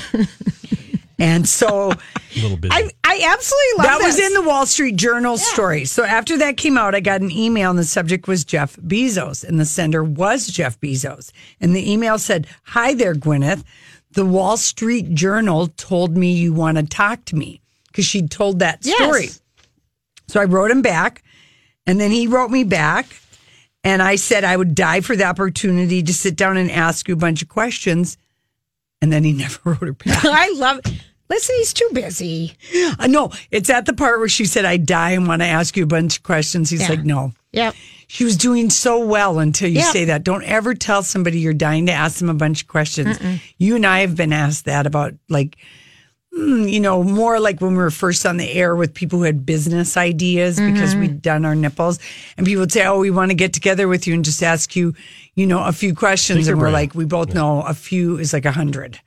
and 1.20 1.48
so, 1.48 1.92
A 1.92 2.42
little 2.42 2.58
bit. 2.58 2.72
I, 2.74 2.90
I 3.12 3.22
absolutely 3.34 3.78
love 3.78 4.00
that 4.00 4.06
was 4.06 4.20
in 4.20 4.34
the 4.36 4.44
Wall 4.44 4.68
Street 4.68 4.96
Journal 4.96 5.40
story. 5.40 5.86
So 5.86 6.04
after 6.04 6.38
that 6.38 6.58
came 6.58 6.78
out, 6.78 6.94
I 6.94 7.00
got 7.00 7.22
an 7.22 7.32
email, 7.32 7.72
and 7.72 7.80
the 7.80 7.84
subject 7.84 8.28
was 8.28 8.46
Jeff 8.46 8.76
Bezos, 8.76 9.44
and 9.44 9.60
the 9.60 9.66
sender 9.66 10.04
was 10.04 10.46
Jeff 10.46 10.80
Bezos. 10.80 11.32
And 11.60 11.76
the 11.76 11.92
email 11.92 12.20
said, 12.20 12.46
"Hi 12.66 12.94
there, 12.94 13.16
Gwyneth. 13.16 13.64
The 14.12 14.26
Wall 14.26 14.58
Street 14.58 15.16
Journal 15.16 15.70
told 15.76 16.16
me 16.18 16.34
you 16.34 16.54
want 16.54 16.78
to 16.78 16.84
talk 16.84 17.26
to 17.26 17.36
me 17.36 17.62
because 17.88 18.06
she 18.06 18.28
told 18.28 18.60
that 18.60 18.80
Yes. 18.84 18.98
story." 18.98 19.30
So 20.28 20.40
I 20.40 20.44
wrote 20.46 20.70
him 20.70 20.84
back, 20.84 21.24
and 21.88 22.00
then 22.00 22.12
he 22.12 22.28
wrote 22.28 22.52
me 22.52 22.64
back, 22.64 23.08
and 23.84 24.04
I 24.04 24.18
said 24.18 24.44
I 24.44 24.56
would 24.56 24.76
die 24.76 25.02
for 25.02 25.16
the 25.16 25.24
opportunity 25.24 26.04
to 26.04 26.14
sit 26.14 26.36
down 26.36 26.58
and 26.58 26.70
ask 26.70 27.08
you 27.08 27.16
a 27.16 27.18
bunch 27.18 27.42
of 27.42 27.50
questions. 27.50 28.18
And 29.02 29.12
then 29.12 29.24
he 29.24 29.34
never 29.44 29.60
wrote 29.64 29.80
her 29.82 29.94
back. 29.94 30.24
I 30.26 30.50
love. 30.52 30.82
Listen, 31.30 31.56
he's 31.58 31.74
too 31.74 31.90
busy. 31.94 32.54
Uh, 32.98 33.06
no, 33.08 33.32
it's 33.52 33.70
at 33.70 33.86
the 33.86 33.94
part 33.94 34.20
where 34.20 34.28
she 34.30 34.46
said, 34.46 34.66
I 34.66 34.78
die 34.78 35.12
and 35.12 35.28
want 35.28 35.42
to 35.42 35.48
ask 35.48 35.78
you 35.78 35.84
a 35.84 35.88
bunch 35.88 36.18
of 36.18 36.24
questions. 36.24 36.70
He's 36.72 36.82
Yeah. 36.82 36.90
like, 36.90 37.04
no. 37.06 37.34
Yep. 37.54 37.76
She 38.08 38.24
was 38.24 38.36
doing 38.36 38.72
so 38.72 39.06
well 39.06 39.38
until 39.38 39.70
you 39.70 39.78
Yeah. 39.80 39.92
say 39.92 40.06
that. 40.06 40.24
Don't 40.24 40.44
ever 40.44 40.74
tell 40.74 41.04
somebody 41.04 41.40
you're 41.40 41.54
dying 41.54 41.86
to 41.86 41.92
ask 41.92 42.18
them 42.18 42.30
a 42.30 42.34
bunch 42.34 42.64
of 42.64 42.68
questions. 42.68 43.20
You 43.60 43.76
and 43.76 43.86
I 43.86 44.00
have 44.00 44.16
been 44.16 44.34
asked 44.34 44.66
that 44.66 44.88
about 44.88 45.14
like, 45.30 45.58
mm, 46.36 46.72
you 46.72 46.80
know, 46.80 47.04
more 47.04 47.40
like 47.40 47.62
when 47.62 47.72
we 47.74 47.78
were 47.78 47.92
first 47.92 48.26
on 48.26 48.38
the 48.38 48.52
air 48.52 48.76
with 48.76 48.96
people 48.96 49.20
who 49.20 49.26
had 49.26 49.46
business 49.46 49.98
ideas 49.98 50.60
because 50.60 50.96
Mhm. 50.96 51.00
we'd 51.00 51.22
done 51.22 51.46
our 51.46 51.54
nipples. 51.56 52.00
And 52.38 52.48
people 52.48 52.62
would 52.62 52.72
say, 52.72 52.86
Oh, 52.86 52.98
we 53.00 53.12
want 53.12 53.30
to 53.30 53.36
get 53.36 53.54
together 53.54 53.88
with 53.88 54.08
you 54.08 54.16
and 54.16 54.26
just 54.26 54.42
ask 54.42 54.76
you, 54.76 54.96
you 55.36 55.46
know, 55.46 55.64
a 55.64 55.72
few 55.72 55.94
questions. 55.94 56.46
Pick 56.46 56.54
and 56.54 56.58
we're 56.58 56.66
brain. 56.66 56.74
like, 56.74 56.96
we 56.96 57.06
both 57.06 57.36
know 57.36 57.62
a 57.62 57.76
few 57.76 58.18
is 58.18 58.34
like 58.34 58.46
a 58.46 58.52
hundred. 58.52 59.00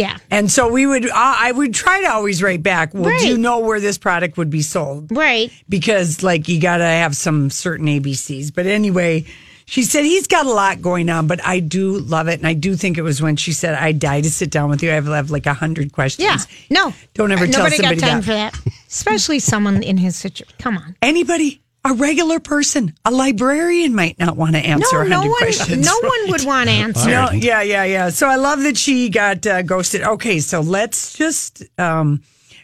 Yeah. 0.00 0.16
And 0.30 0.50
so 0.50 0.72
we 0.72 0.86
would, 0.86 1.04
uh, 1.04 1.12
I 1.14 1.52
would 1.52 1.74
try 1.74 2.00
to 2.00 2.10
always 2.10 2.42
write 2.42 2.62
back. 2.62 2.94
Well, 2.94 3.04
do 3.18 3.28
you 3.28 3.36
know 3.36 3.58
where 3.58 3.80
this 3.80 3.98
product 3.98 4.38
would 4.38 4.48
be 4.48 4.62
sold? 4.62 5.14
Right. 5.14 5.52
Because 5.68 6.22
like 6.22 6.48
you 6.48 6.58
got 6.58 6.78
to 6.78 6.84
have 6.84 7.14
some 7.14 7.50
certain 7.50 7.86
ABCs. 7.86 8.54
But 8.54 8.64
anyway, 8.64 9.26
she 9.66 9.82
said 9.82 10.04
he's 10.04 10.26
got 10.26 10.46
a 10.46 10.50
lot 10.50 10.80
going 10.80 11.10
on, 11.10 11.26
but 11.26 11.44
I 11.46 11.60
do 11.60 11.98
love 11.98 12.28
it, 12.28 12.40
and 12.40 12.46
I 12.46 12.54
do 12.54 12.74
think 12.76 12.98
it 12.98 13.02
was 13.02 13.22
when 13.22 13.36
she 13.36 13.52
said, 13.52 13.74
"I 13.74 13.92
die 13.92 14.20
to 14.20 14.28
sit 14.28 14.50
down 14.50 14.68
with 14.68 14.82
you." 14.82 14.90
I 14.90 14.94
have, 14.94 15.30
like 15.30 15.46
a 15.46 15.54
hundred 15.54 15.92
questions. 15.92 16.24
Yeah. 16.24 16.38
No. 16.70 16.92
Don't 17.14 17.30
ever 17.30 17.46
tell 17.46 17.70
somebody. 17.70 17.76
Nobody 17.76 18.00
somebody 18.00 18.00
got 18.00 18.08
time 18.08 18.20
that. 18.22 18.54
for 18.54 18.64
that. 18.64 18.74
Especially 18.88 19.38
someone 19.38 19.84
in 19.84 19.96
his 19.96 20.16
situation. 20.16 20.56
Come 20.58 20.76
on. 20.76 20.96
Anybody, 21.00 21.62
a 21.84 21.94
regular 21.94 22.40
person, 22.40 22.94
a 23.04 23.10
librarian 23.10 23.94
might 23.94 24.18
not 24.18 24.36
want 24.36 24.54
to 24.54 24.58
answer 24.60 24.96
No, 24.98 25.00
a 25.00 25.08
no 25.08 25.16
hundred 25.20 25.30
one. 25.30 25.38
questions. 25.38 25.86
No 25.86 25.98
one 26.02 26.30
would 26.30 26.44
want 26.44 26.68
to 26.68 26.74
answer. 26.86 27.08
No, 27.10 27.30
yeah, 27.32 27.62
yeah, 27.62 27.84
yeah. 27.84 28.10
So 28.10 28.28
I 28.28 28.36
love 28.36 28.62
that 28.62 28.76
she 28.76 29.08
got 29.08 29.46
uh, 29.46 29.62
ghosted. 29.62 30.02
Okay, 30.02 30.40
so 30.40 30.60
let's 30.60 31.14
just 31.14 31.62
um, 31.78 32.20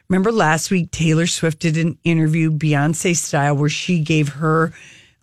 remember 0.09 0.31
last 0.33 0.71
week 0.71 0.91
Taylor 0.91 1.27
Swift 1.27 1.61
did 1.61 1.77
an 1.79 1.99
interview, 2.05 2.51
Beyonce 2.51 3.17
style, 3.17 3.57
where 3.57 3.71
she 3.71 4.01
gave 4.01 4.29
her 4.35 4.73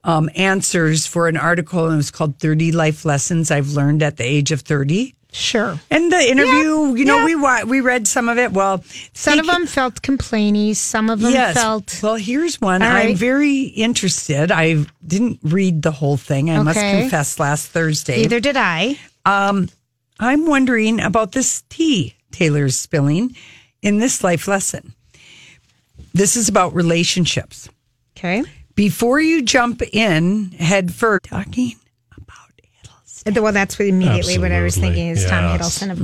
um, 0.03 0.29
answers 0.35 1.05
for 1.05 1.27
an 1.27 1.37
article, 1.37 1.85
and 1.85 1.93
it 1.93 1.97
was 1.97 2.11
called 2.11 2.39
30 2.39 2.71
Life 2.71 3.05
Lessons 3.05 3.51
I've 3.51 3.73
Learned 3.73 4.01
at 4.03 4.17
the 4.17 4.23
Age 4.25 4.51
of 4.51 4.61
30. 4.61 5.15
Sure. 5.33 5.79
And 5.89 6.11
the 6.11 6.29
interview, 6.29 6.93
you 6.95 7.05
know, 7.05 7.25
we 7.25 7.35
wa- 7.35 7.63
we 7.65 7.81
read 7.81 8.07
some 8.07 8.29
of 8.29 8.37
it. 8.37 8.51
Well, 8.51 8.83
Some 9.13 9.39
of 9.39 9.47
them 9.47 9.65
felt 9.65 10.03
complainy. 10.03 10.75
Some 10.75 11.09
of 11.09 11.21
them 11.21 11.33
yes. 11.33 11.55
felt. 11.55 11.99
Well, 12.03 12.15
here's 12.15 12.61
one. 12.61 12.83
All 12.83 12.87
I'm 12.87 13.07
right. 13.07 13.17
very 13.17 13.63
interested. 13.63 14.51
I 14.51 14.85
didn't 15.05 15.39
read 15.41 15.81
the 15.81 15.91
whole 15.91 16.17
thing. 16.17 16.51
I 16.51 16.61
must 16.61 16.79
confess. 16.79 17.39
Last 17.39 17.67
Thursday, 17.69 18.21
Neither 18.21 18.39
did 18.39 18.55
I. 18.55 18.99
Um, 19.25 19.69
I'm 20.19 20.45
wondering 20.45 20.99
about 21.01 21.31
this 21.31 21.63
tea 21.67 22.13
Taylor's 22.31 22.75
spilling 22.79 23.35
in 23.81 23.97
this 23.97 24.23
life 24.23 24.47
lesson. 24.47 24.93
This 26.13 26.35
is 26.37 26.47
about 26.47 26.75
relationships. 26.75 27.69
Okay. 28.15 28.43
Before 28.75 29.19
you 29.19 29.41
jump 29.41 29.81
in 29.81 30.51
head 30.51 30.93
first, 30.93 31.23
talking 31.25 31.73
Well, 33.25 33.53
that's 33.53 33.79
what 33.79 33.87
immediately 33.87 34.37
what 34.37 34.51
I 34.51 34.61
was 34.61 34.75
thinking 34.75 35.07
is 35.07 35.25
Tom 35.25 35.43
Hiddleston 35.57 35.91
of 35.91 35.99